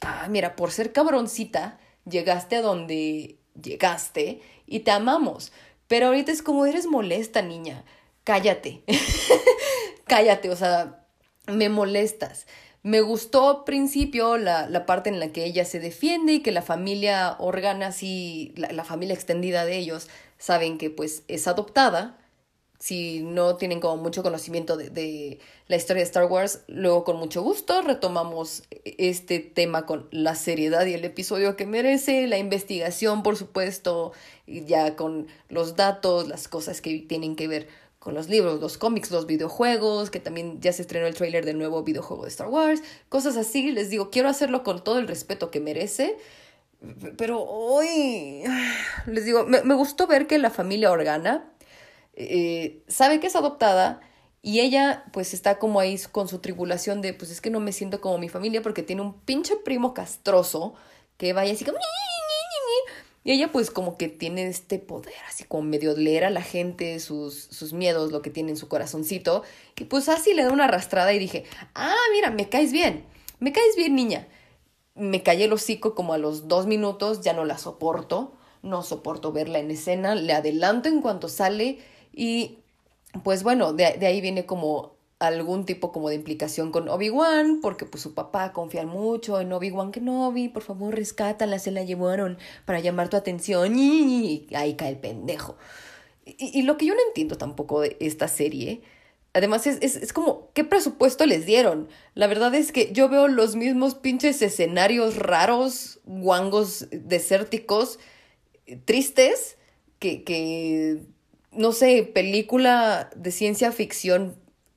ah, 0.00 0.26
mira, 0.28 0.56
por 0.56 0.72
ser 0.72 0.92
cabroncita, 0.92 1.78
llegaste 2.04 2.56
a 2.56 2.62
donde 2.62 3.38
llegaste 3.60 4.40
y 4.66 4.80
te 4.80 4.90
amamos. 4.90 5.52
Pero 5.88 6.06
ahorita 6.06 6.32
es 6.32 6.42
como 6.42 6.66
eres 6.66 6.86
molesta, 6.86 7.42
niña. 7.42 7.84
Cállate. 8.24 8.82
Cállate, 10.06 10.50
o 10.50 10.56
sea, 10.56 11.06
me 11.46 11.68
molestas. 11.68 12.46
Me 12.82 13.00
gustó 13.00 13.50
al 13.50 13.64
principio 13.64 14.36
la, 14.36 14.68
la, 14.68 14.86
parte 14.86 15.10
en 15.10 15.18
la 15.18 15.32
que 15.32 15.44
ella 15.44 15.64
se 15.64 15.80
defiende 15.80 16.34
y 16.34 16.40
que 16.40 16.52
la 16.52 16.62
familia 16.62 17.36
Organa, 17.38 17.90
sí, 17.90 18.52
la, 18.56 18.70
la 18.70 18.84
familia 18.84 19.14
extendida 19.14 19.64
de 19.64 19.76
ellos, 19.76 20.08
saben 20.38 20.78
que 20.78 20.90
pues 20.90 21.24
es 21.26 21.48
adoptada 21.48 22.18
si 22.78 23.20
no 23.20 23.56
tienen 23.56 23.80
como 23.80 24.02
mucho 24.02 24.22
conocimiento 24.22 24.76
de, 24.76 24.90
de, 24.90 25.38
la 25.68 25.76
historia 25.76 26.00
de 26.02 26.06
Star 26.06 26.26
Wars, 26.26 26.60
luego 26.68 27.04
con 27.04 27.16
mucho 27.16 27.42
gusto 27.42 27.82
retomamos 27.82 28.62
este 28.84 29.40
tema 29.40 29.86
con 29.86 30.08
la 30.10 30.34
seriedad 30.34 30.86
y 30.86 30.94
el 30.94 31.04
episodio 31.04 31.56
que 31.56 31.66
merece, 31.66 32.26
la 32.26 32.38
investigación, 32.38 33.22
por 33.22 33.36
supuesto, 33.36 34.12
ya 34.46 34.96
con 34.96 35.26
los 35.48 35.76
datos, 35.76 36.28
las 36.28 36.48
cosas 36.48 36.80
que 36.80 36.98
tienen 37.00 37.36
que 37.36 37.48
ver 37.48 37.68
con 38.06 38.14
los 38.14 38.28
libros, 38.28 38.60
los 38.60 38.78
cómics, 38.78 39.10
los 39.10 39.26
videojuegos, 39.26 40.10
que 40.10 40.20
también 40.20 40.60
ya 40.60 40.72
se 40.72 40.82
estrenó 40.82 41.08
el 41.08 41.14
tráiler 41.16 41.44
del 41.44 41.58
nuevo 41.58 41.82
videojuego 41.82 42.22
de 42.22 42.28
Star 42.28 42.46
Wars, 42.46 42.80
cosas 43.08 43.36
así, 43.36 43.72
les 43.72 43.90
digo, 43.90 44.10
quiero 44.10 44.28
hacerlo 44.28 44.62
con 44.62 44.84
todo 44.84 45.00
el 45.00 45.08
respeto 45.08 45.50
que 45.50 45.58
merece. 45.58 46.16
Pero 47.16 47.42
hoy, 47.42 48.44
les 49.06 49.24
digo, 49.24 49.44
me, 49.44 49.62
me 49.62 49.74
gustó 49.74 50.06
ver 50.06 50.28
que 50.28 50.38
la 50.38 50.50
familia 50.50 50.92
Organa, 50.92 51.50
eh, 52.16 52.82
sabe 52.88 53.20
que 53.20 53.28
es 53.28 53.36
adoptada 53.36 54.00
y 54.42 54.60
ella 54.60 55.04
pues 55.12 55.34
está 55.34 55.58
como 55.58 55.80
ahí 55.80 55.98
con 56.12 56.28
su 56.28 56.38
tribulación 56.38 57.02
de 57.02 57.12
pues 57.12 57.30
es 57.30 57.40
que 57.40 57.50
no 57.50 57.60
me 57.60 57.72
siento 57.72 58.00
como 58.00 58.18
mi 58.18 58.28
familia 58.28 58.62
porque 58.62 58.82
tiene 58.82 59.02
un 59.02 59.20
pinche 59.20 59.56
primo 59.56 59.94
castroso 59.94 60.74
que 61.16 61.32
vaya 61.32 61.52
así 61.52 61.64
como... 61.64 61.78
Y 63.24 63.32
ella 63.32 63.50
pues 63.50 63.72
como 63.72 63.96
que 63.96 64.06
tiene 64.08 64.46
este 64.46 64.78
poder, 64.78 65.12
así 65.28 65.42
como 65.42 65.64
medio 65.64 65.96
leer 65.96 66.24
a 66.24 66.30
la 66.30 66.42
gente, 66.42 67.00
sus, 67.00 67.34
sus 67.34 67.72
miedos, 67.72 68.12
lo 68.12 68.22
que 68.22 68.30
tiene 68.30 68.50
en 68.50 68.56
su 68.56 68.68
corazoncito. 68.68 69.42
Y 69.76 69.86
pues 69.86 70.08
así 70.08 70.32
le 70.32 70.44
da 70.44 70.52
una 70.52 70.66
arrastrada 70.66 71.12
y 71.12 71.18
dije, 71.18 71.42
ah, 71.74 71.96
mira, 72.12 72.30
me 72.30 72.48
caes 72.48 72.70
bien, 72.70 73.04
me 73.40 73.50
caes 73.50 73.74
bien 73.76 73.96
niña. 73.96 74.28
Me 74.94 75.24
callé 75.24 75.46
el 75.46 75.52
hocico 75.52 75.96
como 75.96 76.12
a 76.12 76.18
los 76.18 76.46
dos 76.46 76.66
minutos, 76.66 77.22
ya 77.22 77.32
no 77.32 77.44
la 77.44 77.58
soporto, 77.58 78.32
no 78.62 78.84
soporto 78.84 79.32
verla 79.32 79.58
en 79.58 79.72
escena, 79.72 80.14
le 80.14 80.32
adelanto 80.32 80.88
en 80.88 81.02
cuanto 81.02 81.28
sale 81.28 81.80
y 82.16 82.58
pues 83.22 83.42
bueno, 83.42 83.74
de, 83.74 83.84
ahí 83.84 84.20
viene 84.20 84.46
como 84.46 84.96
algún 85.18 85.64
tipo 85.64 85.92
como 85.92 86.08
de 86.08 86.16
implicación 86.16 86.72
con 86.72 86.88
Obi-Wan, 86.88 87.60
porque 87.60 87.84
pues 87.86 88.02
su 88.02 88.14
papá 88.14 88.52
confía 88.52 88.84
mucho 88.84 89.40
en 89.40 89.52
Obi-Wan 89.52 89.92
que 89.92 90.00
no, 90.00 90.28
Obi, 90.28 90.48
por 90.48 90.62
favor, 90.62 90.94
rescátala, 90.94 91.58
se 91.58 91.70
la 91.70 91.84
llevaron 91.84 92.38
para 92.64 92.80
llamar 92.80 93.08
tu 93.08 93.16
atención 93.16 93.78
y 93.78 94.46
ahí 94.54 94.74
cae 94.74 94.90
el 94.90 94.98
pendejo. 94.98 95.56
Y, 96.24 96.62
lo 96.62 96.76
que 96.76 96.86
yo 96.86 96.94
no 96.94 97.00
entiendo 97.06 97.38
tampoco 97.38 97.82
de 97.82 97.96
esta 98.00 98.26
serie, 98.28 98.82
además 99.32 99.66
es, 99.66 99.78
es, 99.80 99.94
es, 99.94 100.12
como, 100.12 100.50
¿qué 100.54 100.64
presupuesto 100.64 101.24
les 101.24 101.46
dieron? 101.46 101.88
La 102.14 102.26
verdad 102.26 102.52
es 102.54 102.72
que 102.72 102.92
yo 102.92 103.08
veo 103.08 103.28
los 103.28 103.54
mismos 103.54 103.94
pinches 103.94 104.42
escenarios 104.42 105.16
raros, 105.16 106.00
guangos, 106.04 106.88
desérticos, 106.90 108.00
tristes, 108.86 109.56
que, 110.00 110.24
que 110.24 111.06
no 111.56 111.72
sé, 111.72 112.02
película 112.02 113.10
de 113.16 113.30
ciencia 113.30 113.72
ficción 113.72 114.36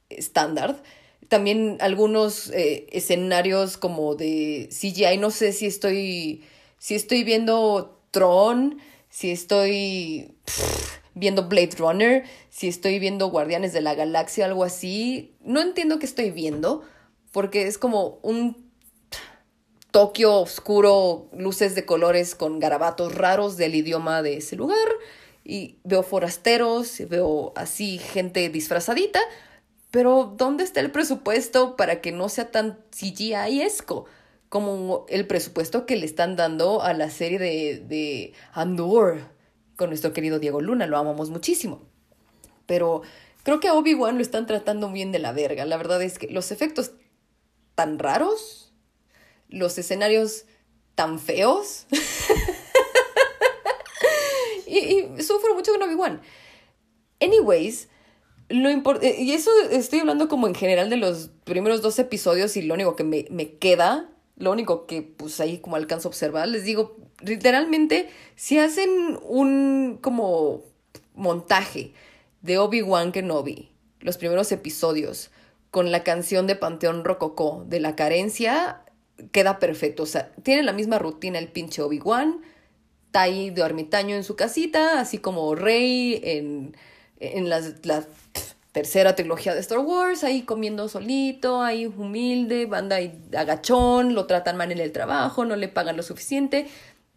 estándar. 0.09 0.81
También 1.27 1.77
algunos 1.79 2.49
eh, 2.51 2.87
escenarios 2.91 3.77
como 3.77 4.15
de 4.15 4.69
CGI. 4.71 5.17
No 5.17 5.29
sé 5.31 5.53
si 5.53 5.67
estoy. 5.67 6.43
Si 6.77 6.95
estoy 6.95 7.23
viendo 7.23 8.01
Tron. 8.11 8.79
Si 9.09 9.31
estoy 9.31 10.35
viendo 11.13 11.47
Blade 11.47 11.75
Runner. 11.77 12.23
Si 12.49 12.67
estoy 12.67 12.99
viendo 12.99 13.29
Guardianes 13.29 13.73
de 13.73 13.81
la 13.81 13.93
Galaxia, 13.93 14.45
algo 14.45 14.63
así. 14.63 15.35
No 15.41 15.61
entiendo 15.61 15.99
qué 15.99 16.05
estoy 16.05 16.31
viendo. 16.31 16.83
Porque 17.31 17.67
es 17.67 17.77
como 17.77 18.19
un 18.23 18.69
Tokio 19.91 20.35
oscuro, 20.35 21.29
luces 21.35 21.73
de 21.73 21.83
colores 21.83 22.35
con 22.35 22.59
garabatos 22.59 23.15
raros 23.15 23.57
del 23.57 23.73
idioma 23.73 24.21
de 24.21 24.37
ese 24.37 24.55
lugar. 24.55 24.77
Y 25.49 25.79
veo 25.83 26.03
forasteros, 26.03 27.01
veo 27.09 27.53
así 27.55 27.97
gente 27.97 28.49
disfrazadita. 28.49 29.19
Pero 29.89 30.35
¿dónde 30.37 30.63
está 30.63 30.79
el 30.79 30.91
presupuesto 30.91 31.75
para 31.75 32.01
que 32.01 32.11
no 32.11 32.29
sea 32.29 32.51
tan 32.51 32.77
CGI-esco? 32.91 34.05
Como 34.49 35.07
el 35.09 35.25
presupuesto 35.25 35.87
que 35.87 35.95
le 35.95 36.05
están 36.05 36.35
dando 36.35 36.83
a 36.83 36.93
la 36.93 37.09
serie 37.09 37.39
de, 37.39 37.79
de 37.79 38.33
Andor 38.53 39.21
con 39.75 39.89
nuestro 39.89 40.13
querido 40.13 40.37
Diego 40.37 40.61
Luna. 40.61 40.85
Lo 40.85 40.99
amamos 40.99 41.31
muchísimo. 41.31 41.81
Pero 42.67 43.01
creo 43.41 43.59
que 43.59 43.69
a 43.69 43.73
Obi-Wan 43.73 44.17
lo 44.17 44.21
están 44.21 44.45
tratando 44.45 44.91
bien 44.91 45.11
de 45.11 45.17
la 45.17 45.31
verga. 45.31 45.65
La 45.65 45.77
verdad 45.77 45.99
es 46.03 46.19
que 46.19 46.27
los 46.27 46.51
efectos 46.51 46.91
tan 47.73 47.97
raros, 47.97 48.71
los 49.47 49.79
escenarios 49.79 50.45
tan 50.93 51.17
feos. 51.17 51.87
y, 54.69 55.19
y, 55.19 55.23
sufro 55.23 55.55
mucho 55.55 55.71
con 55.71 55.83
Obi-Wan. 55.83 56.21
Anyways, 57.19 57.89
lo 58.49 58.69
eh, 58.69 59.15
y 59.19 59.31
eso 59.31 59.51
estoy 59.71 59.99
hablando 59.99 60.27
como 60.27 60.47
en 60.47 60.55
general 60.55 60.89
de 60.89 60.97
los 60.97 61.29
primeros 61.43 61.81
dos 61.81 61.99
episodios 61.99 62.57
y 62.57 62.63
lo 62.63 62.73
único 62.73 62.95
que 62.95 63.03
me, 63.03 63.25
me 63.29 63.53
queda, 63.57 64.09
lo 64.37 64.51
único 64.51 64.87
que 64.87 65.01
pues 65.01 65.39
ahí 65.39 65.59
como 65.59 65.75
alcanzo 65.75 66.07
a 66.07 66.11
observar, 66.11 66.47
les 66.47 66.63
digo, 66.63 66.97
literalmente, 67.21 68.09
si 68.35 68.57
hacen 68.57 69.19
un 69.23 69.99
como 70.01 70.63
montaje 71.13 71.93
de 72.41 72.57
Obi-Wan 72.57 73.11
Kenobi, 73.11 73.69
los 73.99 74.17
primeros 74.17 74.51
episodios, 74.51 75.29
con 75.71 75.91
la 75.91 76.03
canción 76.03 76.47
de 76.47 76.55
Panteón 76.55 77.03
Rococó 77.03 77.65
de 77.67 77.79
la 77.79 77.95
carencia, 77.95 78.81
queda 79.31 79.59
perfecto. 79.59 80.03
O 80.03 80.07
sea, 80.07 80.31
tiene 80.43 80.63
la 80.63 80.73
misma 80.73 80.97
rutina 80.97 81.37
el 81.37 81.49
pinche 81.49 81.81
Obi-Wan, 81.81 82.41
está 83.09 83.21
ahí 83.21 83.49
de 83.49 83.63
ermitaño 83.63 84.15
en 84.15 84.23
su 84.23 84.35
casita, 84.35 84.99
así 84.99 85.17
como 85.17 85.55
Rey 85.55 86.21
en, 86.23 86.77
en 87.19 87.49
la, 87.49 87.59
la 87.81 88.05
tercera 88.71 89.15
trilogía 89.15 89.55
de 89.55 89.61
Star 89.61 89.79
Wars, 89.79 90.23
ahí 90.23 90.43
comiendo 90.43 90.87
solito, 90.87 91.63
ahí 91.63 91.87
humilde, 91.87 92.67
banda 92.67 92.97
ahí 92.97 93.19
agachón, 93.35 94.13
lo 94.13 94.27
tratan 94.27 94.57
mal 94.57 94.71
en 94.71 94.77
el 94.77 94.91
trabajo, 94.91 95.43
no 95.43 95.55
le 95.55 95.69
pagan 95.69 95.97
lo 95.97 96.03
suficiente 96.03 96.67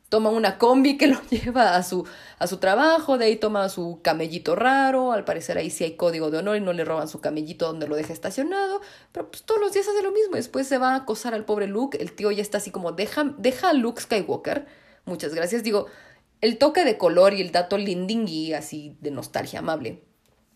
toma 0.09 0.29
una 0.29 0.59
combi 0.59 0.99
que 0.99 1.07
lo 1.07 1.19
lleva 1.31 1.75
a 1.75 1.83
su, 1.83 2.07
a 2.39 2.47
su 2.47 2.59
trabajo, 2.59 3.17
de 3.17 3.25
ahí 3.25 3.37
toma 3.37 3.71
su 3.71 4.01
camellito 4.03 4.55
raro, 4.55 5.13
al 5.13 5.25
parecer 5.25 5.57
ahí 5.57 5.71
sí 5.71 5.85
hay 5.85 5.97
código 5.97 6.31
de 6.31 6.37
honor 6.37 6.59
y 6.59 6.61
no 6.61 6.75
le 6.75 6.85
roban 6.85 7.09
su 7.09 7.23
camellito 7.23 7.67
donde 7.67 7.89
lo 7.89 7.97
deja 7.97 8.13
estacionado, 8.13 8.83
pero 9.11 9.31
pues 9.31 9.43
todos 9.43 9.59
los 9.59 9.73
días 9.73 9.89
hace 9.89 10.03
lo 10.03 10.13
mismo, 10.13 10.37
después 10.37 10.67
se 10.67 10.77
va 10.77 10.93
a 10.93 10.97
acosar 10.97 11.33
al 11.33 11.47
pobre 11.47 11.67
Luke, 11.67 11.97
el 11.99 12.13
tío 12.13 12.31
ya 12.31 12.43
está 12.43 12.59
así 12.59 12.71
como, 12.71 12.93
deja, 12.93 13.35
deja 13.39 13.71
a 13.71 13.73
Luke 13.73 14.03
Skywalker, 14.03 14.67
muchas 15.05 15.35
gracias, 15.35 15.63
digo, 15.63 15.87
el 16.41 16.59
toque 16.59 16.85
de 16.85 16.99
color 16.99 17.35
y 17.35 17.41
el 17.41 17.53
dato 17.53 17.79
lindingui 17.79 18.53
así 18.53 18.97
de 19.01 19.11
nostalgia 19.11 19.61
amable. 19.61 20.03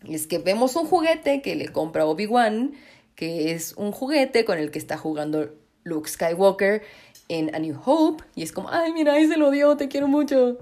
Es 0.07 0.27
que 0.27 0.37
vemos 0.37 0.75
un 0.75 0.85
juguete 0.85 1.41
que 1.41 1.55
le 1.55 1.69
compra 1.69 2.05
Obi-Wan, 2.05 2.73
que 3.15 3.51
es 3.51 3.73
un 3.77 3.91
juguete 3.91 4.45
con 4.45 4.59
el 4.59 4.69
que 4.69 4.79
está 4.79 4.97
jugando 4.97 5.55
Luke 5.83 6.09
Skywalker 6.09 6.83
en 7.29 7.53
A 7.55 7.59
New 7.59 7.79
Hope 7.83 8.23
y 8.35 8.43
es 8.43 8.51
como, 8.51 8.69
ay, 8.69 8.93
mira, 8.93 9.13
ahí 9.13 9.27
se 9.27 9.37
lo 9.37 9.51
dio, 9.51 9.75
te 9.77 9.87
quiero 9.87 10.07
mucho. 10.07 10.57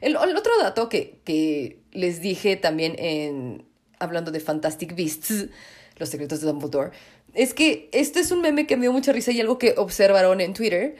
El, 0.00 0.16
otro 0.16 0.52
dato 0.60 0.88
que, 0.88 1.20
que, 1.24 1.80
les 1.92 2.20
dije 2.20 2.56
también 2.56 2.94
en, 2.98 3.64
hablando 3.98 4.30
de 4.30 4.40
Fantastic 4.40 4.94
Beasts, 4.94 5.46
los 5.96 6.10
secretos 6.10 6.40
de 6.40 6.46
Dumbledore, 6.46 6.90
es 7.34 7.54
que 7.54 7.88
este 7.92 8.20
es 8.20 8.30
un 8.30 8.40
meme 8.40 8.66
que 8.66 8.76
me 8.76 8.82
dio 8.82 8.92
mucha 8.92 9.12
risa 9.12 9.32
y 9.32 9.40
algo 9.40 9.58
que 9.58 9.74
observaron 9.76 10.40
en 10.40 10.52
Twitter 10.52 10.96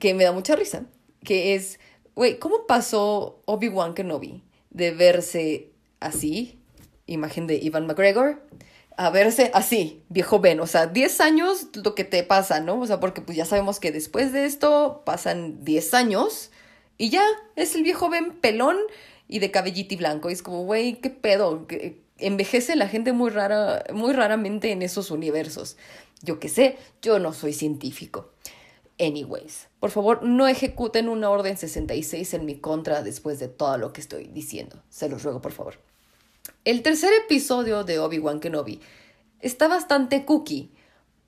que 0.00 0.14
me 0.14 0.24
da 0.24 0.32
mucha 0.32 0.56
risa, 0.56 0.86
que 1.24 1.54
es, 1.54 1.78
güey, 2.14 2.38
¿cómo 2.38 2.66
pasó 2.66 3.42
Obi-Wan 3.46 3.94
Kenobi 3.94 4.42
de 4.70 4.92
verse 4.92 5.70
así, 6.00 6.58
imagen 7.06 7.46
de 7.46 7.56
Ivan 7.56 7.86
McGregor, 7.86 8.42
a 8.98 9.10
verse 9.10 9.52
así, 9.54 10.02
viejo 10.08 10.40
Ben. 10.40 10.58
O 10.58 10.66
sea, 10.66 10.88
10 10.88 11.20
años 11.20 11.68
lo 11.72 11.94
que 11.94 12.02
te 12.04 12.24
pasa, 12.24 12.60
¿no? 12.60 12.80
O 12.80 12.86
sea, 12.86 12.98
porque 12.98 13.20
pues 13.20 13.36
ya 13.38 13.44
sabemos 13.44 13.78
que 13.78 13.92
después 13.92 14.32
de 14.32 14.44
esto 14.44 15.02
pasan 15.06 15.64
10 15.64 15.94
años 15.94 16.50
y 16.98 17.10
ya 17.10 17.22
es 17.54 17.76
el 17.76 17.84
viejo 17.84 18.10
Ben 18.10 18.32
pelón 18.40 18.76
y 19.28 19.38
de 19.38 19.52
cabellito 19.52 19.96
blanco. 19.96 20.30
Y 20.30 20.32
es 20.32 20.42
como, 20.42 20.64
güey, 20.64 20.96
qué 20.96 21.10
pedo. 21.10 21.64
Envejece 22.18 22.74
la 22.74 22.88
gente 22.88 23.12
muy 23.12 23.30
rara, 23.30 23.84
muy 23.94 24.12
raramente 24.12 24.72
en 24.72 24.82
esos 24.82 25.12
universos. 25.12 25.76
Yo 26.22 26.40
qué 26.40 26.48
sé, 26.48 26.76
yo 27.00 27.20
no 27.20 27.32
soy 27.32 27.52
científico. 27.52 28.32
Anyways, 29.00 29.68
por 29.78 29.90
favor, 29.90 30.24
no 30.24 30.48
ejecuten 30.48 31.08
una 31.08 31.30
orden 31.30 31.56
66 31.56 32.34
en 32.34 32.44
mi 32.44 32.58
contra 32.58 33.02
después 33.02 33.38
de 33.38 33.48
todo 33.48 33.78
lo 33.78 33.92
que 33.92 34.00
estoy 34.00 34.26
diciendo. 34.26 34.82
Se 34.88 35.08
los 35.08 35.22
ruego, 35.22 35.40
por 35.40 35.52
favor. 35.52 35.74
El 36.64 36.82
tercer 36.82 37.12
episodio 37.24 37.84
de 37.84 37.98
Obi-Wan 37.98 38.40
Kenobi 38.40 38.80
está 39.40 39.68
bastante 39.68 40.24
cookie 40.24 40.72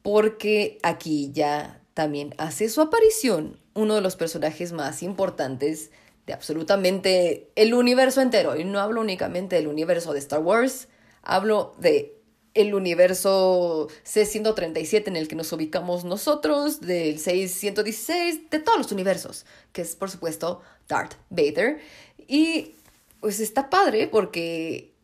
porque 0.02 0.78
aquí 0.82 1.30
ya 1.32 1.80
también 1.94 2.34
hace 2.38 2.68
su 2.68 2.80
aparición 2.80 3.58
uno 3.74 3.94
de 3.94 4.00
los 4.00 4.16
personajes 4.16 4.72
más 4.72 5.02
importantes 5.02 5.90
de 6.26 6.32
absolutamente 6.32 7.50
el 7.56 7.74
universo 7.74 8.20
entero. 8.20 8.56
Y 8.56 8.64
no 8.64 8.80
hablo 8.80 9.00
únicamente 9.00 9.56
del 9.56 9.68
universo 9.68 10.12
de 10.12 10.18
Star 10.18 10.40
Wars, 10.40 10.88
hablo 11.22 11.74
de 11.78 12.19
el 12.54 12.74
universo 12.74 13.88
C-137 14.02 15.08
en 15.08 15.16
el 15.16 15.28
que 15.28 15.36
nos 15.36 15.52
ubicamos 15.52 16.04
nosotros, 16.04 16.80
del 16.80 17.18
616, 17.18 18.50
de 18.50 18.58
todos 18.58 18.78
los 18.78 18.92
universos, 18.92 19.46
que 19.72 19.82
es 19.82 19.94
por 19.94 20.10
supuesto 20.10 20.60
Darth 20.88 21.14
Vader. 21.30 21.80
Y 22.26 22.74
pues 23.20 23.40
está 23.40 23.70
padre 23.70 24.08
porque 24.08 24.94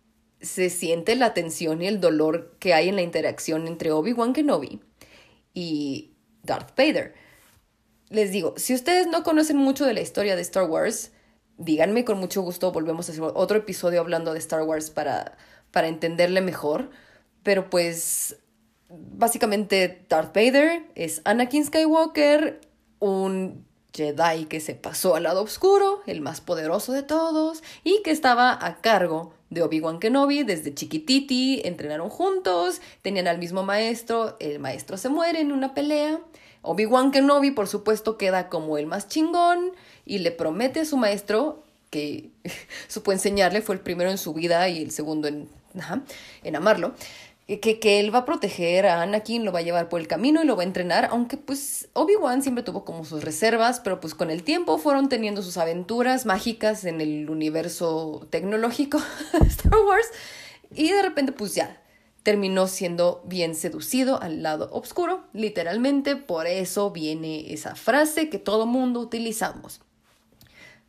se 0.40 0.70
siente 0.70 1.16
la 1.16 1.34
tensión 1.34 1.82
y 1.82 1.86
el 1.86 2.00
dolor 2.00 2.54
que 2.58 2.74
hay 2.74 2.88
en 2.88 2.96
la 2.96 3.02
interacción 3.02 3.66
entre 3.66 3.92
Obi-Wan 3.92 4.32
Kenobi 4.32 4.80
y 5.54 6.12
Darth 6.42 6.76
Vader. 6.76 7.14
Les 8.08 8.30
digo, 8.30 8.54
si 8.56 8.74
ustedes 8.74 9.06
no 9.06 9.22
conocen 9.22 9.56
mucho 9.56 9.84
de 9.84 9.94
la 9.94 10.00
historia 10.00 10.36
de 10.36 10.42
Star 10.42 10.68
Wars, 10.68 11.12
díganme 11.58 12.04
con 12.04 12.18
mucho 12.18 12.42
gusto, 12.42 12.72
volvemos 12.72 13.08
a 13.08 13.12
hacer 13.12 13.24
otro 13.34 13.58
episodio 13.58 14.00
hablando 14.00 14.32
de 14.32 14.38
Star 14.38 14.62
Wars 14.62 14.90
para, 14.90 15.36
para 15.70 15.88
entenderle 15.88 16.40
mejor. 16.40 16.90
Pero 17.46 17.70
pues 17.70 18.38
básicamente 18.88 20.02
Darth 20.08 20.34
Vader 20.34 20.82
es 20.96 21.22
Anakin 21.22 21.64
Skywalker, 21.64 22.60
un 22.98 23.64
Jedi 23.94 24.46
que 24.46 24.58
se 24.58 24.74
pasó 24.74 25.14
al 25.14 25.22
lado 25.22 25.44
oscuro, 25.44 26.02
el 26.08 26.22
más 26.22 26.40
poderoso 26.40 26.90
de 26.90 27.04
todos, 27.04 27.62
y 27.84 28.02
que 28.02 28.10
estaba 28.10 28.58
a 28.60 28.80
cargo 28.80 29.32
de 29.50 29.62
Obi-Wan 29.62 30.00
Kenobi 30.00 30.42
desde 30.42 30.74
chiquititi, 30.74 31.62
entrenaron 31.64 32.08
juntos, 32.10 32.80
tenían 33.02 33.28
al 33.28 33.38
mismo 33.38 33.62
maestro, 33.62 34.36
el 34.40 34.58
maestro 34.58 34.96
se 34.96 35.08
muere 35.08 35.38
en 35.38 35.52
una 35.52 35.72
pelea. 35.72 36.18
Obi-Wan 36.62 37.12
Kenobi, 37.12 37.52
por 37.52 37.68
supuesto, 37.68 38.18
queda 38.18 38.48
como 38.48 38.76
el 38.76 38.86
más 38.86 39.06
chingón 39.06 39.70
y 40.04 40.18
le 40.18 40.32
promete 40.32 40.80
a 40.80 40.84
su 40.84 40.96
maestro 40.96 41.62
que 41.90 42.28
supo 42.88 43.12
enseñarle, 43.12 43.62
fue 43.62 43.76
el 43.76 43.82
primero 43.82 44.10
en 44.10 44.18
su 44.18 44.34
vida 44.34 44.68
y 44.68 44.82
el 44.82 44.90
segundo 44.90 45.28
en, 45.28 45.48
en 46.42 46.56
amarlo, 46.56 46.94
que, 47.46 47.78
que 47.78 48.00
él 48.00 48.12
va 48.12 48.20
a 48.20 48.24
proteger 48.24 48.86
a 48.86 49.02
Anakin, 49.02 49.44
lo 49.44 49.52
va 49.52 49.60
a 49.60 49.62
llevar 49.62 49.88
por 49.88 50.00
el 50.00 50.08
camino 50.08 50.42
y 50.42 50.46
lo 50.46 50.56
va 50.56 50.62
a 50.62 50.66
entrenar, 50.66 51.08
aunque 51.12 51.36
pues 51.36 51.88
Obi-Wan 51.92 52.42
siempre 52.42 52.64
tuvo 52.64 52.84
como 52.84 53.04
sus 53.04 53.22
reservas, 53.22 53.80
pero 53.80 54.00
pues 54.00 54.14
con 54.16 54.30
el 54.30 54.42
tiempo 54.42 54.78
fueron 54.78 55.08
teniendo 55.08 55.42
sus 55.42 55.56
aventuras 55.56 56.26
mágicas 56.26 56.84
en 56.84 57.00
el 57.00 57.30
universo 57.30 58.26
tecnológico 58.30 58.98
de 59.40 59.46
Star 59.46 59.78
Wars 59.78 60.08
y 60.74 60.90
de 60.90 61.02
repente 61.02 61.30
pues 61.30 61.54
ya 61.54 61.80
terminó 62.24 62.66
siendo 62.66 63.22
bien 63.24 63.54
seducido 63.54 64.20
al 64.20 64.42
lado 64.42 64.68
oscuro, 64.72 65.28
literalmente 65.32 66.16
por 66.16 66.48
eso 66.48 66.90
viene 66.90 67.52
esa 67.52 67.76
frase 67.76 68.28
que 68.28 68.40
todo 68.40 68.66
mundo 68.66 68.98
utilizamos. 68.98 69.80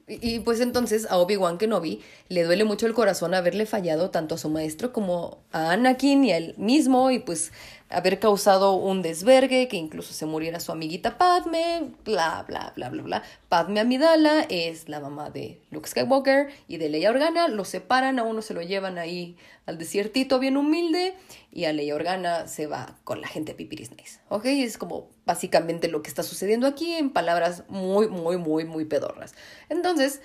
Y, 0.10 0.39
pues 0.39 0.62
entonces 0.62 1.05
a 1.10 1.18
Obi-Wan 1.18 1.58
Kenobi 1.58 2.01
le 2.30 2.43
duele 2.45 2.64
mucho 2.64 2.86
el 2.88 2.93
corazón 2.93 3.34
haberle 3.34 3.66
fallado 3.66 4.10
tanto 4.10 4.36
a 4.36 4.38
su 4.38 4.49
maestro 4.49 4.93
como 4.93 5.39
a 5.51 5.72
Anakin 5.72 6.24
y 6.24 6.32
a 6.32 6.38
él 6.38 6.55
mismo 6.58 7.12
y 7.12 7.20
pues 7.20 7.51
haber 7.90 8.20
causado 8.20 8.74
un 8.74 9.02
desvergue, 9.02 9.68
que 9.68 9.78
incluso 9.78 10.14
se 10.14 10.26
muriera 10.26 10.60
su 10.60 10.72
amiguita 10.72 11.18
Padme, 11.18 11.92
bla, 12.04 12.44
bla, 12.48 12.74
bla, 12.76 12.90
bla, 12.90 13.04
bla. 13.04 13.24
Padme 13.50 13.80
Amidala 13.80 14.46
es 14.50 14.90
la 14.90 15.00
mamá 15.00 15.30
de 15.30 15.62
Luke 15.72 15.88
Skywalker 15.88 16.50
y 16.68 16.78
de 16.78 16.90
Leia 16.90 17.10
Organa, 17.10 17.48
lo 17.48 17.64
separan, 17.66 18.20
a 18.20 18.24
uno 18.24 18.42
se 18.42 18.54
lo 18.54 18.62
llevan 18.62 18.98
ahí 18.98 19.38
al 19.66 19.78
desiertito 19.78 20.40
bien 20.40 20.58
humilde 20.58 21.14
y 21.52 21.66
a 21.66 21.74
Leia 21.74 21.96
Organa 21.96 22.48
se 22.48 22.68
va 22.68 22.98
con 23.04 23.22
la 23.22 23.28
gente 23.28 23.54
Pipiris 23.54 23.92
Nice, 23.92 24.20
¿ok? 24.30 24.46
Es 24.46 24.78
como 24.78 25.10
básicamente 25.26 25.88
lo 25.88 26.02
que 26.02 26.10
está 26.10 26.24
sucediendo 26.24 26.68
aquí 26.68 26.94
en 26.94 27.10
palabras 27.10 27.64
muy, 27.70 28.08
muy, 28.10 28.38
muy, 28.38 28.66
muy 28.66 28.86
pedorras. 28.86 29.34
Entonces, 29.70 30.22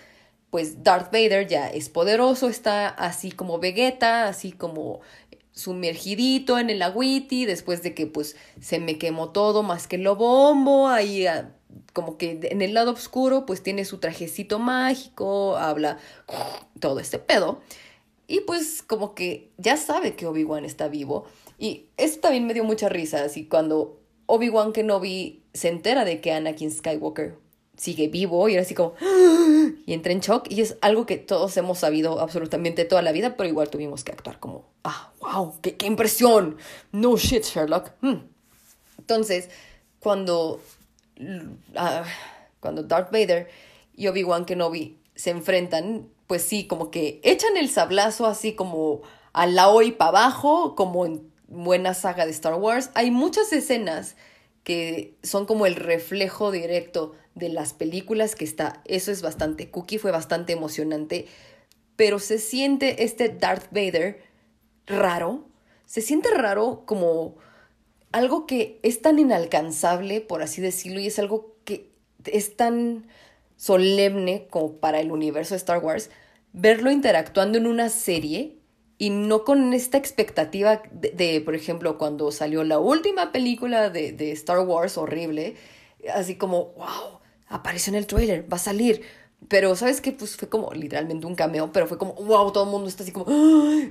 pues 0.51 0.83
Darth 0.83 1.11
Vader 1.11 1.47
ya 1.47 1.69
es 1.69 1.89
poderoso, 1.89 2.49
está 2.49 2.89
así 2.89 3.33
como 3.33 3.59
Vegeta, 3.59 4.29
así 4.29 4.53
como 4.53 5.01
sumergidito 5.53 6.59
en 6.59 6.71
el 6.71 6.83
agüiti, 6.83 7.45
después 7.45 7.83
de 7.83 7.95
que 7.95 8.07
pues 8.07 8.37
se 8.61 8.79
me 8.79 8.99
quemó 8.99 9.31
todo 9.31 9.63
más 9.63 9.87
que 9.87 9.99
lo 9.99 10.17
bombo, 10.17 10.89
ahí 10.89 11.27
ah, 11.27 11.55
como 11.93 12.17
que 12.17 12.41
en 12.43 12.63
el 12.63 12.75
lado 12.75 12.93
oscuro 12.93 13.47
pues 13.47 13.63
tiene 13.63 13.85
su 13.85 13.99
trajecito 13.99 14.59
mágico, 14.59 15.57
habla 15.57 15.99
todo 16.81 17.01
este 17.01 17.19
pedo. 17.19 17.61
Y 18.27 18.41
pues 18.41 18.83
como 18.83 19.15
que 19.15 19.51
ya 19.59 19.77
sabe 19.77 20.15
que 20.15 20.27
Obi-Wan 20.27 20.65
está 20.65 20.89
vivo. 20.89 21.27
Y 21.59 21.87
eso 21.97 22.21
también 22.21 22.47
me 22.47 22.55
dio 22.55 22.65
mucha 22.65 22.89
risa, 22.89 23.25
así 23.25 23.47
cuando 23.47 24.01
Obi-Wan 24.27 24.73
Kenobi 24.73 25.43
se 25.53 25.69
entera 25.69 26.05
de 26.05 26.21
que 26.21 26.33
Anakin 26.33 26.71
Skywalker 26.71 27.37
sigue 27.83 28.07
vivo 28.07 28.49
y 28.49 28.53
era 28.53 28.62
así 28.62 28.74
como 28.74 28.95
y 29.87 29.93
entra 29.93 30.12
en 30.12 30.20
shock. 30.20 30.47
Y 30.49 30.61
es 30.61 30.76
algo 30.80 31.05
que 31.05 31.18
todos 31.18 31.57
hemos 31.57 31.78
sabido 31.80 32.20
absolutamente 32.20 32.85
toda 32.85 33.03
la 33.03 33.11
vida 33.11 33.37
pero 33.37 33.49
igual 33.49 33.70
tuvimos 33.70 34.05
que 34.05 34.12
actuar 34.12 34.39
como 34.39 34.64
ah 34.85 35.11
wow 35.20 35.55
qué, 35.61 35.76
qué 35.76 35.87
impresión. 35.87 36.57
No 36.93 37.16
shit 37.16 37.45
Sherlock. 37.45 37.91
Hmm. 38.01 38.20
entonces 38.99 39.51
cuando 39.99 40.61
uh, 41.20 42.05
cuando 42.61 42.85
Darth 42.85 43.11
Vader 43.11 43.49
y 43.97 44.07
Obi-Wan 44.07 44.45
Kenobi 44.45 44.97
se 45.16 45.30
enfrentan 45.30 46.09
pues 46.28 46.43
sí 46.43 46.68
como 46.68 46.93
que 46.93 47.20
echan 47.24 47.57
el 47.57 47.68
sablazo 47.68 48.26
así 48.26 48.55
como 48.55 49.03
a 49.33 49.47
la 49.47 49.68
hoy 49.68 49.91
para 49.91 50.11
abajo 50.11 50.76
como 50.76 51.05
en 51.05 51.33
buena 51.49 51.95
saga 51.95 52.26
de 52.26 52.30
Star 52.30 52.55
Wars. 52.55 52.91
Hay 52.95 53.11
muchas 53.11 53.53
escenas 53.53 54.14
que 54.65 55.17
son 55.23 55.47
como 55.47 55.67
el 55.67 55.75
reflejo 55.75 56.51
directo 56.51 57.15
de 57.35 57.49
las 57.49 57.73
películas 57.73 58.35
que 58.35 58.45
está. 58.45 58.83
Eso 58.85 59.11
es 59.11 59.23
bastante 59.23 59.71
cookie, 59.71 59.99
fue 59.99 60.11
bastante 60.11 60.53
emocionante, 60.53 61.27
pero 61.97 62.19
se 62.19 62.39
siente 62.39 63.05
este 63.05 63.29
Darth 63.29 63.73
Vader 63.73 64.23
raro, 64.87 65.47
se 65.87 66.01
siente 66.01 66.31
raro 66.31 66.83
como 66.87 67.37
algo 68.13 68.47
que 68.47 68.79
es 68.83 69.01
tan 69.03 69.19
inalcanzable, 69.19 70.21
por 70.21 70.43
así 70.43 70.61
decirlo, 70.61 71.01
y 71.01 71.07
es 71.07 71.19
algo 71.19 71.57
que 71.65 71.91
es 72.25 72.57
tan 72.57 73.07
solemne 73.57 74.47
como 74.51 74.75
para 74.75 75.01
el 75.01 75.11
universo 75.11 75.55
de 75.55 75.59
Star 75.59 75.79
Wars, 75.79 76.11
verlo 76.53 76.91
interactuando 76.91 77.59
en 77.59 77.67
una 77.67 77.89
serie 77.89 78.59
y 78.99 79.11
no 79.11 79.45
con 79.45 79.72
esta 79.72 79.99
expectativa 79.99 80.82
de, 80.93 81.40
por 81.40 81.55
ejemplo, 81.55 81.99
cuando 81.99 82.30
salió 82.30 82.62
la 82.64 82.78
última 82.78 83.32
película 83.32 83.90
de, 83.90 84.12
de, 84.12 84.32
Star 84.32 84.61
Wars 84.61 84.97
horrible, 84.97 85.57
así 86.14 86.36
como, 86.36 86.66
wow, 86.76 87.20
apareció 87.49 87.90
en 87.90 87.97
el 87.97 88.07
trailer, 88.07 88.51
va 88.53 88.57
a 88.57 88.61
salir. 88.61 89.03
Pero, 89.49 89.74
¿sabes 89.74 90.01
qué? 90.01 90.12
Pues 90.12 90.36
fue 90.36 90.49
como 90.49 90.72
literalmente 90.72 91.26
un 91.26 91.34
cameo, 91.34 91.72
pero 91.72 91.88
fue 91.88 91.99
como, 91.99 92.14
wow, 92.14 92.53
todo 92.53 92.64
el 92.64 92.70
mundo 92.70 92.88
está 92.88 93.03
así 93.03 93.11
como, 93.11 93.26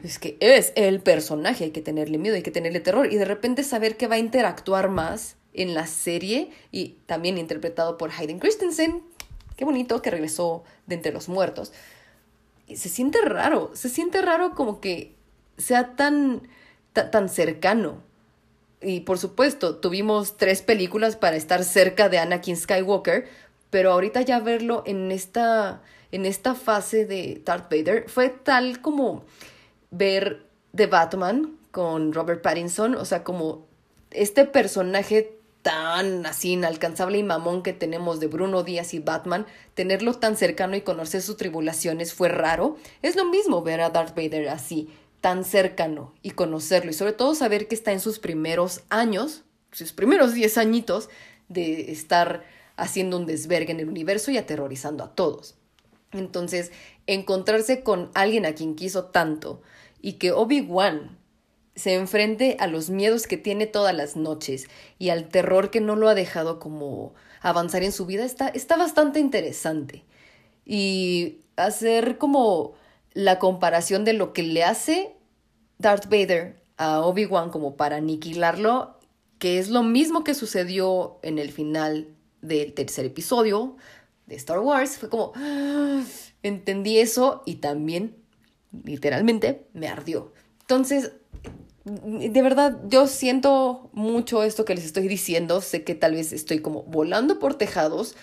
es 0.03 0.17
que 0.17 0.37
es 0.39 0.71
el 0.75 1.01
personaje, 1.01 1.65
hay 1.65 1.71
que 1.71 1.81
tenerle 1.81 2.17
miedo, 2.17 2.35
hay 2.35 2.43
que 2.43 2.51
tenerle 2.51 2.79
terror. 2.79 3.11
Y 3.11 3.17
de 3.17 3.25
repente 3.25 3.63
saber 3.63 3.97
que 3.97 4.07
va 4.07 4.15
a 4.15 4.19
interactuar 4.19 4.89
más 4.89 5.35
en 5.53 5.73
la 5.73 5.87
serie 5.87 6.51
y 6.71 6.99
también 7.05 7.37
interpretado 7.37 7.97
por 7.97 8.11
Hayden 8.11 8.39
Christensen, 8.39 9.03
qué 9.57 9.65
bonito 9.65 10.01
que 10.01 10.09
regresó 10.09 10.63
de 10.87 10.95
entre 10.95 11.11
los 11.11 11.27
muertos 11.27 11.73
se 12.76 12.89
siente 12.89 13.22
raro, 13.22 13.72
se 13.74 13.89
siente 13.89 14.22
raro 14.22 14.53
como 14.55 14.80
que 14.82 15.15
sea 15.57 15.95
tan, 15.95 16.47
tan 16.93 17.30
cercano. 17.30 18.01
Y 18.82 19.01
por 19.01 19.19
supuesto, 19.19 19.78
tuvimos 19.78 20.38
tres 20.38 20.61
películas 20.61 21.15
para 21.15 21.36
estar 21.36 21.63
cerca 21.63 22.09
de 22.09 22.17
Anakin 22.17 22.57
Skywalker, 22.57 23.30
pero 23.69 23.91
ahorita 23.91 24.22
ya 24.22 24.39
verlo 24.39 24.84
en 24.86 25.11
esta, 25.11 25.82
en 26.11 26.26
esta 26.26 26.55
fase 26.55 27.05
de 27.05 27.41
Darth 27.45 27.72
Vader 27.72 28.09
fue 28.09 28.30
tal 28.30 28.82
como 28.82 29.24
ver 29.91 30.45
The 30.76 30.88
Batman 30.88 31.57
con 31.72 32.13
Robert 32.13 32.41
Pattinson, 32.41 32.95
o 32.95 33.05
sea, 33.05 33.24
como 33.24 33.65
este 34.09 34.45
personaje 34.45 35.38
tan 35.62 36.26
así 36.26 36.53
inalcanzable 36.53 37.18
y 37.18 37.24
mamón 37.24 37.64
que 37.64 37.74
tenemos 37.74 38.20
de 38.20 38.28
Bruno 38.28 38.64
Díaz 38.64 38.93
y 38.93 38.99
Batman, 38.99 39.45
tenerlo 39.74 40.14
tan 40.14 40.36
cercano 40.36 40.76
y 40.76 40.82
conocer 40.82 41.22
sus 41.22 41.38
tribulaciones 41.38 42.14
fue 42.14 42.30
raro. 42.30 42.78
Es 43.01 43.16
lo 43.16 43.26
mismo 43.26 43.62
ver 43.62 43.82
a 43.82 43.89
Darth 43.89 44.16
Vader 44.16 44.49
así, 44.49 44.89
tan 45.22 45.43
cercano 45.43 46.14
y 46.24 46.32
conocerlo 46.32 46.91
y 46.91 46.95
sobre 46.95 47.14
todo 47.14 47.36
saber 47.36 47.68
que 47.68 47.76
está 47.76 47.91
en 47.91 47.99
sus 47.99 48.20
primeros 48.20 48.82
años, 48.89 49.43
sus 49.72 49.93
primeros 49.93 50.34
diez 50.34 50.57
añitos 50.57 51.09
de 51.47 51.91
estar 51.91 52.43
haciendo 52.76 53.18
un 53.18 53.28
desvergue 53.28 53.72
en 53.72 53.80
el 53.80 53.89
universo 53.89 54.32
y 54.32 54.38
aterrorizando 54.38 55.03
a 55.03 55.14
todos. 55.14 55.55
Entonces, 56.12 56.72
encontrarse 57.07 57.84
con 57.84 58.09
alguien 58.16 58.45
a 58.45 58.53
quien 58.53 58.76
quiso 58.76 59.05
tanto 59.05 59.62
y 60.01 60.14
que 60.14 60.32
Obi-Wan 60.32 61.20
se 61.82 61.95
enfrente 61.95 62.57
a 62.59 62.67
los 62.67 62.91
miedos 62.91 63.25
que 63.25 63.38
tiene 63.38 63.65
todas 63.65 63.95
las 63.95 64.15
noches 64.15 64.67
y 64.99 65.09
al 65.09 65.29
terror 65.29 65.71
que 65.71 65.82
no 65.82 65.95
lo 65.95 66.07
ha 66.09 66.13
dejado 66.13 66.59
como 66.59 67.15
avanzar 67.41 67.82
en 67.82 67.91
su 67.91 68.05
vida, 68.05 68.23
está, 68.23 68.49
está 68.49 68.77
bastante 68.77 69.19
interesante. 69.19 70.05
Y 70.63 71.39
hacer 71.55 72.19
como 72.19 72.73
la 73.13 73.39
comparación 73.39 74.05
de 74.05 74.13
lo 74.13 74.32
que 74.32 74.43
le 74.43 74.63
hace 74.63 75.15
Darth 75.79 76.05
Vader 76.05 76.61
a 76.77 77.01
Obi-Wan 77.01 77.49
como 77.49 77.75
para 77.75 77.97
aniquilarlo, 77.97 78.99
que 79.39 79.57
es 79.57 79.69
lo 79.69 79.82
mismo 79.82 80.23
que 80.23 80.36
sucedió 80.36 81.17
en 81.23 81.39
el 81.39 81.51
final 81.51 82.09
del 82.41 82.73
tercer 82.73 83.05
episodio 83.05 83.75
de 84.27 84.36
Star 84.36 84.59
Wars, 84.59 84.99
fue 84.99 85.09
como, 85.09 85.32
ah, 85.36 86.03
entendí 86.43 86.99
eso 86.99 87.41
y 87.47 87.55
también, 87.55 88.15
literalmente, 88.84 89.65
me 89.73 89.88
ardió. 89.88 90.32
Entonces, 90.61 91.11
de 91.84 92.41
verdad, 92.41 92.77
yo 92.88 93.07
siento 93.07 93.89
mucho 93.93 94.43
esto 94.43 94.65
que 94.65 94.75
les 94.75 94.86
estoy 94.86 95.07
diciendo. 95.07 95.61
Sé 95.61 95.84
que 95.84 95.95
tal 95.95 96.13
vez 96.13 96.32
estoy 96.32 96.59
como 96.59 96.84
volando 96.84 97.39
por 97.39 97.55
tejados, 97.55 98.15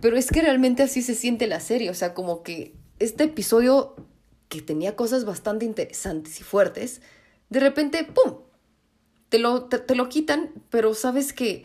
pero 0.00 0.16
es 0.16 0.30
que 0.30 0.42
realmente 0.42 0.82
así 0.82 1.02
se 1.02 1.14
siente 1.14 1.46
la 1.46 1.60
serie. 1.60 1.90
O 1.90 1.94
sea, 1.94 2.14
como 2.14 2.42
que 2.42 2.74
este 2.98 3.24
episodio 3.24 3.94
que 4.48 4.62
tenía 4.62 4.96
cosas 4.96 5.24
bastante 5.24 5.64
interesantes 5.64 6.40
y 6.40 6.42
fuertes, 6.42 7.02
de 7.50 7.60
repente, 7.60 8.04
¡pum! 8.04 8.38
Te 9.28 9.38
lo, 9.38 9.64
te, 9.64 9.94
lo 9.94 10.08
quitan, 10.08 10.50
pero 10.70 10.94
sabes 10.94 11.32
que, 11.32 11.64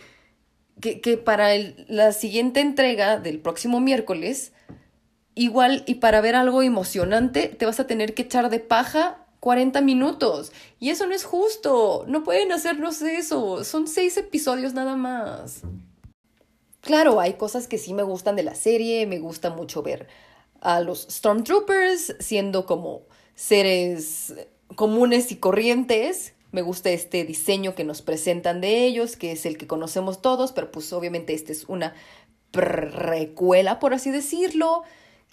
que, 0.79 1.01
que 1.01 1.17
para 1.17 1.49
la 1.87 2.11
siguiente 2.13 2.61
entrega 2.61 3.19
del 3.19 3.39
próximo 3.39 3.79
miércoles, 3.79 4.53
igual 5.35 5.83
y 5.85 5.95
para 5.95 6.21
ver 6.21 6.35
algo 6.35 6.63
emocionante, 6.63 7.47
te 7.47 7.65
vas 7.65 7.79
a 7.79 7.85
tener 7.85 8.13
que 8.13 8.23
echar 8.23 8.49
de 8.49 8.59
paja 8.59 9.28
40 9.39 9.81
minutos. 9.81 10.51
Y 10.79 10.89
eso 10.89 11.05
no 11.05 11.15
es 11.15 11.23
justo. 11.23 12.05
No 12.07 12.23
pueden 12.23 12.51
hacernos 12.51 13.01
eso. 13.01 13.63
Son 13.63 13.87
seis 13.87 14.17
episodios 14.17 14.73
nada 14.73 14.95
más. 14.95 15.61
Claro, 16.81 17.19
hay 17.19 17.33
cosas 17.33 17.67
que 17.67 17.77
sí 17.77 17.93
me 17.93 18.03
gustan 18.03 18.35
de 18.35 18.43
la 18.43 18.55
serie. 18.55 19.05
Me 19.05 19.19
gusta 19.19 19.49
mucho 19.49 19.81
ver 19.81 20.07
a 20.61 20.81
los 20.81 21.07
Stormtroopers 21.09 22.15
siendo 22.19 22.65
como 22.65 23.03
seres 23.35 24.33
comunes 24.75 25.31
y 25.31 25.37
corrientes. 25.37 26.33
Me 26.51 26.61
gusta 26.61 26.89
este 26.89 27.23
diseño 27.25 27.75
que 27.75 27.83
nos 27.83 28.01
presentan 28.01 28.59
de 28.59 28.85
ellos, 28.85 29.15
que 29.15 29.31
es 29.31 29.45
el 29.45 29.57
que 29.57 29.67
conocemos 29.67 30.21
todos, 30.21 30.51
pero 30.51 30.71
pues 30.71 30.91
obviamente 30.93 31.33
este 31.33 31.53
es 31.53 31.65
una 31.65 31.93
precuela, 32.51 33.79
por 33.79 33.93
así 33.93 34.09
decirlo. 34.09 34.83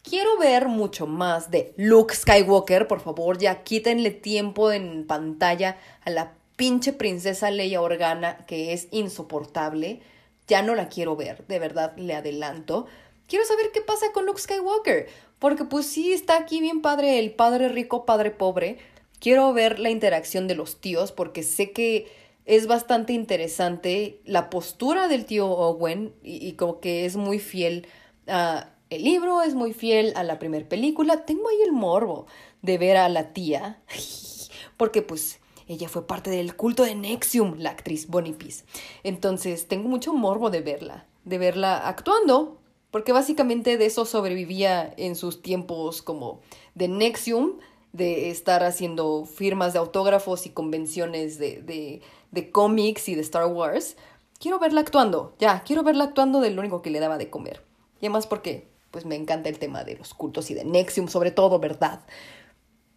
Quiero 0.08 0.38
ver 0.38 0.68
mucho 0.68 1.08
más 1.08 1.50
de 1.50 1.74
Luke 1.76 2.14
Skywalker, 2.14 2.86
por 2.86 3.00
favor, 3.00 3.38
ya 3.38 3.64
quítenle 3.64 4.12
tiempo 4.12 4.70
en 4.70 5.04
pantalla 5.04 5.78
a 6.04 6.10
la 6.10 6.34
pinche 6.54 6.92
princesa 6.92 7.50
Leia 7.50 7.82
Organa, 7.82 8.46
que 8.46 8.72
es 8.72 8.86
insoportable. 8.92 10.00
Ya 10.46 10.62
no 10.62 10.76
la 10.76 10.88
quiero 10.88 11.16
ver, 11.16 11.44
de 11.48 11.58
verdad 11.58 11.96
le 11.96 12.14
adelanto. 12.14 12.86
Quiero 13.26 13.44
saber 13.44 13.72
qué 13.74 13.80
pasa 13.80 14.12
con 14.12 14.26
Luke 14.26 14.40
Skywalker, 14.40 15.08
porque 15.40 15.64
pues 15.64 15.86
sí 15.86 16.12
está 16.12 16.36
aquí 16.36 16.60
bien 16.60 16.82
padre 16.82 17.18
el 17.18 17.32
padre 17.32 17.68
rico, 17.68 18.06
padre 18.06 18.30
pobre. 18.30 18.78
Quiero 19.18 19.52
ver 19.52 19.80
la 19.80 19.90
interacción 19.90 20.46
de 20.46 20.54
los 20.54 20.80
tíos, 20.80 21.10
porque 21.10 21.42
sé 21.42 21.72
que 21.72 22.06
es 22.44 22.68
bastante 22.68 23.12
interesante 23.12 24.20
la 24.24 24.50
postura 24.50 25.08
del 25.08 25.24
tío 25.24 25.48
Owen 25.48 26.14
y, 26.22 26.46
y 26.46 26.52
como 26.52 26.78
que 26.78 27.06
es 27.06 27.16
muy 27.16 27.40
fiel 27.40 27.88
a 28.28 28.70
el 28.88 29.02
libro 29.02 29.42
es 29.42 29.54
muy 29.54 29.72
fiel 29.72 30.12
a 30.16 30.22
la 30.22 30.38
primera 30.38 30.68
película. 30.68 31.24
Tengo 31.24 31.48
ahí 31.48 31.60
el 31.62 31.72
morbo 31.72 32.26
de 32.62 32.78
ver 32.78 32.96
a 32.96 33.08
la 33.08 33.32
tía, 33.32 33.82
porque 34.76 35.02
pues 35.02 35.40
ella 35.68 35.88
fue 35.88 36.06
parte 36.06 36.30
del 36.30 36.54
culto 36.54 36.84
de 36.84 36.94
Nexium, 36.94 37.56
la 37.58 37.70
actriz 37.70 38.06
Bonnie 38.06 38.34
Peace. 38.34 38.64
Entonces 39.02 39.66
tengo 39.66 39.88
mucho 39.88 40.12
morbo 40.12 40.50
de 40.50 40.60
verla, 40.60 41.06
de 41.24 41.38
verla 41.38 41.88
actuando, 41.88 42.58
porque 42.92 43.12
básicamente 43.12 43.76
de 43.76 43.86
eso 43.86 44.04
sobrevivía 44.04 44.94
en 44.96 45.16
sus 45.16 45.42
tiempos 45.42 46.02
como 46.02 46.40
de 46.74 46.86
Nexium, 46.86 47.58
de 47.92 48.30
estar 48.30 48.62
haciendo 48.62 49.24
firmas 49.24 49.72
de 49.72 49.80
autógrafos 49.80 50.46
y 50.46 50.50
convenciones 50.50 51.38
de, 51.38 51.62
de, 51.62 52.02
de 52.30 52.50
cómics 52.52 53.08
y 53.08 53.16
de 53.16 53.22
Star 53.22 53.46
Wars. 53.46 53.96
Quiero 54.38 54.60
verla 54.60 54.82
actuando, 54.82 55.34
ya, 55.40 55.62
quiero 55.64 55.82
verla 55.82 56.04
actuando 56.04 56.40
de 56.40 56.50
lo 56.50 56.60
único 56.60 56.82
que 56.82 56.90
le 56.90 57.00
daba 57.00 57.18
de 57.18 57.30
comer. 57.30 57.64
Y 58.00 58.06
además 58.06 58.26
porque 58.26 58.68
pues 58.96 59.04
me 59.04 59.14
encanta 59.14 59.50
el 59.50 59.58
tema 59.58 59.84
de 59.84 59.94
los 59.94 60.14
cultos 60.14 60.50
y 60.50 60.54
de 60.54 60.64
Nexium 60.64 61.08
sobre 61.08 61.30
todo, 61.30 61.58
¿verdad? 61.58 62.00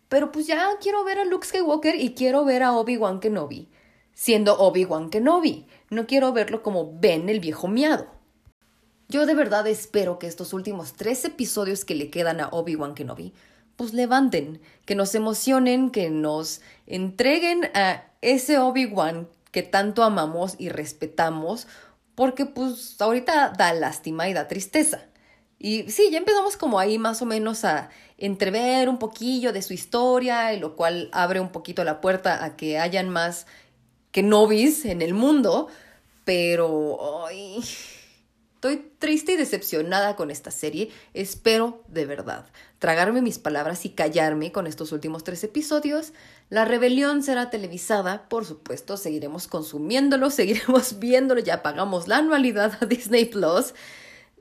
Pero 0.08 0.32
pues 0.32 0.48
ya 0.48 0.66
quiero 0.80 1.04
ver 1.04 1.20
a 1.20 1.26
Luke 1.26 1.46
Skywalker 1.46 1.96
y 1.96 2.14
quiero 2.14 2.46
ver 2.46 2.64
a 2.64 2.72
Obi-Wan 2.72 3.20
Kenobi, 3.20 3.68
siendo 4.14 4.58
Obi-Wan 4.58 5.10
Kenobi. 5.10 5.68
No 5.90 6.08
quiero 6.08 6.32
verlo 6.32 6.64
como 6.64 6.98
Ben 6.98 7.28
el 7.28 7.42
viejo 7.42 7.68
miado. 7.68 8.08
Yo 9.10 9.26
de 9.26 9.34
verdad 9.34 9.68
espero 9.68 10.20
que 10.20 10.28
estos 10.28 10.54
últimos 10.54 10.94
tres 10.94 11.26
episodios 11.26 11.84
que 11.84 11.96
le 11.96 12.10
quedan 12.10 12.40
a 12.40 12.48
Obi-Wan 12.48 12.96
Kenobi, 12.96 13.34
pues 13.76 13.94
levanten, 13.94 14.62
que 14.86 14.96
nos 14.96 15.14
emocionen, 15.16 15.90
que 15.90 16.10
nos 16.10 16.62
entreguen 16.88 17.66
a 17.74 18.06
ese 18.22 18.58
Obi-Wan 18.58 19.28
que 19.52 19.64
tanto 19.64 20.04
amamos 20.04 20.56
y 20.60 20.70
respetamos, 20.70 21.68
porque 22.16 22.46
pues 22.46 22.96
ahorita 23.02 23.50
da 23.58 23.74
lástima 23.74 24.30
y 24.30 24.34
da 24.34 24.48
tristeza. 24.48 25.09
Y 25.60 25.92
sí, 25.92 26.10
ya 26.10 26.20
empezamos 26.20 26.56
como 26.56 26.80
ahí 26.80 26.98
más 26.98 27.22
o 27.22 27.26
menos 27.26 27.66
a 27.66 27.90
entrever 28.18 28.88
un 28.88 28.98
poquillo 28.98 29.52
de 29.52 29.62
su 29.62 29.74
historia, 29.74 30.54
lo 30.54 30.78
cual 30.78 31.10
abre 31.12 31.42
un 31.42 31.52
poquito 31.52 31.84
la 31.84 32.00
puerta 32.00 32.44
a 32.46 32.56
que 32.56 32.80
hayan 32.80 33.10
más 33.10 33.46
que 34.12 34.24
novis 34.24 34.86
en 34.86 35.02
el 35.02 35.14
mundo, 35.14 35.68
pero 36.24 37.26
ay, 37.28 37.62
estoy 38.56 38.92
triste 39.00 39.34
y 39.34 39.38
decepcionada 39.38 40.16
con 40.16 40.32
esta 40.32 40.50
serie. 40.50 40.92
Espero 41.14 41.84
de 41.88 42.06
verdad 42.06 42.46
tragarme 42.80 43.22
mis 43.22 43.38
palabras 43.38 43.86
y 43.86 43.90
callarme 43.90 44.52
con 44.52 44.66
estos 44.66 44.92
últimos 44.92 45.24
tres 45.24 45.44
episodios. 45.44 46.14
La 46.50 46.66
rebelión 46.66 47.22
será 47.22 47.50
televisada, 47.50 48.28
por 48.30 48.46
supuesto, 48.46 48.98
seguiremos 48.98 49.48
consumiéndolo, 49.48 50.30
seguiremos 50.32 51.00
viéndolo, 51.00 51.42
ya 51.42 51.62
pagamos 51.62 52.08
la 52.08 52.18
anualidad 52.18 52.78
a 52.82 52.86
Disney 52.86 53.26
Plus. 53.26 53.74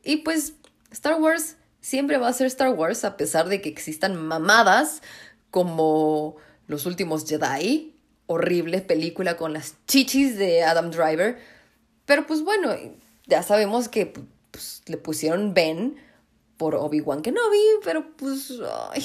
Y 0.05 0.19
pues 0.19 0.55
Star 0.91 1.21
Wars 1.21 1.57
siempre 1.81 2.19
va 2.19 2.29
a 2.29 2.33
ser 2.33 2.47
Star 2.47 2.71
Wars 2.71 3.05
a 3.05 3.17
pesar 3.17 3.49
de 3.49 3.61
que 3.61 3.69
existan 3.69 4.17
mamadas 4.17 5.03
como 5.51 6.37
Los 6.67 6.87
últimos 6.87 7.27
Jedi, 7.27 7.97
horrible 8.27 8.81
película 8.81 9.37
con 9.37 9.53
las 9.53 9.75
chichis 9.87 10.37
de 10.37 10.63
Adam 10.63 10.91
Driver. 10.91 11.39
Pero 12.05 12.27
pues 12.27 12.43
bueno, 12.43 12.75
ya 13.27 13.43
sabemos 13.43 13.89
que 13.89 14.13
pues, 14.51 14.83
le 14.87 14.97
pusieron 14.97 15.55
Ben 15.55 15.97
por 16.57 16.75
Obi-Wan 16.75 17.23
Kenobi, 17.23 17.63
pero 17.85 18.17
pues... 18.17 18.53
Ay. 18.91 19.05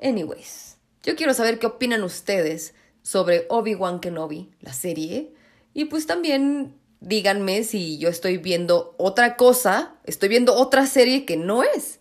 Anyways, 0.00 0.76
yo 1.02 1.16
quiero 1.16 1.34
saber 1.34 1.58
qué 1.58 1.66
opinan 1.66 2.02
ustedes 2.02 2.74
sobre 3.02 3.46
Obi-Wan 3.48 4.00
Kenobi, 4.00 4.50
la 4.60 4.72
serie. 4.72 5.34
Y 5.74 5.84
pues 5.86 6.06
también 6.06 6.74
díganme 7.00 7.64
si 7.64 7.98
yo 7.98 8.08
estoy 8.08 8.38
viendo 8.38 8.94
otra 8.98 9.36
cosa, 9.36 9.94
estoy 10.04 10.28
viendo 10.28 10.54
otra 10.54 10.86
serie 10.86 11.24
que 11.24 11.36
no 11.36 11.62
es. 11.62 12.00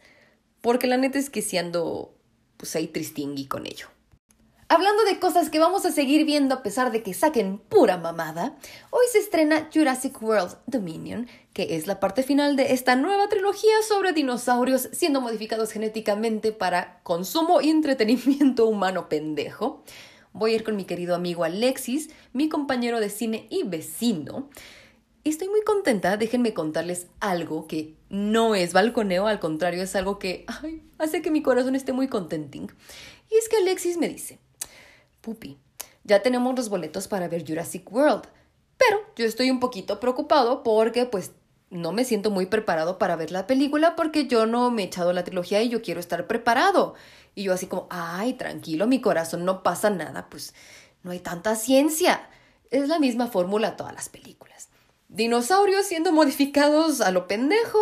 Porque 0.61 0.87
la 0.87 0.97
neta 0.97 1.19
es 1.19 1.29
que 1.29 1.41
si 1.41 1.57
ando 1.57 2.15
pues 2.57 2.75
ahí 2.75 2.87
tristingui 2.87 3.45
con 3.47 3.65
ello. 3.65 3.87
Hablando 4.67 5.03
de 5.03 5.19
cosas 5.19 5.51
que 5.51 5.59
vamos 5.59 5.85
a 5.85 5.91
seguir 5.91 6.25
viendo 6.25 6.55
a 6.55 6.63
pesar 6.63 6.91
de 6.91 7.03
que 7.03 7.13
saquen 7.13 7.59
pura 7.59 7.97
mamada, 7.97 8.55
hoy 8.89 9.05
se 9.11 9.19
estrena 9.19 9.69
Jurassic 9.71 10.19
World 10.23 10.57
Dominion, 10.65 11.27
que 11.53 11.75
es 11.75 11.85
la 11.85 11.99
parte 11.99 12.23
final 12.23 12.55
de 12.55 12.73
esta 12.73 12.95
nueva 12.95 13.29
trilogía 13.29 13.75
sobre 13.87 14.11
dinosaurios 14.11 14.89
siendo 14.91 15.21
modificados 15.21 15.71
genéticamente 15.71 16.51
para 16.51 16.99
consumo 17.03 17.61
y 17.61 17.69
entretenimiento 17.69 18.65
humano 18.65 19.07
pendejo. 19.07 19.83
Voy 20.33 20.53
a 20.53 20.55
ir 20.55 20.63
con 20.63 20.75
mi 20.75 20.85
querido 20.85 21.13
amigo 21.13 21.43
Alexis, 21.43 22.09
mi 22.33 22.49
compañero 22.49 22.99
de 22.99 23.11
cine 23.11 23.45
y 23.51 23.63
vecino. 23.63 24.49
Estoy 25.25 25.49
muy 25.49 25.63
contenta, 25.63 26.17
déjenme 26.17 26.53
contarles 26.53 27.07
algo 27.19 27.65
que 27.65 27.95
no 28.09 28.53
es 28.53 28.73
balconeo, 28.73 29.25
al 29.25 29.39
contrario, 29.39 29.81
es 29.81 29.95
algo 29.95 30.19
que 30.19 30.45
hace 30.99 31.23
que 31.23 31.31
mi 31.31 31.41
corazón 31.41 31.75
esté 31.75 31.93
muy 31.93 32.07
contenting. 32.07 32.71
Y 33.31 33.35
es 33.35 33.49
que 33.49 33.57
Alexis 33.57 33.97
me 33.97 34.07
dice, 34.07 34.37
Pupi, 35.21 35.57
ya 36.03 36.21
tenemos 36.21 36.55
los 36.55 36.69
boletos 36.69 37.07
para 37.07 37.27
ver 37.27 37.43
Jurassic 37.43 37.91
World, 37.91 38.27
pero 38.77 38.99
yo 39.15 39.25
estoy 39.25 39.49
un 39.49 39.59
poquito 39.59 39.99
preocupado 39.99 40.61
porque 40.61 41.07
pues 41.07 41.31
no 41.71 41.91
me 41.91 42.05
siento 42.05 42.29
muy 42.29 42.45
preparado 42.45 42.99
para 42.99 43.15
ver 43.15 43.31
la 43.31 43.47
película 43.47 43.95
porque 43.95 44.27
yo 44.27 44.45
no 44.45 44.69
me 44.69 44.83
he 44.83 44.85
echado 44.85 45.11
la 45.11 45.23
trilogía 45.23 45.59
y 45.63 45.69
yo 45.69 45.81
quiero 45.81 45.99
estar 45.99 46.27
preparado. 46.27 46.93
Y 47.33 47.41
yo 47.41 47.53
así 47.53 47.65
como, 47.65 47.87
ay, 47.89 48.33
tranquilo, 48.33 48.85
mi 48.85 49.01
corazón 49.01 49.43
no 49.43 49.63
pasa 49.63 49.89
nada, 49.89 50.29
pues 50.29 50.53
no 51.01 51.09
hay 51.09 51.19
tanta 51.19 51.55
ciencia. 51.55 52.29
Es 52.69 52.87
la 52.89 52.99
misma 52.99 53.25
fórmula 53.25 53.75
todas 53.75 53.95
las 53.95 54.07
películas. 54.07 54.69
Dinosaurios 55.15 55.85
siendo 55.85 56.11
modificados 56.11 56.99
a 56.99 57.09
lo 57.09 57.25
pendejo. 57.25 57.79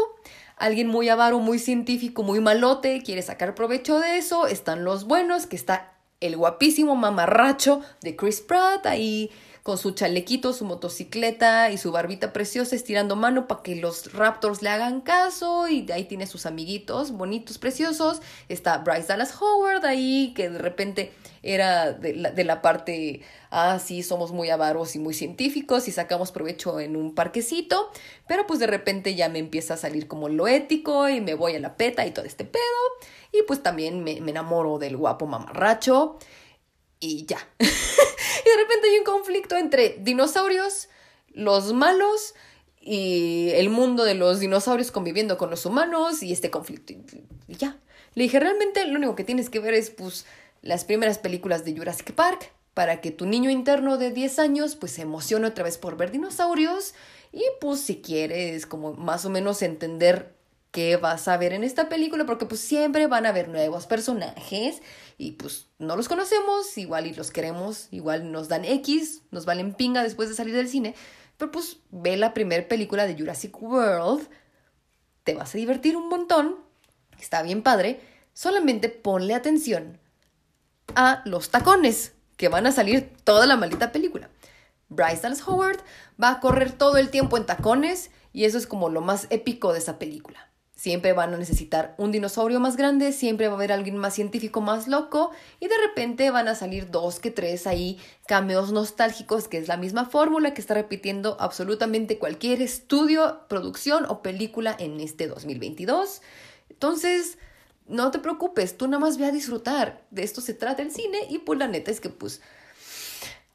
Alguien 0.55 0.87
muy 0.87 1.09
avaro, 1.09 1.39
muy 1.39 1.57
científico, 1.57 2.21
muy 2.21 2.39
malote, 2.39 3.01
quiere 3.01 3.23
sacar 3.23 3.55
provecho 3.55 3.99
de 3.99 4.17
eso. 4.17 4.45
Están 4.45 4.85
los 4.85 5.05
buenos, 5.05 5.47
que 5.47 5.55
está 5.55 5.93
el 6.19 6.37
guapísimo 6.37 6.95
mamarracho 6.95 7.81
de 8.01 8.15
Chris 8.15 8.39
Pratt 8.39 8.85
ahí 8.85 9.31
con 9.63 9.79
su 9.79 9.91
chalequito, 9.91 10.53
su 10.53 10.63
motocicleta 10.65 11.71
y 11.71 11.79
su 11.79 11.91
barbita 11.91 12.33
preciosa 12.33 12.75
estirando 12.75 13.15
mano 13.15 13.47
para 13.47 13.63
que 13.63 13.77
los 13.77 14.13
Raptors 14.13 14.61
le 14.61 14.69
hagan 14.69 15.01
caso 15.01 15.67
y 15.67 15.91
ahí 15.91 16.03
tiene 16.03 16.27
sus 16.27 16.45
amiguitos 16.45 17.13
bonitos, 17.13 17.57
preciosos. 17.57 18.21
Está 18.47 18.77
Bryce 18.77 19.07
Dallas 19.07 19.33
Howard 19.41 19.85
ahí 19.85 20.33
que 20.35 20.49
de 20.49 20.59
repente 20.59 21.13
era 21.43 21.91
de 21.91 22.15
la, 22.15 22.31
de 22.31 22.43
la 22.45 22.61
parte, 22.61 23.21
ah, 23.51 23.77
sí, 23.77 24.01
somos 24.01 24.31
muy 24.31 24.49
avaros 24.49 24.95
y 24.95 24.99
muy 24.99 25.13
científicos 25.13 25.87
y 25.87 25.91
sacamos 25.91 26.31
provecho 26.31 26.79
en 26.79 26.95
un 26.95 27.13
parquecito, 27.13 27.91
pero 28.27 28.47
pues 28.47 28.59
de 28.59 28.67
repente 28.67 29.13
ya 29.13 29.29
me 29.29 29.39
empieza 29.39 29.75
a 29.75 29.77
salir 29.77 30.07
como 30.07 30.29
lo 30.29 30.47
ético 30.47 31.09
y 31.09 31.21
me 31.21 31.35
voy 31.35 31.55
a 31.55 31.59
la 31.59 31.75
peta 31.75 32.05
y 32.05 32.11
todo 32.11 32.25
este 32.25 32.45
pedo. 32.45 32.61
Y 33.33 33.41
pues 33.43 33.61
también 33.61 34.03
me, 34.03 34.17
enamoro 34.17 34.77
del 34.77 34.95
guapo 34.95 35.25
mamarracho. 35.25 36.17
Y 36.99 37.25
ya. 37.25 37.37
y 37.59 37.65
de 37.65 38.57
repente 38.57 38.87
hay 38.89 38.99
un 38.99 39.03
conflicto 39.03 39.57
entre 39.57 39.97
dinosaurios, 39.99 40.87
los 41.33 41.73
malos 41.73 42.35
y 42.79 43.49
el 43.55 43.69
mundo 43.69 44.05
de 44.05 44.13
los 44.13 44.39
dinosaurios 44.39 44.91
conviviendo 44.91 45.37
con 45.37 45.49
los 45.49 45.65
humanos 45.65 46.21
y 46.21 46.31
este 46.31 46.51
conflicto. 46.51 46.93
Y 47.47 47.55
ya. 47.55 47.77
Le 48.13 48.23
dije, 48.23 48.39
realmente 48.39 48.85
lo 48.85 48.97
único 48.97 49.15
que 49.15 49.23
tienes 49.23 49.49
que 49.49 49.59
ver 49.59 49.73
es 49.73 49.89
pues 49.89 50.25
las 50.63 50.85
primeras 50.85 51.19
películas 51.19 51.63
de 51.65 51.75
Jurassic 51.77 52.13
Park 52.13 52.51
para 52.73 53.01
que 53.01 53.11
tu 53.11 53.25
niño 53.25 53.51
interno 53.51 53.97
de 53.97 54.11
10 54.11 54.39
años 54.39 54.75
pues 54.75 54.93
se 54.93 55.03
emocione 55.03 55.45
otra 55.45 55.65
vez 55.65 55.77
por 55.77 55.97
ver 55.97 56.09
dinosaurios 56.09 56.95
y 57.31 57.43
pues 57.61 57.81
si 57.81 58.01
quieres 58.01 58.65
como 58.65 58.93
más 58.93 59.25
o 59.25 59.29
menos 59.29 59.61
entender 59.61 60.35
qué 60.71 60.97
vas 60.97 61.27
a 61.27 61.37
ver 61.37 61.53
en 61.53 61.63
esta 61.63 61.87
película, 61.87 62.25
porque 62.25 62.47
pues 62.47 62.61
siempre 62.61 63.05
van 63.05 63.27
a 63.27 63.29
haber 63.29 63.47
nuevos 63.47 63.85
personajes 63.85 64.81
y 65.19 65.33
pues 65.33 65.67
no 65.77 65.95
los 65.95 66.07
conocemos, 66.07 66.77
igual 66.77 67.05
y 67.05 67.13
los 67.13 67.29
queremos, 67.29 67.89
igual 67.91 68.31
nos 68.31 68.47
dan 68.47 68.65
X, 68.65 69.21
nos 69.29 69.45
valen 69.45 69.75
pinga 69.75 70.01
después 70.01 70.29
de 70.29 70.35
salir 70.35 70.55
del 70.55 70.69
cine, 70.69 70.95
pero 71.37 71.51
pues 71.51 71.77
ve 71.91 72.17
la 72.17 72.33
primera 72.33 72.67
película 72.67 73.05
de 73.05 73.15
Jurassic 73.15 73.61
World, 73.61 74.27
te 75.23 75.35
vas 75.35 75.53
a 75.53 75.57
divertir 75.59 75.95
un 75.95 76.09
montón, 76.09 76.57
está 77.19 77.43
bien 77.43 77.61
padre, 77.61 77.99
solamente 78.33 78.89
ponle 78.89 79.35
atención 79.35 79.99
a 80.95 81.21
los 81.25 81.49
tacones 81.49 82.13
que 82.37 82.49
van 82.49 82.67
a 82.67 82.71
salir 82.71 83.11
toda 83.23 83.45
la 83.45 83.57
maldita 83.57 83.91
película. 83.91 84.29
Bryce 84.89 85.21
Dallas 85.21 85.47
Howard 85.47 85.79
va 86.21 86.31
a 86.31 86.39
correr 86.39 86.71
todo 86.71 86.97
el 86.97 87.09
tiempo 87.09 87.37
en 87.37 87.45
tacones 87.45 88.11
y 88.31 88.45
eso 88.45 88.57
es 88.57 88.67
como 88.67 88.89
lo 88.89 89.01
más 89.01 89.27
épico 89.29 89.73
de 89.73 89.79
esa 89.79 89.99
película. 89.99 90.49
Siempre 90.75 91.13
van 91.13 91.33
a 91.33 91.37
necesitar 91.37 91.95
un 91.97 92.11
dinosaurio 92.11 92.59
más 92.59 92.75
grande, 92.75 93.13
siempre 93.13 93.47
va 93.47 93.53
a 93.53 93.55
haber 93.55 93.71
alguien 93.71 93.95
más 93.95 94.15
científico, 94.15 94.59
más 94.59 94.89
loco, 94.89 95.31
y 95.61 95.67
de 95.67 95.77
repente 95.77 96.29
van 96.29 96.49
a 96.49 96.55
salir 96.55 96.91
dos 96.91 97.19
que 97.19 97.31
tres 97.31 97.67
ahí 97.67 98.01
cameos 98.27 98.73
nostálgicos, 98.73 99.47
que 99.47 99.59
es 99.59 99.69
la 99.69 99.77
misma 99.77 100.05
fórmula 100.05 100.53
que 100.53 100.59
está 100.59 100.73
repitiendo 100.73 101.37
absolutamente 101.39 102.17
cualquier 102.17 102.61
estudio, 102.61 103.45
producción 103.47 104.05
o 104.09 104.21
película 104.21 104.75
en 104.77 104.99
este 104.99 105.27
2022. 105.27 106.21
Entonces, 106.69 107.37
no 107.87 108.11
te 108.11 108.19
preocupes, 108.19 108.77
tú 108.77 108.87
nada 108.87 108.99
más 108.99 109.17
ve 109.17 109.25
a 109.25 109.31
disfrutar. 109.31 110.05
De 110.11 110.23
esto 110.23 110.41
se 110.41 110.53
trata 110.53 110.81
el 110.81 110.91
cine, 110.91 111.19
y 111.29 111.39
pues 111.39 111.59
la 111.59 111.67
neta 111.67 111.91
es 111.91 111.99
que 111.99 112.09
pues 112.09 112.41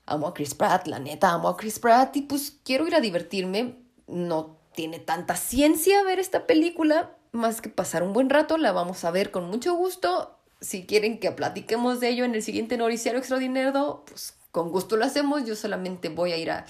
amo 0.06 0.28
a 0.28 0.34
Chris 0.34 0.54
Pratt, 0.54 0.86
la 0.86 0.98
neta 0.98 1.30
amo 1.30 1.48
a 1.48 1.56
Chris 1.56 1.78
Pratt, 1.78 2.16
y 2.16 2.22
pues 2.22 2.58
quiero 2.64 2.86
ir 2.86 2.94
a 2.94 3.00
divertirme. 3.00 3.78
No 4.06 4.56
tiene 4.74 4.98
tanta 4.98 5.36
ciencia 5.36 6.02
ver 6.04 6.18
esta 6.18 6.46
película, 6.46 7.16
más 7.32 7.60
que 7.60 7.68
pasar 7.68 8.02
un 8.02 8.12
buen 8.12 8.30
rato, 8.30 8.56
la 8.56 8.72
vamos 8.72 9.04
a 9.04 9.10
ver 9.10 9.30
con 9.30 9.48
mucho 9.48 9.74
gusto. 9.74 10.38
Si 10.60 10.86
quieren 10.86 11.20
que 11.20 11.30
platiquemos 11.30 12.00
de 12.00 12.08
ello 12.08 12.24
en 12.24 12.34
el 12.34 12.42
siguiente 12.42 12.76
Noticiario 12.76 13.18
Extraordinario, 13.18 14.04
pues 14.06 14.34
con 14.50 14.70
gusto 14.70 14.96
lo 14.96 15.04
hacemos. 15.04 15.44
Yo 15.44 15.54
solamente 15.54 16.08
voy 16.08 16.32
a 16.32 16.36
ir 16.36 16.50
a 16.50 16.66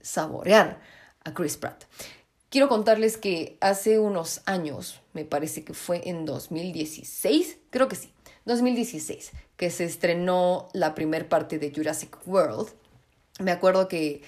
saborear 0.00 0.80
a 1.24 1.34
Chris 1.34 1.56
Pratt. 1.56 1.84
Quiero 2.52 2.68
contarles 2.68 3.16
que 3.16 3.56
hace 3.62 3.98
unos 3.98 4.42
años, 4.44 5.00
me 5.14 5.24
parece 5.24 5.64
que 5.64 5.72
fue 5.72 6.02
en 6.10 6.26
2016, 6.26 7.56
creo 7.70 7.88
que 7.88 7.96
sí, 7.96 8.12
2016, 8.44 9.32
que 9.56 9.70
se 9.70 9.86
estrenó 9.86 10.68
la 10.74 10.94
primera 10.94 11.26
parte 11.30 11.58
de 11.58 11.72
Jurassic 11.74 12.14
World. 12.26 12.68
Me 13.38 13.52
acuerdo 13.52 13.88
que 13.88 14.20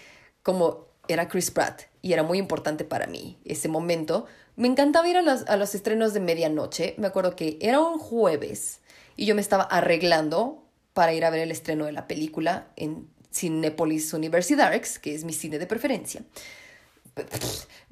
como 0.42 0.86
era 1.06 1.28
Chris 1.28 1.50
Pratt 1.50 1.82
y 2.00 2.14
era 2.14 2.22
muy 2.22 2.38
importante 2.38 2.86
para 2.86 3.06
mí 3.06 3.36
ese 3.44 3.68
momento, 3.68 4.24
me 4.56 4.68
encantaba 4.68 5.06
ir 5.06 5.18
a 5.18 5.22
los, 5.22 5.46
a 5.46 5.58
los 5.58 5.74
estrenos 5.74 6.14
de 6.14 6.20
medianoche. 6.20 6.94
Me 6.96 7.08
acuerdo 7.08 7.36
que 7.36 7.58
era 7.60 7.78
un 7.78 7.98
jueves 7.98 8.80
y 9.16 9.26
yo 9.26 9.34
me 9.34 9.42
estaba 9.42 9.64
arreglando 9.64 10.64
para 10.94 11.12
ir 11.12 11.26
a 11.26 11.30
ver 11.30 11.40
el 11.40 11.50
estreno 11.50 11.84
de 11.84 11.92
la 11.92 12.08
película 12.08 12.68
en 12.76 13.06
Cinepolis 13.30 14.14
Universidarx, 14.14 14.98
que 14.98 15.14
es 15.14 15.24
mi 15.24 15.34
cine 15.34 15.58
de 15.58 15.66
preferencia. 15.66 16.22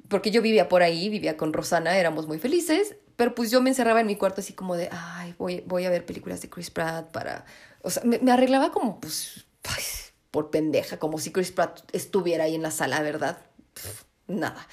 Porque 0.07 0.31
yo 0.31 0.41
vivía 0.41 0.69
por 0.69 0.83
ahí, 0.83 1.09
vivía 1.09 1.37
con 1.37 1.53
Rosana, 1.53 1.97
éramos 1.97 2.27
muy 2.27 2.39
felices, 2.39 2.95
pero 3.15 3.35
pues 3.35 3.51
yo 3.51 3.61
me 3.61 3.69
encerraba 3.69 4.01
en 4.01 4.07
mi 4.07 4.15
cuarto 4.15 4.41
así 4.41 4.53
como 4.53 4.75
de, 4.75 4.89
ay, 4.91 5.35
voy, 5.37 5.63
voy 5.65 5.85
a 5.85 5.89
ver 5.89 6.05
películas 6.05 6.41
de 6.41 6.49
Chris 6.49 6.69
Pratt 6.69 7.11
para... 7.11 7.45
O 7.81 7.89
sea, 7.89 8.03
me, 8.03 8.31
arreglaba 8.31 8.71
como, 8.71 8.99
pues, 8.99 9.45
por 10.31 10.49
pendeja, 10.49 10.97
como 10.97 11.19
si 11.19 11.31
Chris 11.31 11.51
Pratt 11.51 11.81
estuviera 11.93 12.45
ahí 12.45 12.55
en 12.55 12.63
la 12.63 12.71
sala, 12.71 13.01
¿verdad? 13.01 13.37
Pff, 13.73 14.03
nada. 14.27 14.67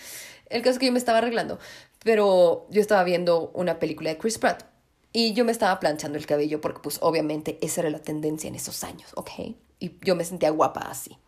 El 0.47 0.63
caso 0.63 0.73
es 0.73 0.79
que 0.79 0.87
yo 0.87 0.93
me 0.93 0.99
estaba 0.99 1.19
arreglando, 1.19 1.59
pero 2.03 2.67
yo 2.71 2.81
estaba 2.81 3.05
viendo 3.05 3.51
una 3.55 3.79
película 3.79 4.11
de 4.11 4.19
Chris 4.19 4.39
Pratt 4.39 4.65
y 5.13 5.33
yo 5.33 5.45
me 5.45 5.53
estaba 5.53 5.79
planchando 5.81 6.19
el 6.19 6.27
cabello 6.27 6.61
porque 6.61 6.81
pues 6.81 6.99
obviamente 7.03 7.59
esa 7.63 7.83
era 7.83 7.91
la 7.91 8.01
tendencia 8.01 8.49
en 8.49 8.55
esos 8.55 8.85
años, 8.85 9.11
¿ok? 9.17 9.31
Y 9.79 9.97
yo 10.03 10.15
me 10.17 10.25
sentía 10.25 10.51
guapa 10.51 10.81
así. 10.81 11.19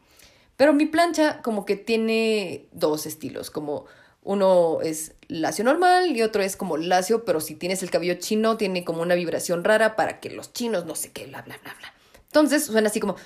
Pero 0.62 0.74
mi 0.74 0.86
plancha 0.86 1.42
como 1.42 1.64
que 1.64 1.74
tiene 1.74 2.68
dos 2.70 3.04
estilos, 3.06 3.50
como 3.50 3.86
uno 4.22 4.78
es 4.80 5.14
lacio 5.26 5.64
normal 5.64 6.16
y 6.16 6.22
otro 6.22 6.40
es 6.40 6.54
como 6.54 6.76
lacio, 6.76 7.24
pero 7.24 7.40
si 7.40 7.56
tienes 7.56 7.82
el 7.82 7.90
cabello 7.90 8.14
chino 8.14 8.56
tiene 8.56 8.84
como 8.84 9.02
una 9.02 9.16
vibración 9.16 9.64
rara 9.64 9.96
para 9.96 10.20
que 10.20 10.30
los 10.30 10.52
chinos 10.52 10.86
no 10.86 10.94
sé 10.94 11.10
qué, 11.10 11.26
bla, 11.26 11.42
bla, 11.42 11.58
bla, 11.64 11.74
bla. 11.80 11.92
Entonces 12.26 12.66
suena 12.66 12.90
así 12.90 13.00
como... 13.00 13.16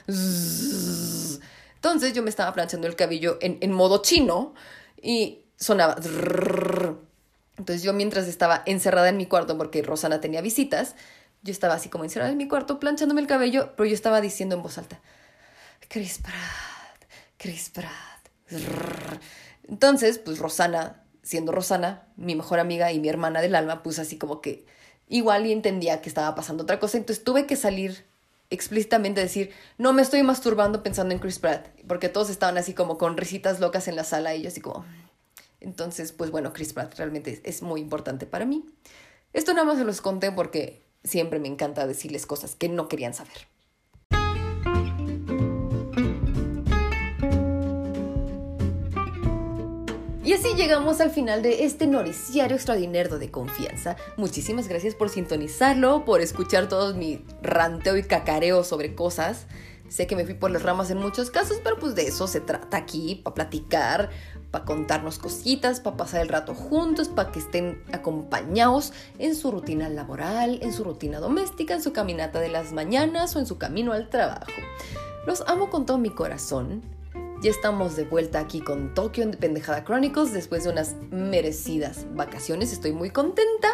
Entonces 1.75 2.15
yo 2.15 2.23
me 2.23 2.31
estaba 2.31 2.55
planchando 2.55 2.87
el 2.87 2.97
cabello 2.97 3.37
en, 3.43 3.59
en 3.61 3.71
modo 3.71 4.01
chino 4.01 4.55
y 5.03 5.43
sonaba... 5.59 5.97
Entonces 7.59 7.83
yo 7.83 7.93
mientras 7.93 8.29
estaba 8.29 8.63
encerrada 8.65 9.11
en 9.11 9.19
mi 9.19 9.27
cuarto 9.27 9.59
porque 9.59 9.83
Rosana 9.83 10.23
tenía 10.23 10.41
visitas, 10.41 10.95
yo 11.43 11.53
estaba 11.53 11.75
así 11.75 11.91
como 11.91 12.05
encerrada 12.05 12.33
en 12.33 12.39
mi 12.39 12.49
cuarto 12.49 12.81
planchándome 12.81 13.21
el 13.21 13.27
cabello, 13.27 13.75
pero 13.77 13.87
yo 13.87 13.95
estaba 13.95 14.23
diciendo 14.23 14.57
en 14.57 14.63
voz 14.63 14.79
alta, 14.79 15.03
Chris 15.91 16.17
Pratt, 16.17 16.76
Chris 17.39 17.71
Pratt. 17.71 18.31
zrrr". 18.51 19.21
Entonces, 19.69 20.19
pues 20.19 20.39
Rosana, 20.39 21.05
siendo 21.23 21.53
Rosana, 21.53 22.07
mi 22.17 22.35
mejor 22.35 22.61
amiga 22.61 22.93
y 22.93 23.01
mi 23.01 23.09
hermana 23.09 23.43
del 23.43 23.55
alma, 23.55 23.83
pues 23.83 23.99
así 23.99 24.19
como 24.19 24.41
que 24.41 24.67
igual 25.09 25.47
y 25.47 25.53
entendía 25.53 26.01
que 26.01 26.09
estaba 26.09 26.35
pasando 26.35 26.63
otra 26.63 26.79
cosa, 26.79 26.99
entonces 26.99 27.25
tuve 27.25 27.47
que 27.47 27.57
salir 27.57 28.07
explícitamente 28.51 29.21
a 29.21 29.25
decir, 29.25 29.53
no 29.79 29.93
me 29.93 30.03
estoy 30.03 30.23
masturbando 30.23 30.83
pensando 30.83 31.13
en 31.13 31.21
Chris 31.21 31.39
Pratt, 31.39 31.67
porque 31.87 32.09
todos 32.09 32.31
estaban 32.31 32.59
así 32.59 32.75
como 32.75 32.97
con 32.99 33.17
risitas 33.17 33.61
locas 33.61 33.89
en 33.89 33.97
la 33.97 34.05
sala 34.05 34.35
y 34.35 34.43
yo 34.43 34.49
así 34.49 34.61
como... 34.61 34.85
Entonces, 35.59 36.13
pues 36.13 36.31
bueno, 36.31 36.53
Chris 36.53 36.73
Pratt 36.73 36.95
realmente 36.97 37.41
es 37.43 37.63
muy 37.63 37.81
importante 37.81 38.27
para 38.27 38.45
mí. 38.45 38.65
Esto 39.33 39.53
nada 39.53 39.65
más 39.65 39.79
se 39.79 39.85
los 39.85 40.01
conté 40.01 40.31
porque 40.31 40.83
siempre 41.03 41.41
me 41.41 41.49
encanta 41.49 41.87
decirles 41.87 42.27
cosas 42.27 42.55
que 42.55 42.69
no 42.69 42.89
querían 42.89 43.15
saber. 43.15 43.49
Y 50.27 50.33
así 50.33 50.55
llegamos 50.57 51.01
al 51.01 51.11
final 51.11 51.41
de 51.41 51.65
este 51.65 51.87
noticiario 51.87 52.57
extraordinario 52.57 53.17
de 53.21 53.31
confianza. 53.31 53.95
Muchísimas 54.17 54.67
gracias 54.67 54.97
por 54.97 55.09
sintonizarlo, 55.09 56.05
por 56.05 56.21
escuchar 56.21 56.69
todo 56.69 56.97
mi 56.97 57.25
ranteo 57.43 57.97
y 57.97 58.03
cacareo 58.03 58.65
sobre 58.65 58.97
cosas. 58.97 59.47
Sé 59.89 60.09
que 60.09 60.17
me 60.17 60.25
fui 60.25 60.35
por 60.35 60.51
las 60.51 60.65
ramas 60.65 60.91
en 60.91 60.99
muchos 60.99 61.31
casos, 61.31 61.61
pero 61.63 61.79
pues 61.79 61.95
de 61.95 62.09
eso 62.09 62.27
se 62.27 62.41
trata 62.41 62.77
aquí, 62.77 63.21
para 63.23 63.35
platicar, 63.35 64.11
para 64.51 64.65
contarnos 64.65 65.21
cositas, 65.21 65.79
para 65.79 65.97
pasar 65.97 66.23
el 66.23 66.29
rato 66.29 66.57
juntos, 66.57 67.07
para 67.07 67.31
que 67.31 67.39
estén 67.39 67.81
acompañados 67.93 68.93
en 69.21 69.37
su 69.37 69.53
rutina 69.53 69.89
laboral, 69.89 70.59
en 70.61 70.73
su 70.73 70.83
rutina 70.83 71.21
doméstica, 71.21 71.75
en 71.75 71.83
su 71.85 71.93
caminata 71.93 72.41
de 72.41 72.49
las 72.49 72.73
mañanas 72.73 73.37
o 73.37 73.39
en 73.39 73.47
su 73.47 73.59
camino 73.59 73.93
al 73.93 74.09
trabajo. 74.09 74.51
Los 75.25 75.43
amo 75.43 75.71
con 75.71 75.87
todo 75.87 75.99
mi 75.99 76.11
corazón. 76.11 76.96
Ya 77.43 77.51
estamos 77.51 77.97
de 77.97 78.05
vuelta 78.05 78.41
aquí 78.41 78.61
con 78.61 78.95
Tokyo 78.95 79.23
en 79.23 79.33
Pendejada 79.33 79.85
Chronicles 79.85 80.33
después 80.33 80.65
de 80.65 80.71
unas 80.71 80.95
merecidas 81.11 82.07
vacaciones. 82.15 82.73
Estoy 82.73 82.93
muy 82.93 83.11
contenta. 83.11 83.69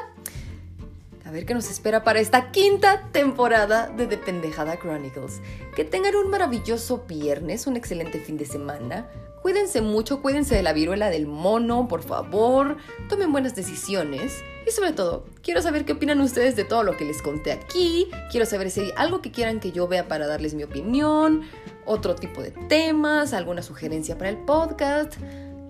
A 1.24 1.30
ver 1.30 1.46
qué 1.46 1.54
nos 1.54 1.70
espera 1.70 2.02
para 2.02 2.18
esta 2.18 2.50
quinta 2.50 3.08
temporada 3.12 3.86
de 3.88 4.08
The 4.08 4.18
Pendejada 4.18 4.78
Chronicles. 4.78 5.40
Que 5.76 5.84
tengan 5.84 6.16
un 6.16 6.28
maravilloso 6.28 7.04
viernes, 7.06 7.68
un 7.68 7.76
excelente 7.76 8.18
fin 8.18 8.36
de 8.36 8.46
semana. 8.46 9.08
Cuídense 9.42 9.80
mucho, 9.80 10.22
cuídense 10.22 10.56
de 10.56 10.62
la 10.62 10.72
viruela 10.72 11.08
del 11.08 11.26
mono, 11.26 11.86
por 11.86 12.02
favor. 12.02 12.76
Tomen 13.08 13.30
buenas 13.30 13.54
decisiones. 13.54 14.42
Y 14.66 14.70
sobre 14.70 14.92
todo, 14.92 15.24
quiero 15.42 15.62
saber 15.62 15.84
qué 15.84 15.94
opinan 15.94 16.20
ustedes 16.20 16.54
de 16.54 16.64
todo 16.64 16.84
lo 16.84 16.96
que 16.96 17.04
les 17.04 17.22
conté 17.22 17.50
aquí. 17.50 18.08
Quiero 18.30 18.46
saber 18.46 18.70
si 18.70 18.80
hay 18.80 18.92
algo 18.96 19.20
que 19.20 19.32
quieran 19.32 19.58
que 19.58 19.72
yo 19.72 19.88
vea 19.88 20.06
para 20.06 20.26
darles 20.26 20.54
mi 20.54 20.62
opinión, 20.62 21.42
otro 21.84 22.14
tipo 22.14 22.42
de 22.42 22.50
temas, 22.68 23.32
alguna 23.32 23.62
sugerencia 23.62 24.16
para 24.16 24.30
el 24.30 24.38
podcast. 24.38 25.16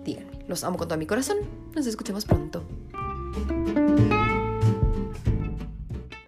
Díganme, 0.03 0.45
los 0.47 0.63
amo 0.63 0.77
con 0.77 0.87
todo 0.87 0.97
mi 0.97 1.05
corazón. 1.05 1.37
Nos 1.75 1.87
escuchamos 1.87 2.25
pronto. 2.25 2.63